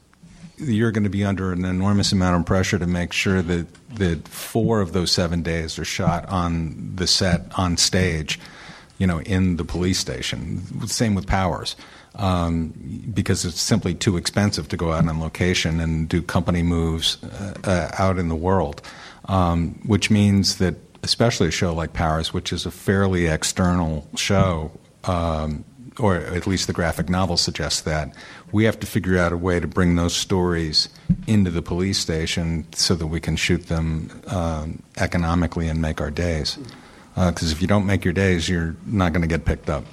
[0.59, 3.66] you're going to be under an enormous amount of pressure to make sure that
[3.97, 8.38] that four of those seven days are shot on the set on stage,
[8.98, 10.86] you know, in the police station.
[10.86, 11.76] Same with Powers.
[12.18, 12.72] Um,
[13.12, 17.52] because it's simply too expensive to go out on location and do company moves uh,
[17.64, 18.80] uh, out in the world,
[19.26, 24.70] um, which means that especially a show like Powers, which is a fairly external show,
[25.05, 25.62] um,
[25.98, 28.14] or at least the graphic novel suggests that,
[28.51, 30.88] we have to figure out a way to bring those stories
[31.26, 36.10] into the police station so that we can shoot them um, economically and make our
[36.10, 36.59] days.
[37.14, 39.84] Because if you don't make your days, you're not going to get picked up.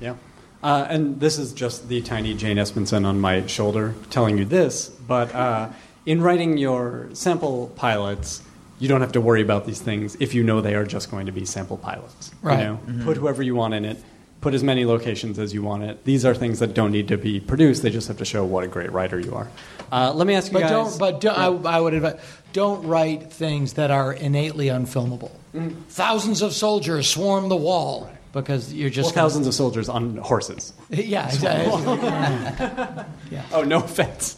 [0.00, 0.14] Yeah.
[0.62, 4.88] Uh, and this is just the tiny Jane Espenson on my shoulder telling you this,
[4.88, 5.68] but uh,
[6.04, 8.42] in writing your sample pilots,
[8.80, 11.26] you don't have to worry about these things if you know they are just going
[11.26, 12.32] to be sample pilots.
[12.42, 12.60] Right.
[12.60, 14.02] You know, put whoever you want in it,
[14.40, 16.04] put as many locations as you want it.
[16.04, 17.82] These are things that don't need to be produced.
[17.82, 19.48] They just have to show what a great writer you are.
[19.92, 20.70] Uh, let me ask you But guys.
[20.70, 20.98] don't.
[20.98, 22.20] But do, I, I would advise.
[22.52, 25.30] Don't write things that are innately unfilmable.
[25.54, 25.82] Mm-hmm.
[25.88, 28.10] Thousands of soldiers swarm the wall
[28.40, 30.72] because you're just well, thousands of soldiers on horses.
[30.90, 33.04] Yeah, exactly.
[33.52, 34.36] Oh, no offense.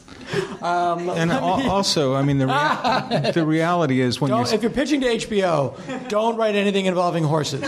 [0.63, 4.63] Um, And al- also, I mean, the, rea- the reality is when Don't, you if
[4.63, 7.63] you're pitching to HBO, don't write anything involving horses.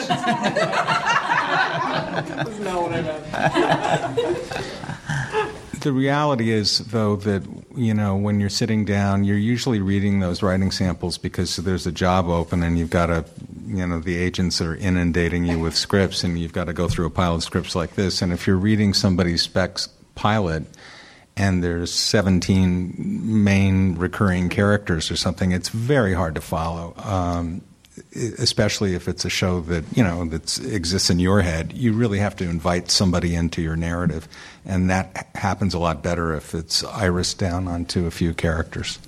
[5.83, 7.43] The reality is, though, that
[7.75, 11.93] you know when you're sitting down, you're usually reading those writing samples because there's a
[11.93, 13.25] job open, and you've got to,
[13.67, 17.07] you know, the agents are inundating you with scripts, and you've got to go through
[17.07, 18.23] a pile of scripts like this.
[18.23, 20.65] And if you're reading somebody's specs pilot,
[21.37, 22.95] and there's 17
[23.45, 26.95] main recurring characters or something, it's very hard to follow.
[26.99, 27.63] Um,
[28.15, 32.19] especially if it's a show that you know that exists in your head, you really
[32.19, 34.29] have to invite somebody into your narrative,
[34.65, 38.99] and that happens a lot better if it's iris down onto a few characters.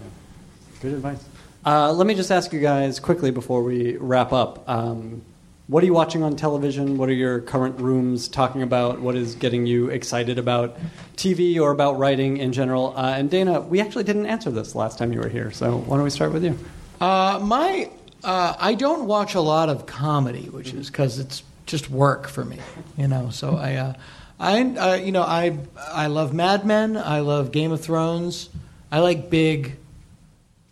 [0.81, 1.25] Good advice.
[1.65, 4.69] Uh, let me just ask you guys quickly before we wrap up.
[4.69, 5.23] Um,
[5.67, 6.99] what are you watching on television?
[6.99, 9.01] What are your current rooms talking about?
[9.01, 10.77] What is getting you excited about
[11.17, 12.95] TV or about writing in general?
[12.95, 15.97] Uh, and Dana, we actually didn't answer this last time you were here, so why
[15.97, 16.59] don't we start with you?
[17.01, 17.89] Uh, my,
[18.25, 22.45] uh, I don't watch a lot of comedy, which is because it's just work for
[22.45, 22.59] me,
[22.97, 23.31] you know.
[23.31, 23.95] So I, uh,
[24.41, 26.97] I, uh, you know, I, I love Mad Men.
[26.97, 28.49] I love Game of Thrones.
[28.91, 29.77] I like big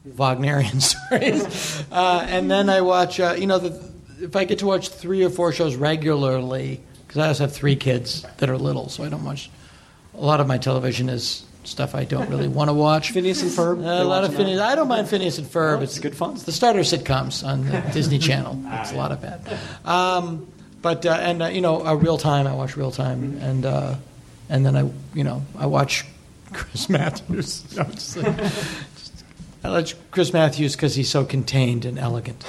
[0.06, 4.66] Wagnerian stories, uh, and then I watch, uh, you know, the, if I get to
[4.66, 8.88] watch three or four shows regularly, because I also have three kids that are little,
[8.88, 9.50] so I don't watch.
[10.14, 13.10] A lot of my television is stuff I don't really want to watch.
[13.12, 13.78] Phineas and Ferb?
[13.78, 14.36] Uh, a lot of watching that?
[14.36, 14.60] Phineas.
[14.60, 15.78] I don't mind Phineas and Ferb.
[15.78, 16.32] Oh, it's good fun.
[16.34, 18.60] It's the starter sitcoms on the Disney Channel.
[18.66, 19.59] It's a lot of bad.
[19.84, 20.47] Um,
[20.80, 22.47] but uh, and uh, you know, uh, real time.
[22.47, 23.94] I watch real time, and uh,
[24.48, 26.05] and then I you know I watch
[26.52, 27.64] Chris Matthews.
[27.76, 29.24] No, just, just-
[29.64, 32.44] I like Chris Matthews because he's so contained and elegant.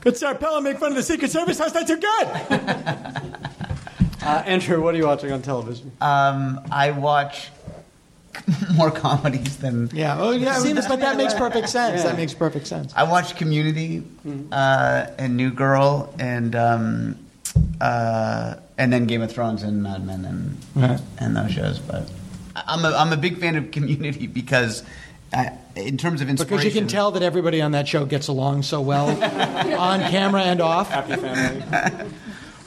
[0.00, 1.56] Could Sarah Palin make fun of the Secret Service?
[1.60, 3.61] How's that too good?
[4.24, 5.92] Uh, Andrew, what are you watching on television?
[6.00, 7.48] Um, I watch
[8.74, 12.02] more comedies than Yeah, oh yeah, Seems but that makes perfect sense.
[12.02, 12.10] Yeah.
[12.10, 12.92] That makes perfect sense.
[12.96, 14.02] I watch Community
[14.50, 17.18] uh, and New Girl and um,
[17.80, 21.00] uh, and then Game of Thrones and Mad Men and Right.
[21.18, 21.78] and those shows.
[21.78, 22.10] But
[22.54, 24.82] I'm a, I'm a big fan of Community because
[25.34, 28.28] uh, in terms of inspiration, Because you can tell that everybody on that show gets
[28.28, 29.08] along so well,
[29.78, 30.90] on camera and off.
[30.90, 32.08] Happy family.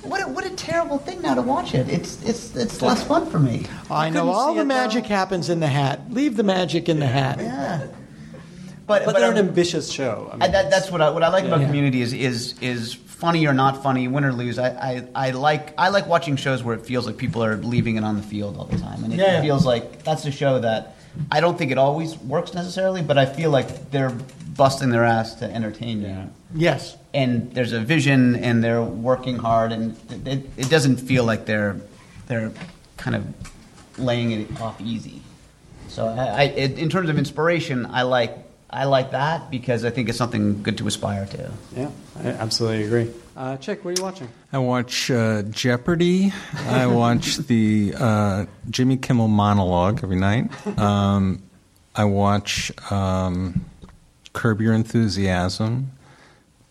[0.05, 1.89] What a, what a terrible thing now to watch it.
[1.89, 3.65] It's it's it's less fun for me.
[3.89, 5.09] I know all the magic though.
[5.15, 6.11] happens in the hat.
[6.11, 7.39] Leave the magic in the hat.
[7.39, 7.87] Yeah.
[8.87, 10.29] But, But they're an I'm- ambitious show.
[10.31, 11.65] I mean, I, that, that's what I, what I like about Yeah.
[11.67, 14.59] Community is is is funny or not funny, win or lose.
[14.59, 17.95] I, I, I like I like watching shows where it feels like people are leaving
[17.95, 19.41] it on the field all the time, and it Yeah, yeah.
[19.41, 20.95] feels like that's a show that
[21.31, 24.11] I don't think it always works necessarily, but I feel like they're
[24.55, 26.29] busting their ass to entertain you.
[26.55, 26.97] Yes.
[27.13, 31.45] And there's a vision, and they're working hard, and it, it, it doesn't feel like
[31.45, 31.77] they're
[32.27, 32.51] they're
[32.97, 33.25] kind of
[33.97, 35.21] laying it off easy.
[35.87, 38.37] So I, I in terms of inspiration, I like
[38.69, 41.51] I like that because I think it's something good to aspire to.
[41.75, 41.91] yeah,
[42.21, 43.11] I absolutely agree.
[43.37, 44.27] Uh, Chic, what are you watching?
[44.51, 46.33] I watch uh, Jeopardy.
[46.67, 50.49] I watch the uh, Jimmy Kimmel monologue every night.
[50.77, 51.43] Um,
[51.95, 53.65] I watch um,
[54.33, 55.91] Curb Your Enthusiasm,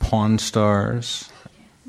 [0.04, 1.30] Pawn Stars,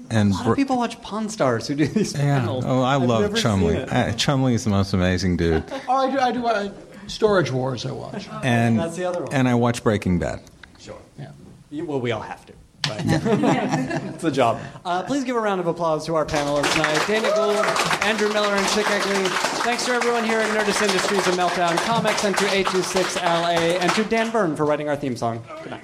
[0.10, 2.40] and A lot of people watch Pawn Stars who do these yeah.
[2.40, 2.64] panels.
[2.66, 3.72] Oh, I I've love Chumlee.
[3.88, 3.90] seen.
[3.90, 5.64] Uh, Chumlee is the most amazing dude.
[5.90, 6.20] Oh, I do.
[6.20, 6.46] I do.
[6.46, 6.72] Uh,
[7.08, 7.86] Storage Wars.
[7.86, 8.28] I watch.
[8.44, 9.34] And That's the other one.
[9.34, 10.42] and I watch Breaking Bad.
[10.80, 10.98] Sure.
[11.20, 11.32] Yeah.
[11.70, 12.54] You- Well, we all have to.
[12.84, 14.60] But it's a job.
[14.86, 17.66] Uh, please give a round of applause to our panelists tonight Dana Gould,
[18.04, 19.28] Andrew Miller, and Chic Eglee.
[19.64, 24.04] Thanks to everyone here at Nerdist Industries and Meltdown Comics, and to 826LA, and to
[24.04, 25.44] Dan Byrne for writing our theme song.
[25.64, 25.84] Good night.